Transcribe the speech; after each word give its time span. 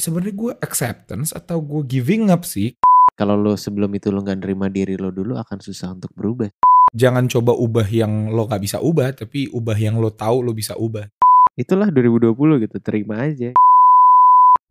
sebenarnya 0.00 0.34
gue 0.34 0.52
acceptance 0.64 1.36
atau 1.36 1.60
gue 1.60 1.84
giving 1.84 2.32
up 2.32 2.48
sih. 2.48 2.72
Kalau 3.14 3.36
lo 3.36 3.52
sebelum 3.54 3.92
itu 3.92 4.08
lo 4.08 4.24
nggak 4.24 4.40
nerima 4.40 4.72
diri 4.72 4.96
lo 4.96 5.12
dulu 5.12 5.36
akan 5.36 5.58
susah 5.60 5.92
untuk 5.92 6.10
berubah. 6.16 6.48
Jangan 6.90 7.30
coba 7.30 7.54
ubah 7.54 7.86
yang 7.86 8.34
lo 8.34 8.50
gak 8.50 8.66
bisa 8.66 8.82
ubah, 8.82 9.14
tapi 9.14 9.46
ubah 9.54 9.78
yang 9.78 10.02
lo 10.02 10.10
tahu 10.10 10.42
lo 10.42 10.50
bisa 10.50 10.74
ubah. 10.74 11.06
Itulah 11.54 11.86
2020 11.92 12.34
gitu, 12.66 12.76
terima 12.82 13.30
aja. 13.30 13.54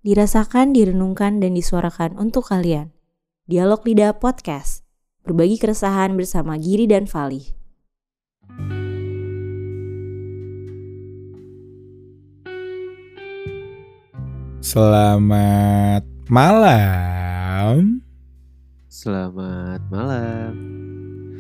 Dirasakan, 0.03 0.75
direnungkan, 0.75 1.39
dan 1.39 1.55
disuarakan 1.55 2.19
untuk 2.19 2.51
kalian. 2.51 2.91
Dialog 3.47 3.87
Lidah 3.87 4.19
Podcast. 4.19 4.83
Berbagi 5.23 5.61
keresahan 5.61 6.19
bersama 6.19 6.59
Giri 6.59 6.91
dan 6.91 7.07
Fali. 7.07 7.55
Selamat 14.69 16.05
malam. 16.29 18.05
Selamat 18.85 19.81
malam. 19.89 20.53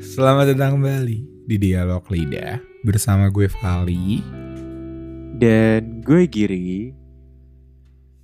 Selamat 0.01 0.49
datang 0.49 0.81
kembali 0.81 1.45
di 1.45 1.55
Dialog 1.61 2.09
Lidah 2.09 2.57
bersama 2.81 3.29
gue 3.29 3.45
Vali 3.61 4.25
Dan 5.37 6.01
gue 6.01 6.25
Giri. 6.25 6.89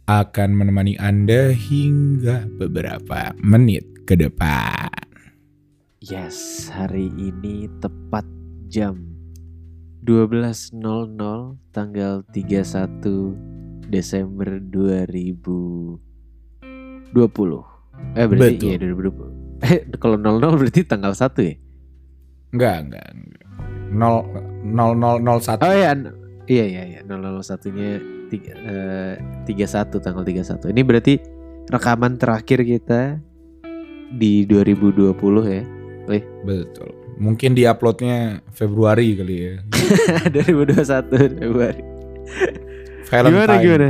akan 0.10 0.50
menemani 0.58 0.98
Anda 0.98 1.54
hingga 1.54 2.50
beberapa 2.58 3.30
menit 3.46 3.86
ke 4.10 4.18
depan. 4.18 4.90
Yes, 6.02 6.66
hari 6.74 7.14
ini 7.14 7.70
tepat 7.78 8.26
jam 8.74 9.06
12.00 10.02 10.74
tanggal 11.70 12.26
31 12.34 13.55
Desember 13.96 14.60
2020. 14.60 16.04
Eh 18.12 18.28
berarti 18.28 18.60
Betul. 18.60 18.68
iya 18.68 18.76
2020. 18.84 19.64
Eh 19.64 19.88
kalau 19.96 20.20
00 20.20 20.60
berarti 20.60 20.84
tanggal 20.84 21.16
1 21.16 21.32
ya? 21.48 21.56
Enggak, 22.52 22.76
enggak. 22.84 23.08
enggak. 23.08 23.48
Nol, 23.96 24.28
nol, 24.68 24.92
nol, 25.00 25.24
nol 25.24 25.40
satu. 25.40 25.64
Oh 25.64 25.72
iya, 25.72 25.96
n- 25.96 26.12
iya 26.52 26.68
iya 26.68 26.84
iya 26.84 27.00
001-nya 27.08 27.90
tiga, 28.28 28.52
eh, 28.68 29.16
31 29.48 30.04
tanggal 30.04 30.28
31. 30.28 30.76
Ini 30.76 30.82
berarti 30.84 31.14
rekaman 31.72 32.20
terakhir 32.20 32.68
kita 32.68 33.24
di 34.12 34.44
2020 34.44 35.16
ya. 35.48 35.64
Betul. 36.44 36.92
Mungkin 37.16 37.56
diuploadnya 37.56 38.44
Februari 38.52 39.16
kali 39.16 39.36
ya. 39.40 39.64
2021 40.36 41.40
Februari. 41.40 41.80
Valentine. 43.10 43.34
Gimana 43.34 43.54
gimana? 43.62 43.90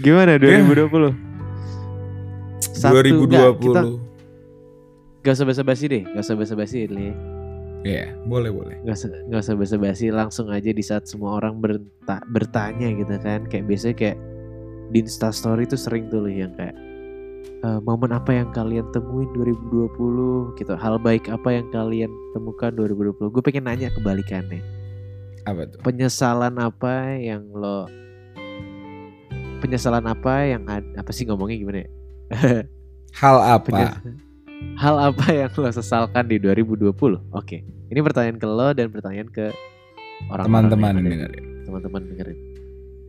Gimana 0.00 0.32
2020? 0.40 1.32
Satu, 2.72 2.94
2020. 2.98 3.28
enggak, 3.28 3.52
kita 3.60 3.82
gak 5.22 5.34
usah 5.38 5.46
basa-basi 5.46 5.84
deh, 5.86 6.02
gak 6.02 6.22
usah 6.24 6.36
basa-basi 6.36 6.78
nih. 6.90 7.14
Iya, 7.82 8.14
boleh 8.26 8.50
boleh. 8.50 8.76
Gak 8.86 8.96
usah, 8.96 9.10
gak 9.30 9.40
usah 9.42 9.54
basa-basi, 9.58 10.06
langsung 10.10 10.46
aja 10.50 10.70
di 10.70 10.82
saat 10.82 11.06
semua 11.06 11.38
orang 11.38 11.58
berta- 11.62 12.24
bertanya 12.30 12.90
gitu 12.94 13.14
kan. 13.22 13.46
Kayak 13.46 13.64
biasanya 13.70 13.96
kayak 13.98 14.18
di 14.92 14.98
Instastory 15.02 15.64
tuh 15.64 15.78
sering 15.78 16.10
tuh 16.12 16.26
loh 16.26 16.32
yang 16.32 16.52
kayak 16.58 16.74
eh, 17.62 17.80
momen 17.86 18.10
apa 18.10 18.34
yang 18.34 18.50
kalian 18.50 18.86
temuin 18.90 19.30
2020 19.34 20.58
gitu. 20.58 20.72
Hal 20.74 20.98
baik 20.98 21.30
apa 21.30 21.48
yang 21.54 21.66
kalian 21.70 22.10
temukan 22.34 22.70
2020. 22.74 23.30
Gue 23.30 23.42
pengen 23.42 23.66
nanya 23.70 23.88
kebalikannya. 23.94 24.62
Apa 25.46 25.66
tuh? 25.70 25.78
Penyesalan 25.82 26.54
apa 26.58 27.18
yang 27.18 27.46
lo 27.50 27.86
penyesalan 29.62 30.02
apa 30.04 30.34
yang 30.44 30.66
ad- 30.66 30.92
apa 30.98 31.10
sih 31.10 31.22
ngomongnya 31.24 31.56
gimana 31.56 31.78
ya? 31.80 31.88
Hal 33.22 33.36
apa? 33.38 33.64
Penyes- 33.64 33.98
Hal 34.74 34.94
apa 34.98 35.26
yang 35.28 35.50
lo 35.52 35.70
sesalkan 35.70 36.26
di 36.26 36.38
2020? 36.38 36.90
Oke, 37.30 37.62
ini 37.62 37.98
pertanyaan 37.98 38.38
ke 38.38 38.46
lo 38.46 38.70
dan 38.70 38.90
pertanyaan 38.90 39.26
ke 39.26 39.50
orang 40.26 40.44
Teman-teman 40.46 40.92
dengerin. 40.98 41.44
Teman-teman 41.62 42.02
dengerin. 42.04 42.38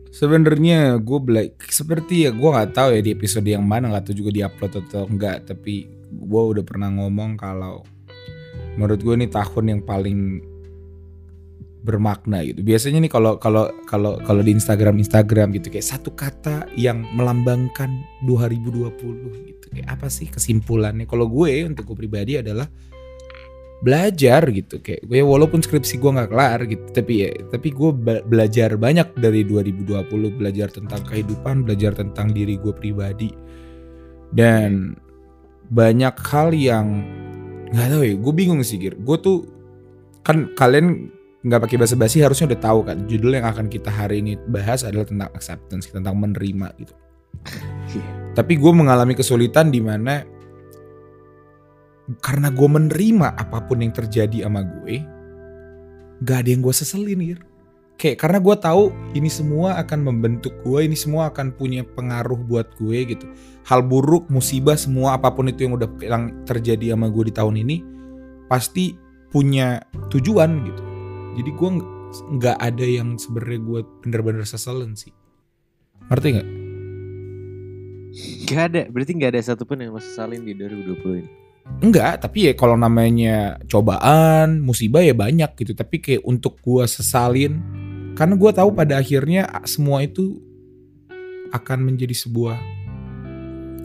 Sebenarnya 0.08 0.78
gue 0.96 1.18
bela- 1.18 1.50
seperti 1.60 2.26
ya 2.26 2.30
gue 2.30 2.46
nggak 2.46 2.70
tahu 2.70 2.94
ya 2.94 3.02
di 3.02 3.10
episode 3.10 3.42
yang 3.44 3.66
mana 3.66 3.90
nggak 3.90 4.06
tahu 4.06 4.14
juga 4.14 4.30
diupload 4.30 4.72
atau 4.86 5.10
enggak 5.10 5.42
tapi 5.44 5.90
gue 6.06 6.42
udah 6.54 6.62
pernah 6.62 6.86
ngomong 6.86 7.34
kalau 7.34 7.82
menurut 8.78 9.02
gue 9.02 9.14
ini 9.14 9.26
tahun 9.26 9.64
yang 9.74 9.82
paling 9.82 10.38
bermakna 11.84 12.40
gitu. 12.40 12.64
Biasanya 12.64 13.04
nih 13.04 13.12
kalau 13.12 13.36
kalau 13.36 13.68
kalau 13.84 14.16
kalau 14.24 14.40
di 14.40 14.56
Instagram 14.56 14.96
Instagram 14.96 15.52
gitu 15.52 15.68
kayak 15.68 15.84
satu 15.84 16.16
kata 16.16 16.72
yang 16.80 17.04
melambangkan 17.12 17.92
2020 18.24 18.88
gitu. 19.52 19.66
Kayak 19.68 19.88
apa 20.00 20.08
sih 20.08 20.32
kesimpulannya? 20.32 21.04
Kalau 21.04 21.28
gue 21.28 21.68
untuk 21.68 21.92
gue 21.92 21.96
pribadi 22.08 22.40
adalah 22.40 22.64
belajar 23.84 24.48
gitu 24.48 24.80
kayak 24.80 25.04
gue 25.04 25.20
walaupun 25.20 25.60
skripsi 25.60 26.00
gue 26.00 26.08
nggak 26.16 26.32
kelar 26.32 26.64
gitu 26.64 26.88
tapi 26.88 27.12
ya 27.20 27.30
tapi 27.52 27.68
gue 27.68 27.92
be- 27.92 28.24
belajar 28.24 28.80
banyak 28.80 29.12
dari 29.20 29.44
2020 29.44 30.08
belajar 30.40 30.72
tentang 30.72 31.04
kehidupan 31.04 31.68
belajar 31.68 31.92
tentang 31.92 32.32
diri 32.32 32.56
gue 32.56 32.72
pribadi 32.72 33.28
dan 34.32 34.96
banyak 35.68 36.16
hal 36.16 36.56
yang 36.56 37.04
nggak 37.76 37.88
tahu 37.92 38.02
ya 38.08 38.14
gue 38.16 38.32
bingung 38.32 38.64
sih 38.64 38.80
gue 38.80 39.16
tuh 39.20 39.44
kan 40.24 40.48
kalian 40.56 41.12
nggak 41.44 41.60
pakai 41.60 41.76
bahasa 41.76 41.96
basi 41.96 42.24
harusnya 42.24 42.56
udah 42.56 42.60
tahu 42.60 42.80
kan 42.88 43.04
judul 43.04 43.36
yang 43.36 43.44
akan 43.44 43.68
kita 43.68 43.92
hari 43.92 44.24
ini 44.24 44.40
bahas 44.48 44.80
adalah 44.80 45.04
tentang 45.04 45.28
acceptance 45.36 45.92
tentang 45.92 46.16
menerima 46.16 46.72
gitu 46.80 46.94
tapi 48.38 48.56
gue 48.56 48.72
mengalami 48.72 49.12
kesulitan 49.12 49.68
di 49.68 49.84
mana 49.84 50.24
karena 52.20 52.52
gue 52.52 52.68
menerima 52.68 53.32
apa 53.32 53.64
pun 53.64 53.80
yang 53.80 53.92
terjadi 53.94 54.44
sama 54.44 54.60
gue, 54.60 55.00
gak 56.20 56.44
ada 56.44 56.48
yang 56.52 56.60
gue 56.60 56.74
seselin 56.74 57.20
Gir. 57.24 57.40
Kayak 57.94 58.26
karena 58.26 58.38
gue 58.42 58.56
tahu 58.58 58.84
ini 59.14 59.30
semua 59.30 59.78
akan 59.80 60.02
membentuk 60.02 60.52
gue, 60.66 60.80
ini 60.82 60.98
semua 60.98 61.30
akan 61.30 61.54
punya 61.54 61.86
pengaruh 61.86 62.36
buat 62.36 62.74
gue 62.76 63.16
gitu. 63.16 63.24
Hal 63.64 63.86
buruk, 63.86 64.28
musibah, 64.28 64.76
semua 64.76 65.16
apa 65.16 65.32
pun 65.32 65.48
itu 65.48 65.64
yang 65.64 65.78
udah 65.78 65.88
yang 66.02 66.44
terjadi 66.44 66.92
sama 66.92 67.08
gue 67.08 67.30
di 67.30 67.34
tahun 67.34 67.56
ini 67.64 67.76
pasti 68.50 68.98
punya 69.32 69.80
tujuan 70.12 70.50
gitu. 70.68 70.82
Jadi 71.34 71.50
gue 71.50 71.70
nggak- 72.38 72.60
ada 72.62 72.86
yang 72.86 73.18
sebenarnya 73.18 73.60
gue 73.60 73.80
bener-bener 74.06 74.46
seselin 74.46 74.94
sih. 74.94 75.10
Ngerti 76.10 76.28
nggak? 76.30 76.48
Gak 78.46 78.62
ada, 78.70 78.82
berarti 78.86 79.12
gak 79.18 79.34
ada 79.34 79.42
satupun 79.42 79.82
yang 79.82 79.90
lo 79.90 79.98
sesalin 79.98 80.46
di 80.46 80.54
2020 80.54 81.18
ini. 81.18 81.30
Enggak, 81.82 82.22
tapi 82.22 82.46
ya 82.46 82.52
kalau 82.54 82.78
namanya 82.78 83.58
cobaan, 83.66 84.62
musibah 84.62 85.02
ya 85.02 85.16
banyak 85.16 85.50
gitu. 85.58 85.72
Tapi 85.74 85.96
kayak 85.98 86.22
untuk 86.22 86.60
gua 86.62 86.86
sesalin, 86.86 87.58
karena 88.14 88.38
gua 88.38 88.52
tahu 88.54 88.70
pada 88.76 89.00
akhirnya 89.00 89.48
semua 89.66 90.04
itu 90.04 90.38
akan 91.50 91.78
menjadi 91.88 92.14
sebuah 92.14 92.58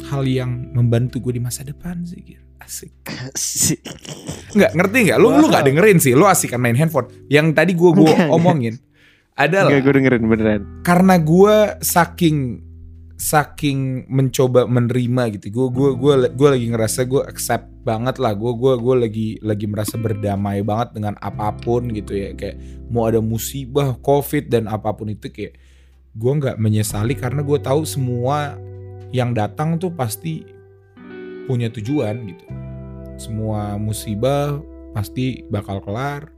hal 0.09 0.25
yang 0.25 0.73
membantu 0.73 1.21
gue 1.21 1.37
di 1.37 1.41
masa 1.41 1.61
depan 1.61 2.01
sih. 2.01 2.21
Gir. 2.25 2.48
Asik. 2.59 2.91
Sih. 3.33 3.79
Enggak, 4.51 4.71
ngerti 4.73 4.97
nggak? 5.07 5.17
Lu 5.17 5.31
lu 5.31 5.47
nggak 5.47 5.63
Wow. 5.63 5.69
dengerin 5.71 5.97
sih, 5.97 6.13
lu 6.13 6.23
asik 6.23 6.51
kan 6.51 6.59
main 6.59 6.75
handphone. 6.75 7.07
Yang 7.27 7.47
tadi 7.53 7.71
gua 7.73 7.91
gua 7.91 8.05
Enggak, 8.05 8.19
enggak. 8.21 8.35
omongin 8.35 8.75
adalah 9.33 9.71
Enggak 9.71 9.81
gue 9.81 9.93
dengerin 9.95 10.23
beneran. 10.25 10.61
karena 10.83 11.15
gue 11.15 11.55
saking 11.79 12.37
saking 13.15 13.79
mencoba 14.07 14.63
menerima 14.63 15.35
gitu 15.35 15.47
gue 15.49 15.67
gue 15.69 15.89
gue 15.93 16.13
gue 16.29 16.49
lagi 16.49 16.67
ngerasa 16.67 17.03
gue 17.03 17.19
accept 17.21 17.67
banget 17.83 18.15
lah 18.15 18.31
gue 18.31 18.51
gue 18.53 18.73
gue 18.75 18.95
lagi 18.95 19.27
lagi 19.39 19.63
merasa 19.63 19.95
berdamai 19.95 20.59
banget 20.61 20.95
dengan 20.95 21.19
apa 21.19 21.51
pun 21.53 21.87
gitu 21.87 22.15
ya 22.15 22.31
kayak 22.31 22.59
mau 22.87 23.07
ada 23.07 23.19
musibah 23.19 23.95
covid 23.97 24.47
dan 24.47 24.67
apa 24.67 24.91
pun 24.91 25.07
itu 25.07 25.27
kayak 25.27 25.55
gue 26.09 26.31
nggak 26.33 26.55
menyesali 26.57 27.11
karena 27.11 27.39
gue 27.39 27.59
tahu 27.59 27.83
semua 27.83 28.55
yang 29.11 29.31
datang 29.31 29.75
tuh 29.75 29.91
pasti 29.91 30.43
punya 31.49 31.73
tujuan 31.73 32.29
gitu. 32.29 32.45
Semua 33.17 33.73
musibah 33.81 34.61
pasti 34.93 35.41
bakal 35.49 35.81
kelar 35.81 36.29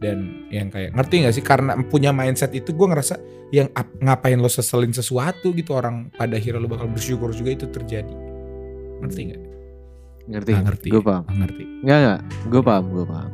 dan 0.00 0.48
yang 0.48 0.72
kayak 0.72 0.96
ngerti 0.96 1.14
nggak 1.24 1.34
sih? 1.36 1.44
Karena 1.44 1.76
punya 1.84 2.10
mindset 2.16 2.56
itu 2.56 2.72
gue 2.72 2.88
ngerasa 2.88 3.20
yang 3.52 3.68
ap- 3.76 3.96
ngapain 4.00 4.40
lo 4.40 4.48
seselin 4.48 4.96
sesuatu 4.96 5.52
gitu 5.52 5.76
orang 5.76 6.08
pada 6.16 6.40
akhirnya 6.40 6.64
lo 6.64 6.68
bakal 6.72 6.88
bersyukur 6.88 7.30
juga 7.36 7.52
itu 7.52 7.68
terjadi. 7.68 8.16
Ngerti 9.04 9.20
nggak? 9.28 9.42
Ngerti? 10.26 10.50
Nggak 10.50 10.64
ngerti. 10.66 10.88
Gue 10.90 11.02
paham. 11.04 11.22
Nggak 11.28 11.38
ngerti. 11.44 11.64
Enggak 11.84 11.98
enggak, 12.00 12.20
gue 12.48 12.62
paham, 12.64 12.84
gue 12.90 13.04
paham. 13.06 13.32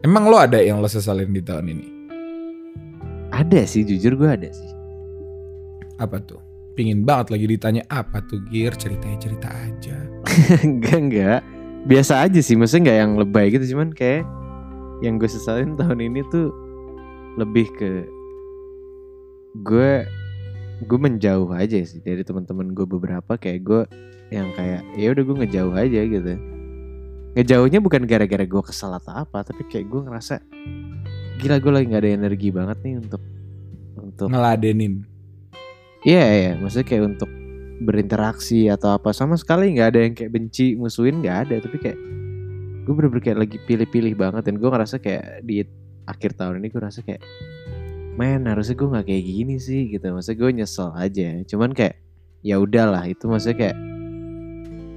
emang 0.00 0.24
lo 0.32 0.36
ada 0.40 0.58
yang 0.60 0.80
lo 0.80 0.88
seselin 0.88 1.28
di 1.28 1.42
tahun 1.44 1.66
ini? 1.72 1.86
Ada 3.30 3.62
sih, 3.64 3.84
jujur 3.86 4.18
gue 4.18 4.28
ada 4.28 4.50
sih. 4.50 4.70
apa 6.00 6.16
tuh 6.16 6.40
pingin 6.80 7.04
banget 7.04 7.36
lagi 7.36 7.44
ditanya 7.44 7.84
apa 7.92 8.24
tuh 8.24 8.40
gear 8.48 8.72
ceritanya 8.72 9.20
cerita 9.20 9.52
aja. 9.52 10.00
Enggak 10.64 10.96
enggak. 10.96 11.40
Biasa 11.84 12.24
aja 12.24 12.40
sih, 12.40 12.56
maksudnya 12.56 12.88
enggak 12.88 12.98
yang 13.04 13.12
lebay 13.20 13.46
gitu, 13.52 13.76
cuman 13.76 13.92
kayak 13.92 14.24
yang 15.04 15.20
gue 15.20 15.28
sesalin 15.28 15.76
tahun 15.76 16.00
ini 16.00 16.24
tuh 16.32 16.48
lebih 17.36 17.68
ke 17.76 18.08
gue 19.60 20.08
gue 20.80 20.98
menjauh 21.00 21.52
aja 21.52 21.76
sih 21.84 22.00
dari 22.00 22.24
teman-teman 22.24 22.72
gue 22.72 22.88
beberapa 22.88 23.36
kayak 23.36 23.60
gue 23.60 23.82
yang 24.32 24.48
kayak 24.56 24.80
ya 24.96 25.12
udah 25.12 25.24
gue 25.24 25.36
ngejauh 25.44 25.74
aja 25.76 26.00
gitu. 26.08 26.32
Ngejauhnya 27.36 27.78
bukan 27.84 28.08
gara-gara 28.08 28.44
gue 28.48 28.62
kesal 28.64 28.96
atau 28.96 29.20
apa 29.20 29.44
tapi 29.44 29.68
kayak 29.68 29.84
gue 29.84 30.00
ngerasa 30.08 30.40
gila 31.44 31.60
gue 31.60 31.72
lagi 31.72 31.84
nggak 31.92 32.02
ada 32.04 32.12
energi 32.12 32.48
banget 32.52 32.78
nih 32.84 32.94
untuk 33.04 33.22
untuk 33.96 34.28
ngeladenin 34.32 35.09
iya 36.04 36.24
iya. 36.32 36.52
Maksudnya 36.56 36.86
kayak 36.86 37.04
untuk 37.16 37.30
berinteraksi 37.80 38.68
atau 38.68 38.96
apa. 38.96 39.10
Sama 39.16 39.34
sekali 39.40 39.72
nggak 39.72 39.88
ada 39.94 40.00
yang 40.04 40.14
kayak 40.16 40.32
benci 40.32 40.76
musuhin 40.76 41.24
nggak 41.24 41.36
ada. 41.48 41.54
Tapi 41.64 41.76
kayak 41.80 41.98
gue 42.84 42.92
bener-bener 42.92 43.22
kayak 43.24 43.38
lagi 43.46 43.56
pilih-pilih 43.64 44.14
banget. 44.16 44.42
Dan 44.48 44.60
gue 44.60 44.68
ngerasa 44.68 44.96
kayak 45.00 45.44
di 45.44 45.64
akhir 46.08 46.36
tahun 46.36 46.60
ini 46.60 46.66
gue 46.72 46.80
ngerasa 46.80 47.00
kayak 47.06 47.22
men 48.18 48.44
harusnya 48.44 48.74
gue 48.76 48.88
nggak 48.90 49.06
kayak 49.06 49.24
gini 49.24 49.56
sih 49.56 49.80
gitu. 49.92 50.06
Maksudnya 50.12 50.38
gue 50.38 50.50
nyesel 50.60 50.88
aja. 50.92 51.28
Cuman 51.48 51.70
kayak 51.72 51.96
ya 52.44 52.56
udahlah. 52.60 53.08
Itu 53.08 53.28
maksudnya 53.32 53.56
kayak 53.56 53.78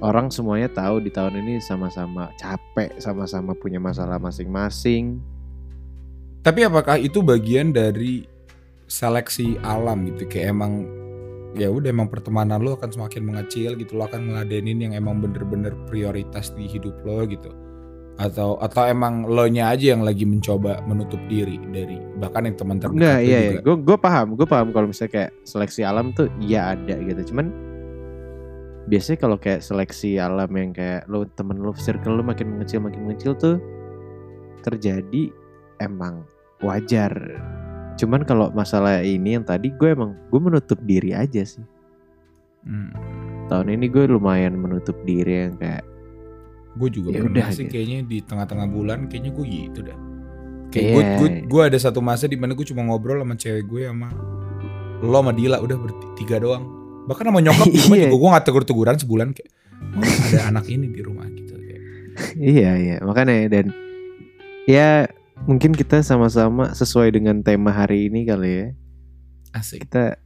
orang 0.04 0.28
semuanya 0.28 0.68
tahu 0.68 1.00
di 1.00 1.08
tahun 1.08 1.40
ini 1.40 1.64
sama-sama 1.64 2.28
capek 2.36 3.00
sama-sama 3.00 3.56
punya 3.56 3.80
masalah 3.80 4.20
masing-masing. 4.20 5.16
Tapi 6.44 6.60
apakah 6.68 7.00
itu 7.00 7.24
bagian 7.24 7.72
dari 7.72 8.28
seleksi 8.94 9.58
alam 9.66 10.06
gitu 10.14 10.30
kayak 10.30 10.54
emang 10.54 10.86
ya 11.58 11.66
udah 11.70 11.90
emang 11.90 12.06
pertemanan 12.06 12.62
lo 12.62 12.78
akan 12.78 12.90
semakin 12.94 13.22
mengecil 13.26 13.74
gitu 13.74 13.98
lo 13.98 14.06
akan 14.06 14.30
ngeladenin 14.30 14.90
yang 14.90 14.92
emang 14.94 15.18
bener-bener 15.18 15.74
prioritas 15.90 16.54
di 16.54 16.70
hidup 16.70 16.94
lo 17.02 17.26
gitu 17.26 17.50
atau 18.14 18.54
atau 18.62 18.86
emang 18.86 19.26
lo 19.26 19.50
nya 19.50 19.74
aja 19.74 19.90
yang 19.98 20.06
lagi 20.06 20.22
mencoba 20.22 20.78
menutup 20.86 21.18
diri 21.26 21.58
dari 21.74 21.98
bahkan 22.22 22.46
yang 22.46 22.54
teman 22.54 22.78
terdekat 22.78 23.02
Enggak, 23.02 23.20
iya, 23.26 23.38
iya. 23.42 23.58
Gue 23.58 23.74
gue 23.82 23.98
paham, 23.98 24.38
gue 24.38 24.46
paham 24.46 24.70
kalau 24.70 24.86
misalnya 24.86 25.12
kayak 25.18 25.30
seleksi 25.42 25.82
alam 25.82 26.14
tuh 26.14 26.30
iya 26.38 26.78
ada 26.78 26.94
gitu. 27.02 27.34
Cuman 27.34 27.50
biasanya 28.86 29.18
kalau 29.18 29.34
kayak 29.34 29.66
seleksi 29.66 30.22
alam 30.22 30.46
yang 30.54 30.70
kayak 30.70 31.10
lo 31.10 31.26
temen 31.34 31.58
lo 31.58 31.74
circle 31.74 32.14
lo 32.14 32.22
makin 32.22 32.54
mengecil 32.54 32.86
makin 32.86 33.02
mengecil 33.02 33.34
tuh 33.34 33.58
terjadi 34.62 35.34
emang 35.82 36.22
wajar. 36.62 37.10
Cuman 37.94 38.26
kalau 38.26 38.50
masalah 38.50 39.00
ini 39.00 39.38
yang 39.38 39.44
tadi 39.46 39.70
gue 39.70 39.94
emang 39.94 40.18
gue 40.28 40.40
menutup 40.40 40.78
diri 40.82 41.14
aja 41.14 41.42
sih. 41.42 41.62
Hmm. 42.64 42.90
Tahun 43.46 43.68
ini 43.68 43.86
gue 43.86 44.08
lumayan 44.08 44.56
menutup 44.56 44.96
diri 45.04 45.46
yang 45.46 45.56
kayak 45.56 45.84
Gue 46.74 46.90
juga 46.90 47.14
Ya 47.14 47.22
udah, 47.22 47.54
sih 47.54 47.70
gitu. 47.70 47.78
kayaknya 47.78 48.02
di 48.02 48.18
tengah-tengah 48.18 48.66
bulan 48.66 49.06
kayaknya 49.06 49.30
gue 49.30 49.46
gitu 49.46 49.80
dah. 49.86 49.98
Kayak 50.74 50.86
gue, 50.90 51.02
Iya. 51.06 51.14
gue, 51.22 51.28
gue 51.46 51.62
ada 51.70 51.78
satu 51.78 52.02
masa 52.02 52.26
di 52.26 52.34
mana 52.34 52.50
gue 52.50 52.66
cuma 52.66 52.82
ngobrol 52.82 53.22
sama 53.22 53.38
cewek 53.38 53.62
gue 53.62 53.82
sama 53.86 54.10
lo 54.98 55.14
sama 55.22 55.30
Dila 55.30 55.62
udah 55.62 55.76
bertiga 55.78 56.42
doang. 56.42 56.64
Bahkan 57.06 57.24
sama 57.30 57.38
nyokap 57.38 57.66
gue 57.70 57.78
Iya. 57.94 58.10
juga 58.10 58.16
gue 58.18 58.28
gak 58.34 58.44
tegur-teguran 58.50 58.96
sebulan 58.98 59.28
kayak 59.38 59.50
oh, 59.94 60.02
ada 60.02 60.40
anak 60.50 60.66
ini 60.66 60.90
di 60.90 60.98
rumah 60.98 61.30
gitu 61.30 61.54
kayak. 61.54 61.82
iya 62.58 62.70
iya 62.74 62.96
makanya 63.06 63.46
dan 63.46 63.70
ya 64.66 65.06
mungkin 65.42 65.74
kita 65.74 66.00
sama-sama 66.06 66.70
sesuai 66.70 67.10
dengan 67.18 67.42
tema 67.42 67.74
hari 67.74 68.06
ini 68.06 68.22
kali 68.22 68.50
ya. 68.50 68.68
Asik. 69.54 69.86
kita 69.86 70.18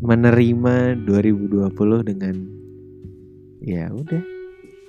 menerima 0.00 0.96
2020 1.04 1.68
dengan 2.04 2.34
ya 3.60 3.92
udah. 3.92 4.24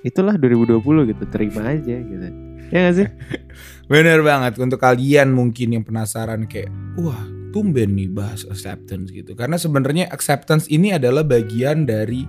Itulah 0.02 0.34
2020 0.40 1.12
gitu 1.12 1.24
terima 1.28 1.72
aja 1.76 1.96
gitu. 2.00 2.26
Ya 2.72 2.88
gak 2.88 2.94
sih? 2.96 3.08
Bener 3.92 4.24
banget. 4.24 4.56
Untuk 4.56 4.80
kalian 4.80 5.30
mungkin 5.36 5.76
yang 5.76 5.84
penasaran 5.84 6.48
kayak 6.48 6.72
wah 6.96 7.20
tumben 7.52 7.92
nih 7.92 8.08
bahas 8.08 8.48
acceptance 8.48 9.12
gitu. 9.12 9.36
Karena 9.36 9.60
sebenarnya 9.60 10.08
acceptance 10.08 10.66
ini 10.72 10.96
adalah 10.96 11.20
bagian 11.20 11.84
dari 11.84 12.24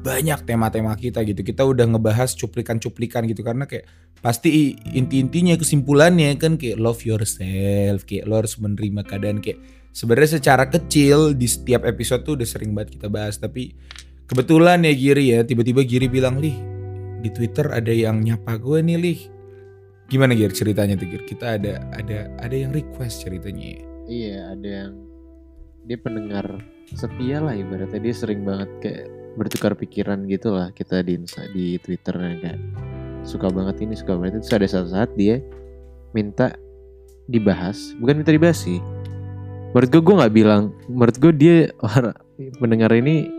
banyak 0.00 0.48
tema-tema 0.48 0.96
kita 0.96 1.20
gitu. 1.28 1.44
Kita 1.44 1.62
udah 1.68 1.84
ngebahas 1.84 2.32
cuplikan-cuplikan 2.32 3.28
gitu. 3.28 3.44
Karena 3.44 3.68
kayak 3.68 3.84
pasti 4.20 4.76
inti-intinya 4.96 5.56
kesimpulannya 5.56 6.36
kan 6.36 6.60
kayak 6.60 6.76
love 6.76 7.00
yourself 7.08 8.04
kayak 8.04 8.28
lo 8.28 8.44
harus 8.44 8.60
menerima 8.60 9.00
keadaan 9.08 9.40
kayak 9.40 9.60
sebenarnya 9.96 10.40
secara 10.40 10.68
kecil 10.68 11.32
di 11.32 11.48
setiap 11.48 11.88
episode 11.88 12.24
tuh 12.24 12.36
udah 12.36 12.48
sering 12.48 12.72
banget 12.72 13.00
kita 13.00 13.08
bahas. 13.12 13.36
Tapi 13.36 13.76
kebetulan 14.28 14.84
ya 14.84 14.92
Giri 14.96 15.24
ya 15.36 15.40
tiba-tiba 15.44 15.84
Giri 15.84 16.08
bilang 16.08 16.40
lih 16.40 16.56
di 17.20 17.28
Twitter 17.28 17.68
ada 17.68 17.92
yang 17.92 18.24
nyapa 18.24 18.56
gue 18.56 18.80
nih 18.80 18.98
lih. 19.00 19.20
Gimana 20.10 20.34
Gir 20.34 20.50
ceritanya 20.50 20.98
tuh 20.98 21.06
Gir? 21.06 21.22
Kita 21.28 21.60
ada 21.60 21.86
ada 21.94 22.32
ada 22.40 22.56
yang 22.56 22.72
request 22.72 23.28
ceritanya. 23.28 23.84
Iya 24.10 24.58
ada 24.58 24.68
yang 24.68 24.92
dia 25.86 25.96
pendengar 26.00 26.44
setia 26.92 27.38
lah 27.40 27.54
ibaratnya. 27.54 28.00
Dia 28.02 28.14
sering 28.16 28.42
banget 28.42 28.70
kayak 28.82 29.19
bertukar 29.38 29.78
pikiran 29.78 30.26
gitu 30.26 30.54
lah 30.54 30.74
kita 30.74 31.02
di 31.06 31.20
di 31.54 31.78
Twitter 31.78 32.14
kayak 32.14 32.58
suka 33.22 33.52
banget 33.52 33.84
ini 33.84 33.94
suka 33.94 34.16
banget 34.16 34.42
itu. 34.42 34.56
Ada 34.56 34.66
satu 34.80 34.88
saat 34.90 35.10
dia 35.14 35.38
minta 36.16 36.54
dibahas 37.30 37.94
bukan 38.02 38.22
minta 38.22 38.34
dibahas 38.34 38.58
sih. 38.66 38.82
Menurut 39.70 39.88
gue 39.94 40.02
gue 40.02 40.14
nggak 40.18 40.34
bilang 40.34 40.62
menurut 40.90 41.16
gue 41.22 41.32
dia 41.34 41.56
orang 41.78 42.16
pendengar 42.58 42.90
ini 42.90 43.30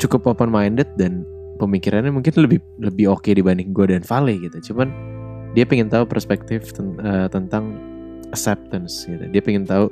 cukup 0.00 0.24
open 0.32 0.48
minded 0.48 0.88
dan 0.96 1.24
pemikirannya 1.60 2.12
mungkin 2.12 2.32
lebih 2.36 2.60
lebih 2.80 3.12
oke 3.12 3.28
dibanding 3.28 3.76
gue 3.76 3.92
dan 3.92 4.04
Vale 4.04 4.40
gitu. 4.40 4.72
Cuman 4.72 4.88
dia 5.52 5.64
pengen 5.64 5.88
tahu 5.88 6.04
perspektif 6.08 6.72
ten- 6.72 6.96
eh, 7.00 7.28
tentang 7.28 7.76
acceptance 8.32 9.04
gitu. 9.04 9.24
Dia 9.28 9.42
pengen 9.44 9.68
tahu 9.68 9.88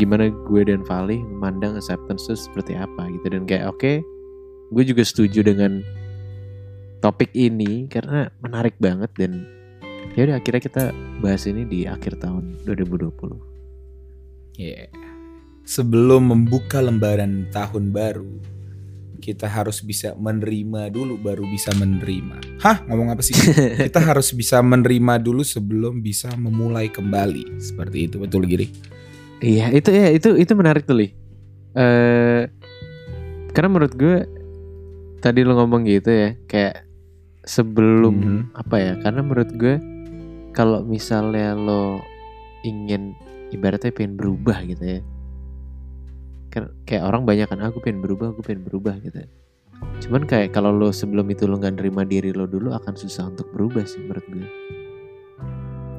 gimana 0.00 0.32
gue 0.32 0.62
dan 0.64 0.80
Vale 0.88 1.20
memandang 1.20 1.76
acceptance 1.76 2.24
itu 2.32 2.48
seperti 2.48 2.72
apa 2.72 3.12
gitu 3.20 3.36
dan 3.36 3.44
kayak 3.44 3.68
oke 3.68 4.00
gue 4.72 4.84
juga 4.88 5.04
setuju 5.04 5.44
dengan 5.44 5.84
topik 7.04 7.28
ini 7.36 7.84
karena 7.92 8.32
menarik 8.40 8.80
banget 8.80 9.12
dan 9.20 9.44
ya 10.16 10.24
udah 10.24 10.40
akhirnya 10.40 10.62
kita 10.64 10.84
bahas 11.20 11.44
ini 11.44 11.68
di 11.68 11.84
akhir 11.84 12.16
tahun 12.24 12.64
2020 12.64 13.50
Yeah. 14.60 14.92
Sebelum 15.64 16.28
membuka 16.36 16.84
lembaran 16.84 17.48
tahun 17.48 17.96
baru, 17.96 18.28
kita 19.24 19.48
harus 19.48 19.80
bisa 19.80 20.12
menerima 20.20 20.92
dulu 20.92 21.16
baru 21.16 21.48
bisa 21.48 21.72
menerima. 21.80 22.60
Hah, 22.60 22.84
ngomong 22.84 23.16
apa 23.16 23.24
sih? 23.24 23.32
kita 23.88 24.04
harus 24.04 24.36
bisa 24.36 24.60
menerima 24.60 25.16
dulu 25.16 25.40
sebelum 25.40 26.04
bisa 26.04 26.28
memulai 26.36 26.92
kembali. 26.92 27.56
Seperti 27.56 28.04
itu 28.04 28.20
betul 28.20 28.44
Giri. 28.44 28.68
Iya 29.40 29.72
itu 29.72 29.88
ya 29.88 30.12
itu 30.12 30.36
itu 30.36 30.52
menarik 30.52 30.84
tuh 30.84 31.00
li. 31.00 31.08
Eh 31.72 32.44
karena 33.50 33.68
menurut 33.72 33.94
gue 33.96 34.28
tadi 35.18 35.40
lo 35.42 35.56
ngomong 35.56 35.84
gitu 35.88 36.08
ya 36.12 36.28
kayak 36.44 36.84
sebelum 37.44 38.14
Mhm. 38.20 38.40
apa 38.52 38.76
ya? 38.76 38.92
Karena 39.00 39.20
menurut 39.24 39.50
gue 39.56 39.74
kalau 40.52 40.84
misalnya 40.84 41.56
lo 41.56 42.04
ingin 42.62 43.16
ibaratnya 43.48 43.90
pengen 43.90 44.20
berubah 44.20 44.60
gitu 44.68 44.84
ya. 44.84 45.00
Kan 46.52 46.68
kayak 46.84 47.06
orang 47.06 47.24
banyak 47.24 47.48
kan 47.48 47.62
aku 47.62 47.80
pengen 47.80 48.04
berubah, 48.04 48.36
aku 48.36 48.44
pengen 48.44 48.66
berubah 48.68 49.00
gitu. 49.00 49.24
Cuman 50.04 50.28
kayak 50.28 50.52
kalau 50.52 50.68
lo 50.68 50.92
sebelum 50.92 51.24
itu 51.32 51.48
lo 51.48 51.56
nggak 51.56 51.80
nerima 51.80 52.04
diri 52.04 52.36
lo 52.36 52.44
dulu 52.44 52.76
akan 52.76 52.92
susah 52.92 53.32
untuk 53.32 53.48
berubah 53.56 53.88
sih 53.88 54.04
menurut 54.04 54.26
gue. 54.28 54.48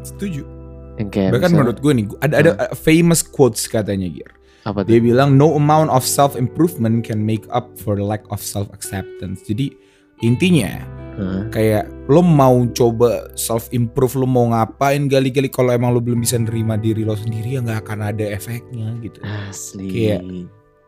Setuju. 0.05 0.60
Yang 0.97 1.09
kayak 1.09 1.29
Bahkan 1.31 1.39
misalnya- 1.41 1.57
menurut 1.63 1.77
gue 1.79 1.91
nih, 1.93 2.05
ada 2.19 2.35
ada 2.37 2.51
uh, 2.57 2.73
famous 2.73 3.21
quotes 3.21 3.63
katanya 3.65 4.07
Gir. 4.07 4.31
apa 4.61 4.85
Dia 4.85 5.01
bilang 5.01 5.33
no 5.33 5.55
amount 5.55 5.89
of 5.89 6.03
self 6.03 6.35
improvement 6.35 7.01
can 7.01 7.17
make 7.17 7.41
up 7.49 7.73
for 7.75 7.95
the 7.95 8.05
lack 8.05 8.21
of 8.29 8.37
self 8.37 8.69
acceptance. 8.69 9.41
Jadi 9.41 9.73
intinya 10.21 10.85
Hah? 11.11 11.49
kayak 11.49 11.89
lo 12.05 12.21
mau 12.21 12.61
coba 12.69 13.25
self 13.33 13.67
improve 13.71 14.15
lo 14.15 14.29
mau 14.29 14.47
ngapain 14.47 15.09
gali-gali 15.09 15.49
kalau 15.49 15.73
emang 15.73 15.89
lo 15.89 15.99
belum 15.99 16.21
bisa 16.21 16.37
nerima 16.37 16.77
diri 16.77 17.01
lo 17.01 17.17
sendiri 17.17 17.57
ya 17.57 17.59
nggak 17.59 17.81
akan 17.81 17.99
ada 18.05 18.25
efeknya 18.29 18.93
gitu 19.01 19.17
Asli. 19.25 19.89
Kayak- 19.89 20.23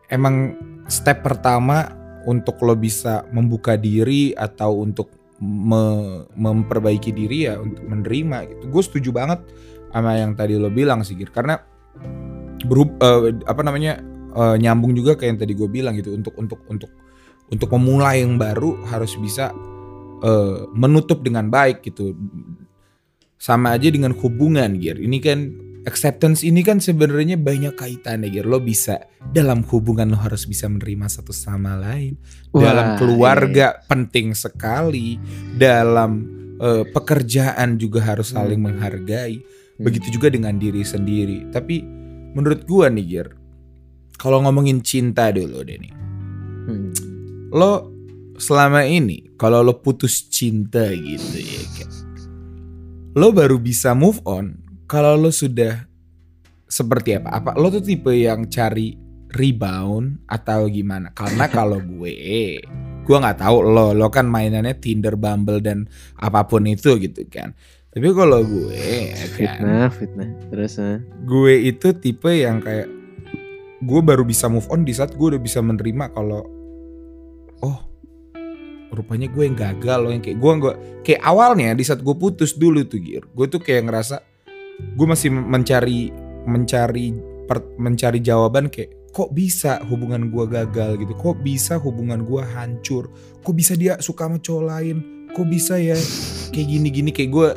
emang 0.08 0.54
step 0.86 1.20
pertama 1.20 1.90
untuk 2.24 2.56
lo 2.62 2.72
bisa 2.72 3.26
membuka 3.30 3.74
diri 3.74 4.32
atau 4.32 4.80
untuk 4.80 5.10
me- 5.36 6.24
memperbaiki 6.32 7.10
diri 7.10 7.44
ya 7.44 7.58
untuk 7.58 7.82
menerima 7.82 8.38
gitu 8.48 8.64
gue 8.70 8.82
setuju 8.82 9.10
banget 9.10 9.40
sama 9.94 10.18
yang 10.18 10.34
tadi 10.34 10.58
lo 10.58 10.74
bilang 10.74 11.06
sih 11.06 11.14
Gir 11.14 11.30
karena 11.30 11.54
berub 12.66 12.98
eh, 12.98 13.38
apa 13.46 13.62
namanya 13.62 14.02
eh, 14.34 14.56
nyambung 14.58 14.90
juga 14.98 15.14
kayak 15.14 15.30
yang 15.30 15.40
tadi 15.40 15.52
gue 15.54 15.68
bilang 15.70 15.94
gitu. 15.94 16.10
Untuk 16.18 16.34
untuk 16.34 16.66
untuk 16.66 16.90
untuk 17.46 17.68
memulai 17.78 18.26
yang 18.26 18.34
baru 18.34 18.82
harus 18.90 19.14
bisa 19.14 19.54
eh, 20.18 20.58
menutup 20.74 21.22
dengan 21.22 21.46
baik 21.46 21.86
gitu. 21.86 22.10
Sama 23.38 23.76
aja 23.76 23.86
dengan 23.92 24.10
hubungan 24.18 24.74
Gir. 24.82 24.98
Ini 24.98 25.18
kan 25.22 25.38
acceptance 25.84 26.40
ini 26.42 26.64
kan 26.64 26.80
sebenarnya 26.80 27.36
banyak 27.38 27.76
kaitannya 27.78 28.32
Gir. 28.34 28.50
Lo 28.50 28.58
bisa 28.58 28.98
dalam 29.20 29.62
hubungan 29.68 30.10
lo 30.10 30.18
harus 30.18 30.48
bisa 30.48 30.66
menerima 30.66 31.06
satu 31.06 31.30
sama 31.30 31.78
lain. 31.78 32.18
Dalam 32.50 32.96
Wah, 32.96 32.98
keluarga 32.98 33.78
iya, 33.78 33.84
penting 33.86 34.34
sekali. 34.34 35.20
Dalam 35.54 36.24
eh, 36.58 36.82
pekerjaan 36.88 37.76
juga 37.78 38.02
harus 38.02 38.34
saling 38.34 38.58
Hmm. 38.58 38.74
menghargai. 38.74 39.53
Begitu 39.80 40.18
juga 40.18 40.30
dengan 40.30 40.58
diri 40.58 40.86
sendiri 40.86 41.50
tapi 41.50 41.82
menurut 42.34 42.62
gua 42.66 42.90
nih 42.90 43.06
Gir 43.06 43.28
kalau 44.18 44.42
ngomongin 44.46 44.80
cinta 44.80 45.34
dulu 45.34 45.66
deh 45.66 45.78
nih. 45.78 45.94
Hmm. 46.64 46.90
Lo 47.50 47.90
selama 48.38 48.86
ini 48.86 49.34
kalau 49.38 49.62
lo 49.62 49.78
putus 49.78 50.26
cinta 50.26 50.90
gitu 50.90 51.38
ya 51.38 51.62
kayak 51.78 51.92
lo 53.14 53.30
baru 53.30 53.62
bisa 53.62 53.94
move 53.94 54.18
on 54.26 54.58
kalau 54.90 55.14
lo 55.14 55.30
sudah 55.30 55.86
seperti 56.66 57.14
apa? 57.18 57.30
Apa 57.30 57.50
lo 57.54 57.70
tuh 57.70 57.84
tipe 57.84 58.10
yang 58.10 58.50
cari 58.50 58.98
rebound 59.30 60.26
atau 60.26 60.66
gimana? 60.66 61.14
Karena 61.14 61.46
kalau 61.46 61.78
gue, 61.94 62.14
gue 63.06 63.16
nggak 63.16 63.38
tahu 63.38 63.56
lo, 63.62 63.94
lo 63.94 64.10
kan 64.10 64.26
mainannya 64.26 64.74
Tinder, 64.82 65.14
Bumble 65.14 65.62
dan 65.62 65.86
apa 66.18 66.42
pun 66.50 66.66
itu 66.66 66.98
gitu 66.98 67.22
kan. 67.30 67.54
Tapi 67.94 68.10
kalau 68.10 68.42
gue, 68.42 68.74
ya 69.14 69.14
kan, 69.14 69.30
Fitnah, 69.38 69.86
fitnah. 69.86 70.28
Terus 70.50 70.82
ah. 70.82 70.98
gue 71.22 71.54
itu 71.62 71.94
tipe 71.94 72.26
yang 72.26 72.58
kayak 72.58 72.90
gue 73.78 74.00
baru 74.02 74.26
bisa 74.26 74.50
move 74.50 74.66
on 74.66 74.82
di 74.82 74.90
saat 74.90 75.14
gue 75.14 75.26
udah 75.30 75.38
bisa 75.38 75.62
menerima 75.62 76.10
kalau 76.10 76.42
oh 77.62 77.78
rupanya 78.90 79.30
gue 79.30 79.46
yang 79.46 79.54
gagal 79.54 79.98
loh 80.02 80.10
yang 80.10 80.22
kayak 80.22 80.38
gue 80.42 80.52
nggak 80.58 80.76
kayak 81.06 81.22
awalnya 81.22 81.70
di 81.74 81.86
saat 81.86 82.02
gue 82.02 82.14
putus 82.18 82.58
dulu 82.58 82.82
tuh 82.82 82.98
gir. 82.98 83.22
Gue 83.30 83.46
tuh 83.46 83.62
kayak 83.62 83.86
ngerasa 83.86 84.16
gue 84.98 85.06
masih 85.06 85.30
mencari 85.30 86.10
mencari 86.50 87.14
per- 87.46 87.78
mencari 87.78 88.18
jawaban 88.18 88.74
kayak 88.74 88.90
kok 89.14 89.30
bisa 89.30 89.78
hubungan 89.86 90.34
gue 90.34 90.44
gagal 90.50 90.98
gitu? 90.98 91.14
Kok 91.14 91.46
bisa 91.46 91.78
hubungan 91.78 92.26
gue 92.26 92.42
hancur? 92.42 93.06
Kok 93.46 93.54
bisa 93.54 93.78
dia 93.78 94.02
suka 94.02 94.26
sama 94.26 94.42
cowok 94.42 94.64
lain? 94.66 94.96
Kok 95.30 95.46
bisa 95.46 95.78
ya 95.78 95.94
kayak 96.50 96.66
gini-gini? 96.66 97.14
Kayak 97.14 97.30
gue 97.30 97.48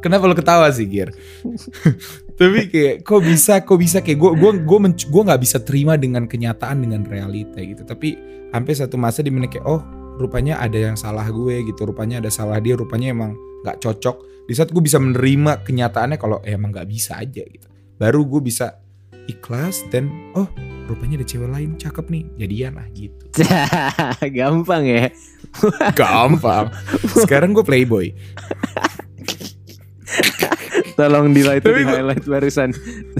kenapa 0.00 0.28
lo 0.28 0.34
ketawa 0.36 0.68
sih 0.72 0.86
Gir? 0.88 1.12
Tapi 2.38 2.68
kayak 2.68 2.96
kok 3.00 3.22
bisa 3.24 3.64
kok 3.64 3.78
bisa? 3.80 4.04
Kayak 4.04 4.18
gue 4.20 4.30
gue 4.36 4.50
gue 4.64 4.78
gue 4.92 5.22
nggak 5.24 5.40
bisa 5.40 5.58
terima 5.64 5.96
dengan 5.96 6.28
kenyataan 6.28 6.84
dengan 6.84 7.02
realita 7.08 7.60
gitu. 7.64 7.82
Tapi 7.82 8.16
sampai 8.52 8.72
satu 8.76 8.96
masa 9.00 9.24
di 9.24 9.32
mana 9.32 9.48
kayak 9.48 9.64
oh 9.64 9.80
rupanya 10.20 10.60
ada 10.60 10.76
yang 10.76 10.96
salah 11.00 11.24
gue 11.28 11.64
gitu. 11.64 11.88
Rupanya 11.88 12.20
ada 12.20 12.28
salah 12.28 12.60
dia 12.60 12.76
rupanya 12.76 13.12
emang 13.12 13.32
nggak 13.64 13.80
cocok. 13.80 14.46
Di 14.46 14.54
saat 14.54 14.70
gue 14.70 14.82
bisa 14.84 15.00
menerima 15.00 15.64
kenyataannya 15.64 16.20
kalau 16.20 16.38
eh, 16.44 16.54
emang 16.54 16.76
nggak 16.76 16.88
bisa 16.88 17.16
aja 17.16 17.42
gitu. 17.42 17.66
Baru 17.96 18.28
gue 18.28 18.44
bisa 18.44 18.84
ikhlas 19.26 19.82
dan 19.90 20.12
oh 20.38 20.46
rupanya 20.86 21.18
ada 21.18 21.26
cewek 21.26 21.50
lain 21.50 21.74
cakep 21.80 22.06
nih 22.12 22.24
jadian 22.38 22.72
lah 22.78 22.86
gitu. 22.92 23.24
Gampang 24.36 24.84
ya. 24.86 25.08
gampang. 25.96 26.68
Sekarang 27.24 27.56
gue 27.56 27.64
playboy 27.64 28.12
Tolong 30.94 31.30
di 31.30 31.42
itu 31.42 31.60
Tapi 31.60 31.76
di 31.76 31.84
gua- 31.84 31.94
highlight 31.94 32.24
barusan. 32.24 32.70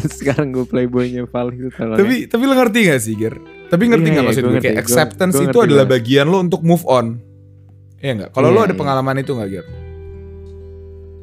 Sekarang 0.09 0.49
gue 0.51 0.65
playboynya 0.65 1.27
Val 1.27 1.51
itu 1.51 1.69
tolong. 1.71 1.95
ya. 1.95 2.01
tapi 2.01 2.17
tapi 2.27 2.43
lo 2.43 2.55
ngerti 2.55 2.79
gak 2.87 3.01
sih 3.01 3.15
Gir 3.15 3.35
tapi 3.67 3.83
ngerti 3.85 4.05
Iya, 4.05 4.13
nggak 4.13 4.23
iya, 4.23 4.31
maksud 4.31 4.39
gua 4.39 4.47
gue 4.47 4.55
ngerti. 4.55 4.67
kayak 4.67 4.77
Gua- 4.77 4.85
acceptance 4.87 5.35
gua 5.35 5.43
itu 5.43 5.49
ngerti 5.51 5.67
adalah 5.67 5.85
banget. 5.85 5.97
bagian 5.99 6.27
lo 6.27 6.39
untuk 6.39 6.61
move 6.63 6.85
on 6.87 7.07
Iya 7.99 8.13
nggak 8.15 8.31
kalau 8.31 8.49
lo 8.49 8.55
Iya, 8.55 8.63
ada 8.63 8.71
iya. 8.71 8.79
pengalaman 8.79 9.17
itu 9.19 9.31
nggak 9.33 9.51
Gir 9.51 9.67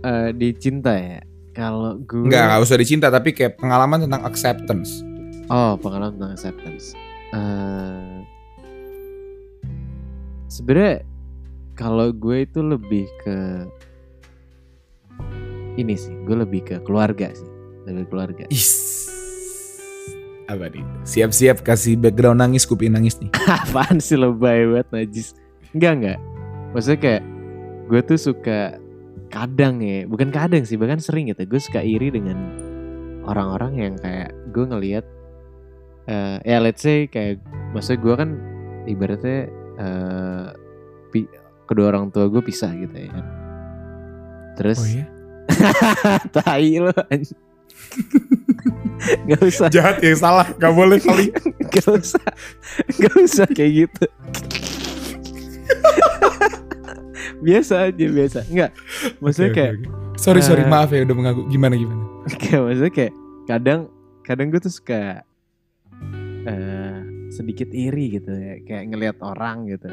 Eh, 0.04 0.30
di 0.34 0.50
cinta 0.54 0.92
ya. 0.94 1.24
Kalau 1.50 1.96
gue 1.98 2.26
Nggak, 2.26 2.44
nggak 2.44 2.60
usah 2.62 2.76
dicinta 2.76 3.08
tapi 3.08 3.32
kayak 3.32 3.56
pengalaman 3.56 4.04
tentang 4.04 4.22
acceptance. 4.24 5.00
Oh, 5.46 5.74
pengalaman 5.76 6.12
tentang 6.14 6.34
acceptance. 6.34 6.92
Eh 7.30 8.20
Sebenarnya 10.48 11.02
kalau 11.74 12.12
gue 12.12 12.44
itu 12.44 12.60
lebih 12.60 13.08
ke 13.20 13.38
ini 15.76 15.96
sih, 15.98 16.14
gue 16.26 16.36
lebih 16.38 16.62
ke 16.64 16.76
keluarga 16.86 17.32
sih, 17.34 17.50
lebih 17.90 18.10
keluarga. 18.14 18.46
Is. 18.50 18.94
Apa 20.52 20.68
nih? 20.70 20.84
Siap-siap 21.08 21.64
kasih 21.64 21.96
background 21.96 22.44
nangis, 22.44 22.68
kuping 22.68 22.94
nangis 22.94 23.16
nih. 23.18 23.32
Apaan 23.64 23.98
sih 24.04 24.20
lebay 24.20 24.68
banget 24.68 24.88
najis? 24.92 25.28
Enggak 25.72 25.92
enggak. 25.98 26.20
Maksudnya 26.76 27.00
kayak 27.00 27.24
gue 27.90 28.02
tuh 28.04 28.20
suka 28.20 28.60
kadang 29.32 29.82
ya, 29.82 30.06
bukan 30.06 30.30
kadang 30.30 30.62
sih, 30.68 30.78
bahkan 30.78 31.00
sering 31.02 31.32
gitu. 31.32 31.48
Gue 31.48 31.62
suka 31.64 31.82
iri 31.82 32.12
dengan 32.14 32.38
orang-orang 33.24 33.74
yang 33.80 33.94
kayak 33.98 34.36
gue 34.52 34.66
ngelihat 34.68 35.06
eh 36.04 36.36
ya 36.44 36.60
let's 36.60 36.84
say 36.84 37.08
kayak 37.08 37.40
maksudnya 37.72 38.04
gue 38.04 38.14
kan 38.20 38.30
ibaratnya 38.84 39.48
eh 39.80 40.48
pi- 41.08 41.32
kedua 41.64 41.96
orang 41.96 42.12
tua 42.12 42.28
gue 42.28 42.44
pisah 42.44 42.76
gitu 42.76 42.92
ya 42.92 43.10
kan. 43.10 43.26
Terus 44.60 44.80
Oh 44.84 44.90
iya? 44.92 45.06
Tai 46.36 46.80
anj- 47.12 47.38
Gak 49.28 49.42
usah. 49.44 49.68
Jahat 49.70 50.00
ya 50.02 50.16
salah, 50.16 50.48
gak 50.58 50.74
boleh 50.74 50.98
kali. 50.98 51.30
Gak 51.70 51.88
usah. 51.88 52.24
Gak 52.98 53.16
usah 53.20 53.48
kayak 53.52 53.72
gitu. 53.86 54.06
Biasa 57.44 57.92
aja 57.92 58.06
biasa. 58.08 58.40
Enggak 58.48 58.72
Maksudnya 59.20 59.52
Oke, 59.52 59.58
kayak 59.60 59.74
oke. 59.76 59.88
Sorry, 60.14 60.42
sorry, 60.46 60.64
eh, 60.64 60.70
maaf 60.70 60.90
ya 60.94 61.04
udah 61.04 61.16
mengaku. 61.18 61.42
Gimana, 61.52 61.76
gimana? 61.76 62.02
Kayak 62.40 62.62
maksudnya 62.64 62.94
kayak 62.94 63.14
Kadang 63.44 63.82
Kadang 64.24 64.48
gue 64.48 64.62
tuh 64.64 64.72
suka 64.72 65.28
eh 66.48 66.98
Sedikit 67.34 67.70
iri 67.74 68.14
gitu 68.16 68.32
ya. 68.32 68.62
Kayak 68.64 68.84
ngelihat 68.94 69.18
orang 69.20 69.68
gitu. 69.68 69.90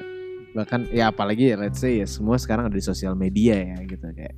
Bahkan 0.55 0.95
ya 0.95 1.11
apalagi 1.11 1.57
let's 1.59 1.83
say 1.83 1.99
ya 1.99 2.07
Semua 2.07 2.39
sekarang 2.39 2.71
ada 2.71 2.77
di 2.77 2.85
sosial 2.85 3.19
media 3.19 3.59
ya 3.59 3.79
gitu. 3.83 4.07
Kayak 4.15 4.37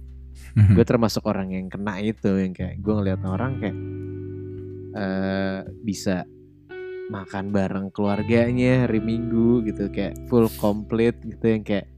Hmm. 0.53 0.77
gue 0.77 0.85
termasuk 0.85 1.25
orang 1.25 1.49
yang 1.49 1.67
kena 1.67 1.97
itu 1.99 2.29
yang 2.29 2.53
kayak 2.53 2.77
gue 2.79 2.93
ngeliat 2.93 3.23
orang 3.25 3.57
kayak 3.57 3.77
eh 4.93 5.59
bisa 5.81 6.29
makan 7.09 7.49
bareng 7.49 7.89
keluarganya 7.89 8.85
hari 8.85 9.01
minggu 9.01 9.65
gitu 9.65 9.89
kayak 9.89 10.17
full 10.29 10.49
complete 10.57 11.17
gitu 11.25 11.45
yang 11.47 11.65
kayak 11.65 11.89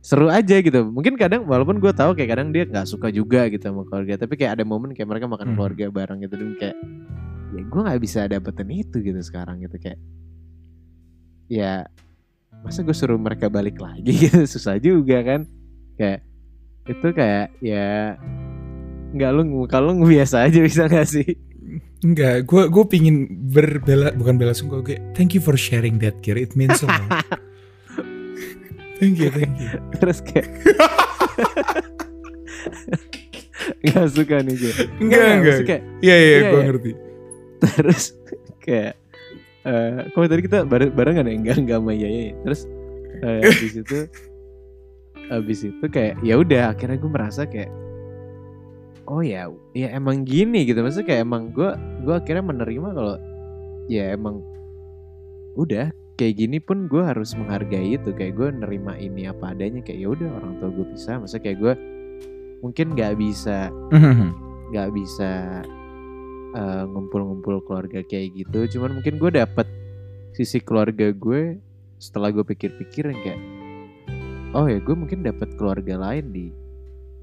seru 0.00 0.32
aja 0.32 0.64
gitu 0.64 0.88
mungkin 0.88 1.20
kadang 1.20 1.44
walaupun 1.44 1.76
gue 1.76 1.92
tahu 1.92 2.16
kayak 2.16 2.32
kadang 2.32 2.48
dia 2.50 2.64
nggak 2.64 2.88
suka 2.88 3.12
juga 3.12 3.44
gitu 3.52 3.60
sama 3.60 3.84
keluarga 3.84 4.16
tapi 4.16 4.40
kayak 4.40 4.56
ada 4.56 4.64
momen 4.64 4.96
kayak 4.96 5.08
mereka 5.08 5.28
makan 5.28 5.52
Hmm. 5.52 5.56
keluarga 5.60 5.84
bareng 5.92 6.18
gitu 6.24 6.34
dan 6.40 6.50
kayak 6.56 6.76
ya 7.52 7.62
gue 7.68 7.80
nggak 7.84 8.00
bisa 8.00 8.20
dapetin 8.24 8.68
itu 8.72 8.96
gitu 8.96 9.20
sekarang 9.20 9.60
gitu 9.60 9.76
kayak 9.76 10.00
ya 11.50 11.84
masa 12.64 12.80
gue 12.80 12.96
suruh 12.96 13.20
mereka 13.20 13.52
balik 13.52 13.76
lagi 13.76 14.08
gitu 14.24 14.48
susah 14.48 14.80
juga 14.80 15.20
kan 15.20 15.44
kayak 15.96 16.24
itu 16.90 17.06
kayak 17.14 17.54
ya 17.62 18.18
nggak 19.10 19.30
lu 19.30 19.42
kalau 19.66 19.90
lu 19.92 20.04
biasa 20.04 20.46
aja 20.46 20.58
bisa 20.58 20.86
gak 20.86 21.06
sih 21.06 21.26
Enggak, 22.00 22.48
gue 22.48 22.62
gue 22.66 22.84
pingin 22.88 23.28
berbela 23.52 24.10
bukan 24.16 24.34
bela 24.34 24.50
sungkawa 24.50 24.80
gue. 24.80 24.96
Thank 25.12 25.36
you 25.36 25.42
for 25.44 25.54
sharing 25.54 26.00
that, 26.00 26.18
Kir. 26.24 26.34
It 26.34 26.56
means 26.56 26.80
so 26.80 26.88
much. 26.88 27.04
thank 28.98 29.20
you, 29.20 29.28
thank 29.28 29.52
you. 29.60 29.68
terus 30.00 30.24
kayak 30.24 30.48
nggak 33.84 34.06
suka 34.10 34.40
nih 34.40 34.54
gue 34.56 34.72
Enggak, 34.98 35.24
enggak. 35.36 35.80
Iya, 36.00 36.16
iya, 36.16 36.16
Iya, 36.16 36.38
gue 36.40 36.48
iya. 36.56 36.64
ngerti. 36.72 36.90
terus 37.60 38.16
kayak 38.64 38.96
eh 39.60 40.08
kalau 40.16 40.24
tadi 40.24 40.40
kita 40.40 40.64
bareng 40.64 40.96
barengan 40.96 41.28
ya 41.28 41.36
enggak 41.36 41.56
enggak 41.60 41.78
sama 41.84 41.92
Yaya 41.92 42.32
ya. 42.32 42.34
terus 42.40 42.60
eh, 43.20 43.40
habis 43.44 43.74
itu 43.76 43.98
habis 45.30 45.62
itu 45.62 45.84
kayak 45.86 46.18
ya 46.26 46.36
udah 46.36 46.74
akhirnya 46.74 46.98
gue 46.98 47.10
merasa 47.10 47.46
kayak 47.46 47.70
oh 49.06 49.22
ya 49.22 49.50
ya 49.74 49.88
emang 49.94 50.26
gini 50.26 50.66
gitu. 50.66 50.82
Maksudnya 50.82 51.06
kayak 51.06 51.22
emang 51.26 51.54
gue 51.54 51.70
gue 52.06 52.14
akhirnya 52.14 52.44
menerima 52.44 52.88
kalau 52.94 53.16
ya 53.90 54.14
emang 54.14 54.42
udah 55.58 55.90
kayak 56.14 56.34
gini 56.36 56.58
pun 56.62 56.86
gue 56.86 57.02
harus 57.02 57.34
menghargai 57.38 57.98
itu. 57.98 58.10
Kayak 58.14 58.34
gue 58.38 58.48
nerima 58.62 58.94
ini 58.98 59.26
apa 59.26 59.54
adanya 59.54 59.82
kayak 59.82 59.98
ya 59.98 60.08
udah 60.10 60.28
orang 60.30 60.52
tua 60.62 60.70
gue 60.74 60.86
bisa. 60.94 61.18
Maksudnya 61.18 61.42
kayak 61.46 61.58
gue 61.58 61.74
mungkin 62.60 62.86
nggak 62.94 63.14
bisa 63.18 63.58
nggak 64.70 64.90
bisa 64.94 65.30
eh, 66.54 66.84
ngumpul-ngumpul 66.86 67.66
keluarga 67.66 68.02
kayak 68.06 68.34
gitu. 68.34 68.78
Cuman 68.78 69.02
mungkin 69.02 69.18
gue 69.18 69.30
dapet 69.34 69.66
sisi 70.30 70.62
keluarga 70.62 71.10
gue 71.10 71.58
setelah 71.98 72.30
gue 72.30 72.46
pikir-pikir 72.46 73.10
kayak 73.10 73.40
oh 74.54 74.66
ya 74.66 74.78
gue 74.82 74.94
mungkin 74.96 75.22
dapet 75.22 75.54
keluarga 75.54 75.94
lain 75.98 76.34
di 76.34 76.46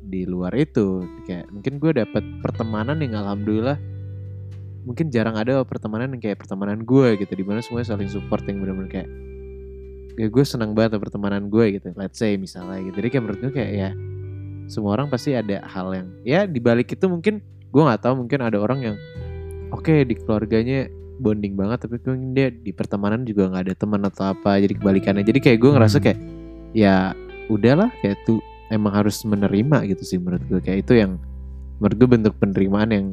di 0.08 0.24
luar 0.24 0.56
itu. 0.56 1.04
Kayak 1.28 1.52
mungkin 1.52 1.74
gue 1.84 1.92
dapet 2.04 2.24
pertemanan 2.40 2.98
yang 3.04 3.18
alhamdulillah 3.20 3.78
mungkin 4.88 5.12
jarang 5.12 5.36
ada 5.36 5.60
pertemanan 5.68 6.16
yang 6.16 6.22
kayak 6.24 6.40
pertemanan 6.40 6.80
gue 6.88 7.20
gitu 7.20 7.34
di 7.36 7.44
mana 7.44 7.60
semuanya 7.60 7.92
saling 7.92 8.08
support 8.08 8.48
yang 8.48 8.64
benar-benar 8.64 8.88
kayak 8.88 9.10
ya 10.16 10.32
gue 10.32 10.44
senang 10.48 10.72
banget 10.72 10.96
sama 10.96 11.04
pertemanan 11.04 11.52
gue 11.52 11.76
gitu 11.76 11.92
let's 12.00 12.16
say 12.16 12.40
misalnya 12.40 12.88
gitu. 12.88 13.04
Jadi 13.04 13.08
kayak 13.12 13.24
menurut 13.28 13.40
gue 13.44 13.52
kayak 13.52 13.72
ya 13.76 13.90
semua 14.72 14.96
orang 14.96 15.12
pasti 15.12 15.36
ada 15.36 15.64
hal 15.68 15.92
yang 15.92 16.08
ya 16.24 16.48
di 16.48 16.60
balik 16.64 16.92
itu 16.92 17.06
mungkin 17.12 17.44
gue 17.44 17.82
nggak 17.84 18.00
tahu 18.04 18.24
mungkin 18.24 18.40
ada 18.44 18.58
orang 18.60 18.80
yang 18.80 18.96
oke 19.76 19.92
di 19.92 20.16
keluarganya 20.16 20.88
bonding 21.20 21.60
banget 21.60 21.84
tapi 21.84 22.00
mungkin 22.00 22.32
dia 22.32 22.48
di 22.54 22.72
pertemanan 22.72 23.28
juga 23.28 23.52
nggak 23.52 23.64
ada 23.68 23.76
teman 23.76 24.02
atau 24.08 24.32
apa 24.32 24.56
jadi 24.64 24.72
kebalikannya. 24.80 25.28
Jadi 25.28 25.40
kayak 25.44 25.60
gue 25.60 25.72
ngerasa 25.76 26.00
Hmm. 26.00 26.06
kayak 26.08 26.20
ya 26.76 27.16
udahlah 27.48 27.92
kayak 28.04 28.20
tuh 28.28 28.44
emang 28.72 28.92
harus 28.92 29.24
menerima 29.24 29.88
gitu 29.96 30.04
sih 30.04 30.20
menurut 30.20 30.44
gue 30.48 30.60
kayak 30.60 30.88
itu 30.88 31.00
yang 31.00 31.20
menurut 31.80 31.96
gue 31.96 32.10
bentuk 32.10 32.34
penerimaan 32.40 32.90
yang 32.92 33.08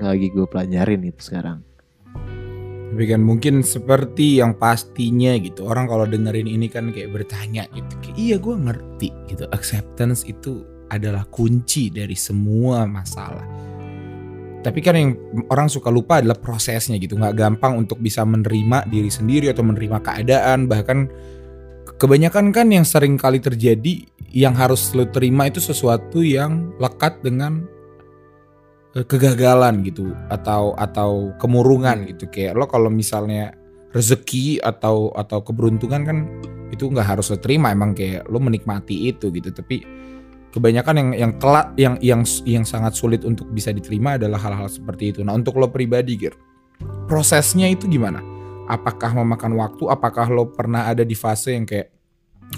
lagi 0.00 0.28
gue 0.32 0.46
pelajarin 0.48 1.04
itu 1.04 1.20
sekarang 1.20 1.60
Tapi 2.92 3.08
kan 3.08 3.24
mungkin 3.24 3.64
seperti 3.64 4.44
yang 4.44 4.52
pastinya 4.60 5.32
gitu 5.40 5.64
orang 5.64 5.88
kalau 5.88 6.04
dengerin 6.04 6.44
ini 6.44 6.68
kan 6.68 6.92
kayak 6.92 7.08
bertanya 7.08 7.64
gitu. 7.72 7.92
Kayak, 8.04 8.16
iya 8.20 8.36
gue 8.36 8.52
ngerti 8.52 9.08
gitu. 9.32 9.48
Acceptance 9.48 10.28
itu 10.28 10.60
adalah 10.92 11.24
kunci 11.32 11.88
dari 11.88 12.12
semua 12.12 12.84
masalah. 12.84 13.48
Tapi 14.60 14.78
kan 14.84 14.92
yang 14.92 15.16
orang 15.48 15.72
suka 15.72 15.88
lupa 15.88 16.20
adalah 16.20 16.36
prosesnya 16.36 17.00
gitu. 17.00 17.16
Nggak 17.16 17.32
gampang 17.40 17.80
untuk 17.80 17.96
bisa 17.96 18.28
menerima 18.28 18.84
diri 18.92 19.08
sendiri 19.08 19.48
atau 19.48 19.64
menerima 19.64 19.98
keadaan. 20.04 20.68
Bahkan 20.68 20.98
kebanyakan 22.02 22.50
kan 22.50 22.66
yang 22.74 22.82
sering 22.82 23.14
kali 23.14 23.38
terjadi 23.38 24.02
yang 24.34 24.58
harus 24.58 24.90
lo 24.90 25.06
terima 25.06 25.46
itu 25.46 25.62
sesuatu 25.62 26.18
yang 26.18 26.74
lekat 26.82 27.22
dengan 27.22 27.62
eh, 28.98 29.06
kegagalan 29.06 29.86
gitu 29.86 30.10
atau 30.26 30.74
atau 30.74 31.30
kemurungan 31.38 32.10
gitu. 32.10 32.26
Kayak 32.26 32.58
lo 32.58 32.66
kalau 32.66 32.90
misalnya 32.90 33.54
rezeki 33.94 34.58
atau 34.66 35.14
atau 35.14 35.46
keberuntungan 35.46 36.02
kan 36.02 36.18
itu 36.74 36.90
nggak 36.90 37.14
harus 37.14 37.30
lo 37.30 37.38
terima 37.38 37.70
emang 37.70 37.94
kayak 37.94 38.26
lo 38.26 38.42
menikmati 38.42 39.06
itu 39.06 39.30
gitu. 39.30 39.54
Tapi 39.54 39.86
kebanyakan 40.50 40.94
yang 40.98 41.10
yang 41.14 41.32
telat 41.38 41.70
yang 41.78 41.94
yang 42.02 42.26
yang 42.42 42.66
sangat 42.66 42.98
sulit 42.98 43.22
untuk 43.22 43.46
bisa 43.54 43.70
diterima 43.70 44.18
adalah 44.18 44.42
hal-hal 44.42 44.66
seperti 44.66 45.14
itu. 45.14 45.20
Nah 45.22 45.38
untuk 45.38 45.54
lo 45.54 45.70
pribadi 45.70 46.18
Gir 46.18 46.34
prosesnya 47.06 47.70
itu 47.70 47.86
gimana 47.86 48.31
apakah 48.72 49.12
memakan 49.12 49.52
waktu 49.60 49.84
apakah 49.92 50.32
lo 50.32 50.48
pernah 50.48 50.88
ada 50.88 51.04
di 51.04 51.12
fase 51.12 51.52
yang 51.52 51.68
kayak 51.68 51.92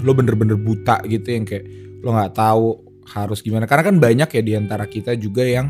lo 0.06 0.14
bener-bener 0.14 0.54
buta 0.54 1.02
gitu 1.10 1.34
yang 1.34 1.42
kayak 1.42 1.66
lo 2.06 2.14
nggak 2.14 2.34
tahu 2.38 2.66
harus 3.10 3.42
gimana. 3.42 3.66
Karena 3.66 3.82
kan 3.84 3.96
banyak 3.98 4.28
ya 4.30 4.42
di 4.42 4.52
antara 4.54 4.86
kita 4.86 5.18
juga 5.18 5.42
yang 5.42 5.66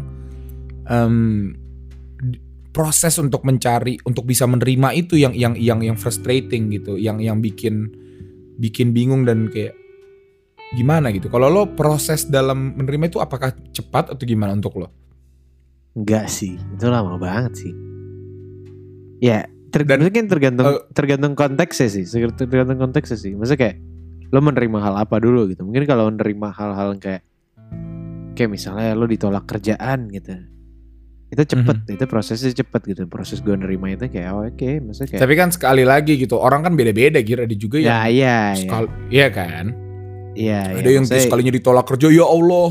di- 2.21 2.43
proses 2.75 3.17
untuk 3.23 3.47
mencari 3.47 3.97
untuk 4.05 4.27
bisa 4.29 4.45
menerima 4.45 4.93
itu 4.99 5.17
yang 5.17 5.33
yang 5.33 5.55
yang 5.57 5.81
yang 5.81 5.97
frustrating 5.97 6.69
gitu 6.75 6.99
yang 6.99 7.23
yang 7.23 7.39
bikin 7.39 7.89
bikin 8.59 8.91
bingung 8.91 9.25
dan 9.25 9.49
kayak 9.49 9.79
gimana 10.75 11.15
gitu. 11.15 11.31
Kalau 11.31 11.49
lo 11.49 11.63
proses 11.73 12.27
dalam 12.27 12.75
menerima 12.75 13.15
itu 13.15 13.19
apakah 13.23 13.55
cepat 13.71 14.11
atau 14.11 14.25
gimana 14.27 14.59
untuk 14.59 14.75
lo? 14.83 14.91
Enggak 15.95 16.27
sih, 16.27 16.59
itu 16.59 16.87
lama 16.91 17.15
banget 17.15 17.55
sih. 17.55 17.75
Ya, 19.23 19.47
ter 19.75 19.83
Dan, 19.83 20.07
mungkin 20.07 20.31
tergantung 20.31 20.67
eh, 20.71 20.79
tergantung 20.95 21.35
konteksnya 21.35 21.91
sih, 21.91 22.07
tergantung 22.39 22.79
konteksnya 22.79 23.19
sih. 23.19 23.35
Maksudnya 23.35 23.59
kayak 23.59 23.77
lo 24.31 24.39
menerima 24.39 24.79
hal 24.79 24.95
apa 24.95 25.19
dulu 25.19 25.51
gitu. 25.51 25.67
Mungkin 25.67 25.83
kalau 25.85 26.07
menerima 26.09 26.49
hal-hal 26.55 26.95
yang 26.95 27.03
kayak 27.03 27.23
kayak 28.35 28.51
misalnya 28.51 28.95
lo 28.95 29.07
ditolak 29.07 29.43
kerjaan 29.45 30.11
gitu. 30.11 30.39
Itu 31.35 31.43
cepet, 31.43 31.91
itu 31.91 32.05
prosesnya 32.07 32.55
cepet 32.55 32.83
gitu. 32.95 33.03
Proses 33.11 33.43
gue 33.43 33.59
nerima 33.59 33.91
itu 33.91 34.07
kayak 34.07 34.31
oh, 34.31 34.47
oke, 34.47 34.71
maksudnya 34.87 35.19
kayak 35.19 35.23
tapi 35.27 35.35
kan 35.35 35.49
sekali 35.51 35.83
lagi 35.83 36.15
gitu 36.15 36.39
orang 36.39 36.63
kan 36.63 36.79
beda-beda 36.79 37.19
gitu 37.19 37.43
ada 37.43 37.57
juga 37.59 37.83
ya 37.83 38.07
yang 38.07 38.15
iya, 38.15 38.15
iya. 38.15 38.39
sekali 38.55 38.87
iya 39.11 39.29
kan 39.35 39.67
Iya, 40.35 40.83
ada 40.83 40.91
yang 40.91 41.07
maksudnya- 41.07 41.27
sekalinya 41.27 41.53
ditolak 41.55 41.87
kerja 41.87 42.11
ya 42.11 42.27
Allah 42.27 42.71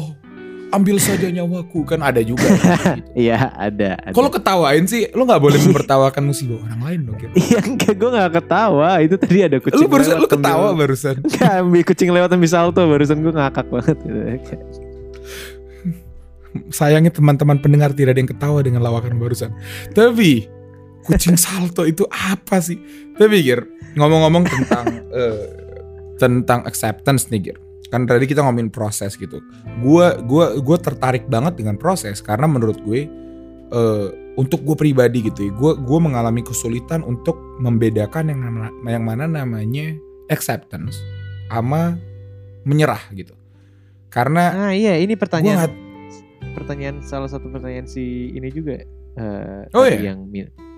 ambil 0.73 0.97
saja 0.97 1.29
nyawaku 1.29 1.85
kan 1.85 2.01
ada 2.01 2.19
juga 2.19 2.43
gitu. 2.43 2.65
Iya, 3.29 3.53
ada. 3.53 3.95
ada. 4.01 4.11
Kalau 4.11 4.33
ketawain 4.33 4.89
sih, 4.89 5.05
lo 5.13 5.23
nggak 5.23 5.41
boleh 5.41 5.61
mempertawakan 5.61 6.23
musibah 6.25 6.57
orang 6.65 6.81
lain 6.81 6.99
dong. 7.05 7.17
Iya 7.37 7.59
enggak 7.61 7.93
gue 7.93 8.09
gak 8.09 8.31
ketawa 8.41 8.89
Itu 8.99 9.15
tadi 9.21 9.39
ada 9.45 9.57
kucing 9.61 9.85
Lu 9.85 9.87
barusan 9.87 10.17
lewat 10.17 10.25
lu 10.25 10.29
ketawa 10.33 10.65
ambil- 10.73 10.79
barusan. 10.81 11.15
Enggak 11.29 11.51
ambil 11.61 11.81
kucing 11.85 12.09
lewat 12.09 12.29
ambil 12.33 12.49
salto 12.49 12.81
Barusan 12.83 13.17
gue 13.21 13.33
ngakak 13.33 13.67
banget 13.69 13.97
gitu. 14.01 14.19
Sayangnya 16.69 17.09
teman-teman 17.09 17.57
pendengar 17.57 17.93
tidak 17.97 18.13
ada 18.13 18.19
yang 18.21 18.29
ketawa 18.29 18.59
dengan 18.61 18.81
lawakan 18.85 19.17
barusan. 19.17 19.53
Tapi 19.93 20.45
kucing 21.05 21.33
salto 21.33 21.85
itu 21.85 22.05
apa 22.09 22.61
sih? 22.61 22.77
Tapi 23.17 23.41
Gir, 23.41 23.65
ngomong-ngomong 23.97 24.45
tentang 24.45 24.85
eh, 25.17 25.45
tentang 26.17 26.61
acceptance 26.65 27.29
nih 27.29 27.51
Gir. 27.51 27.57
Kan 27.87 28.05
tadi 28.05 28.25
kita 28.25 28.41
ngomongin 28.41 28.67
proses 28.67 29.15
gitu. 29.15 29.41
Gua 29.79 30.15
gua 30.19 30.55
gua 30.57 30.77
tertarik 30.77 31.25
banget 31.25 31.57
dengan 31.57 31.75
proses 31.75 32.19
karena 32.19 32.45
menurut 32.45 32.79
gue 32.79 33.05
eh, 33.69 34.07
untuk 34.33 34.61
gue 34.61 34.73
pribadi 34.73 35.21
gitu 35.23 35.45
ya, 35.45 35.51
gue 35.51 35.71
gue 35.77 35.99
mengalami 35.99 36.41
kesulitan 36.41 37.01
untuk 37.01 37.33
membedakan 37.57 38.29
yang 38.29 38.39
nama- 38.41 38.73
yang 38.83 39.01
mana 39.01 39.25
namanya 39.25 39.93
acceptance 40.27 40.97
sama 41.47 41.97
menyerah 42.63 43.01
gitu. 43.11 43.33
Karena 44.09 44.69
Nah 44.69 44.71
iya 44.73 44.97
ini 44.97 45.13
gue 45.13 45.21
pertanyaan 45.21 45.57
nggak 45.59 45.73
Pertanyaan 46.53 47.01
salah 47.01 47.25
satu 47.25 47.49
pertanyaan 47.49 47.85
si 47.85 48.29
ini 48.29 48.49
juga 48.49 48.77
eh, 49.13 49.61
Oh, 49.71 49.85
iya? 49.85 50.13
yang 50.13 50.29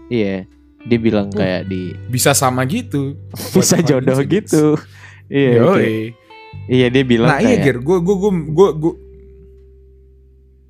Iya 0.07 0.47
Dia 0.85 0.99
bilang 0.99 1.27
Oh. 1.31 1.35
kayak 1.35 1.67
di 1.67 1.91
bisa 2.07 2.31
sama 2.31 2.63
gitu. 2.63 3.15
Bisa 3.55 3.79
jodoh 3.79 4.19
gitu 4.21 4.75
Iya 5.27 5.51
Yoi. 5.59 5.75
kayak- 5.75 6.13
Iya 6.65 6.87
dia 6.89 7.03
bilang 7.05 7.29
Nah 7.29 7.39
iya 7.39 7.61
kayak 7.61 7.63
Gir, 7.63 7.77
gue 7.81 7.97
gue 8.01 8.15
gue 8.17 8.31
gue 8.51 8.69
gue 8.75 8.93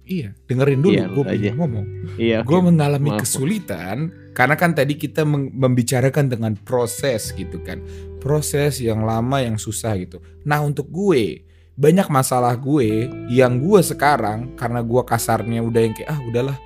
Iya, 0.06 0.38
dengerin 0.46 0.80
dulu 0.86 0.94
Iya, 0.94 1.06
gue 1.10 1.24
pengen 1.26 1.54
ngomong. 1.58 1.86
Iya 2.22 2.38
Gue 2.46 2.60
oke. 2.62 2.66
mengalami 2.70 3.10
Maaf. 3.10 3.26
kesulitan 3.26 3.98
karena 4.38 4.54
kan 4.54 4.78
tadi 4.78 4.94
kita 4.94 5.26
membicarakan 5.26 6.30
dengan 6.30 6.54
proses 6.54 7.34
gitu 7.34 7.58
kan. 7.66 7.82
Proses 8.22 8.78
yang 8.86 9.02
lama 9.02 9.42
yang 9.42 9.58
susah 9.58 9.98
gitu. 9.98 10.22
Nah, 10.46 10.62
untuk 10.62 10.94
gue 10.94 11.42
banyak 11.74 12.06
masalah 12.08 12.54
gue 12.54 13.10
yang 13.34 13.58
gue 13.58 13.82
sekarang 13.82 14.54
karena 14.54 14.86
gue 14.86 15.02
kasarnya 15.04 15.66
udah 15.66 15.82
yang 15.82 15.94
kayak 15.98 16.10
ah 16.14 16.22
udahlah 16.22 16.58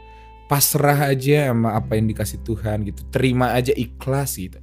pasrah 0.46 1.08
aja 1.08 1.50
sama 1.56 1.80
apa 1.80 1.96
yang 1.96 2.12
dikasih 2.12 2.44
Tuhan 2.44 2.84
gitu. 2.92 3.08
Terima 3.08 3.56
aja 3.56 3.72
ikhlas 3.72 4.36
gitu. 4.36 4.60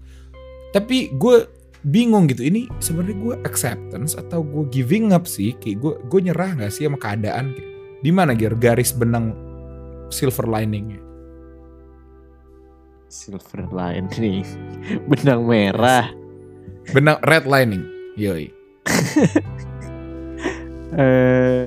Tapi 0.76 1.16
gue 1.16 1.48
bingung 1.86 2.26
gitu. 2.26 2.42
Ini 2.42 2.66
sebenarnya 2.82 3.16
gue 3.22 3.34
acceptance 3.46 4.18
atau 4.18 4.42
gue 4.42 4.66
giving 4.74 5.14
up 5.14 5.24
sih? 5.24 5.54
Kayak 5.62 5.76
gue 5.80 5.92
gue 6.10 6.20
nyerah 6.30 6.50
nggak 6.58 6.72
sih 6.74 6.90
sama 6.90 6.98
keadaan? 6.98 7.54
Kayak 7.54 7.70
di 8.02 8.10
mana 8.12 8.36
Gir 8.36 8.54
garis 8.58 8.90
benang 8.92 9.32
silver 10.10 10.46
liningnya? 10.50 11.00
Silver 13.06 13.70
lining. 13.70 14.42
Benang 15.10 15.46
merah. 15.46 16.10
Benang 16.90 17.22
red 17.22 17.46
lining. 17.46 17.86
Yoi. 18.18 18.50
Eh 20.96 21.66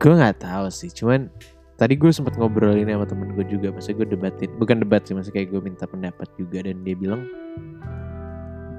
gue 0.00 0.12
nggak 0.16 0.40
tahu 0.40 0.72
sih. 0.72 0.88
Cuman 0.88 1.28
tadi 1.76 1.94
gue 1.94 2.08
sempat 2.08 2.40
ngobrol 2.40 2.72
ini 2.72 2.96
sama 2.96 3.04
temen 3.04 3.36
gue 3.36 3.44
juga. 3.46 3.68
Maksudnya 3.68 3.96
gue 4.00 4.08
debatin 4.16 4.50
bukan 4.56 4.80
debat 4.80 5.04
sih. 5.04 5.12
Maksudnya 5.12 5.44
kayak 5.44 5.48
gue 5.52 5.60
minta 5.60 5.84
pendapat 5.84 6.28
juga. 6.40 6.64
Dan 6.64 6.82
dia 6.88 6.96
bilang 6.96 7.28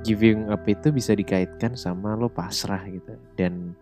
giving 0.03 0.47
up 0.51 0.63
itu 0.65 0.89
bisa 0.93 1.15
dikaitkan 1.15 1.75
sama 1.75 2.15
lo 2.15 2.31
pasrah 2.31 2.83
gitu. 2.87 3.15
Dan 3.35 3.75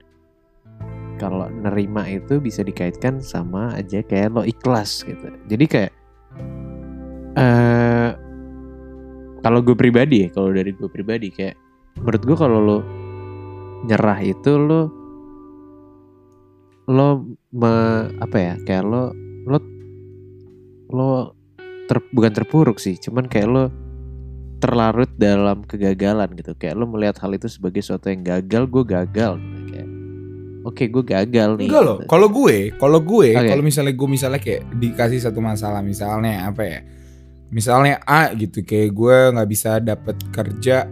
kalau 1.18 1.50
nerima 1.50 2.06
itu 2.06 2.38
bisa 2.38 2.62
dikaitkan 2.62 3.22
sama 3.22 3.74
aja 3.74 4.06
kayak 4.06 4.34
lo 4.34 4.44
ikhlas 4.46 5.02
gitu. 5.06 5.34
Jadi 5.50 5.66
kayak 5.66 5.94
eh 7.38 8.12
kalau 9.46 9.60
gue 9.62 9.78
pribadi 9.78 10.26
ya 10.26 10.30
kalau 10.34 10.50
dari 10.52 10.74
gue 10.74 10.90
pribadi 10.90 11.30
kayak 11.30 11.56
menurut 12.02 12.22
gue 12.26 12.38
kalau 12.38 12.60
lo 12.60 12.80
nyerah 13.86 14.20
itu 14.26 14.58
lo 14.58 14.82
lo 16.88 17.08
me, 17.54 17.74
apa 18.24 18.38
ya 18.38 18.54
kayak 18.64 18.84
lo 18.88 19.12
lo 19.46 19.58
lo 20.92 21.08
ter, 21.86 22.00
bukan 22.12 22.32
terpuruk 22.34 22.80
sih 22.82 22.96
cuman 22.98 23.28
kayak 23.28 23.48
lo 23.48 23.64
terlarut 24.58 25.12
dalam 25.16 25.62
kegagalan 25.64 26.30
gitu 26.34 26.54
kayak 26.54 26.74
lo 26.74 26.86
melihat 26.86 27.18
hal 27.20 27.32
itu 27.32 27.46
sebagai 27.46 27.80
sesuatu 27.80 28.10
yang 28.10 28.22
gagal 28.22 28.66
gue 28.66 28.84
gagal 28.84 29.38
gitu 29.38 29.60
kayak 29.70 29.88
oke 30.64 30.84
gue 30.84 31.04
gagal 31.06 31.50
nih 31.56 31.68
enggak 31.70 31.84
loh 31.84 31.98
gitu. 32.02 32.10
kalau 32.10 32.28
gue 32.28 32.58
kalau 32.76 33.00
gue 33.00 33.28
Oke. 33.34 33.48
kalau 33.48 33.64
misalnya 33.64 33.94
gue 33.94 34.10
misalnya 34.10 34.42
kayak 34.42 34.62
dikasih 34.76 35.20
satu 35.22 35.40
masalah 35.40 35.80
misalnya 35.80 36.50
apa 36.50 36.64
ya 36.66 36.80
misalnya 37.48 38.04
A 38.04 38.34
gitu 38.34 38.60
kayak 38.62 38.92
gue 38.92 39.18
nggak 39.32 39.50
bisa 39.50 39.80
dapet 39.80 40.18
kerja 40.30 40.84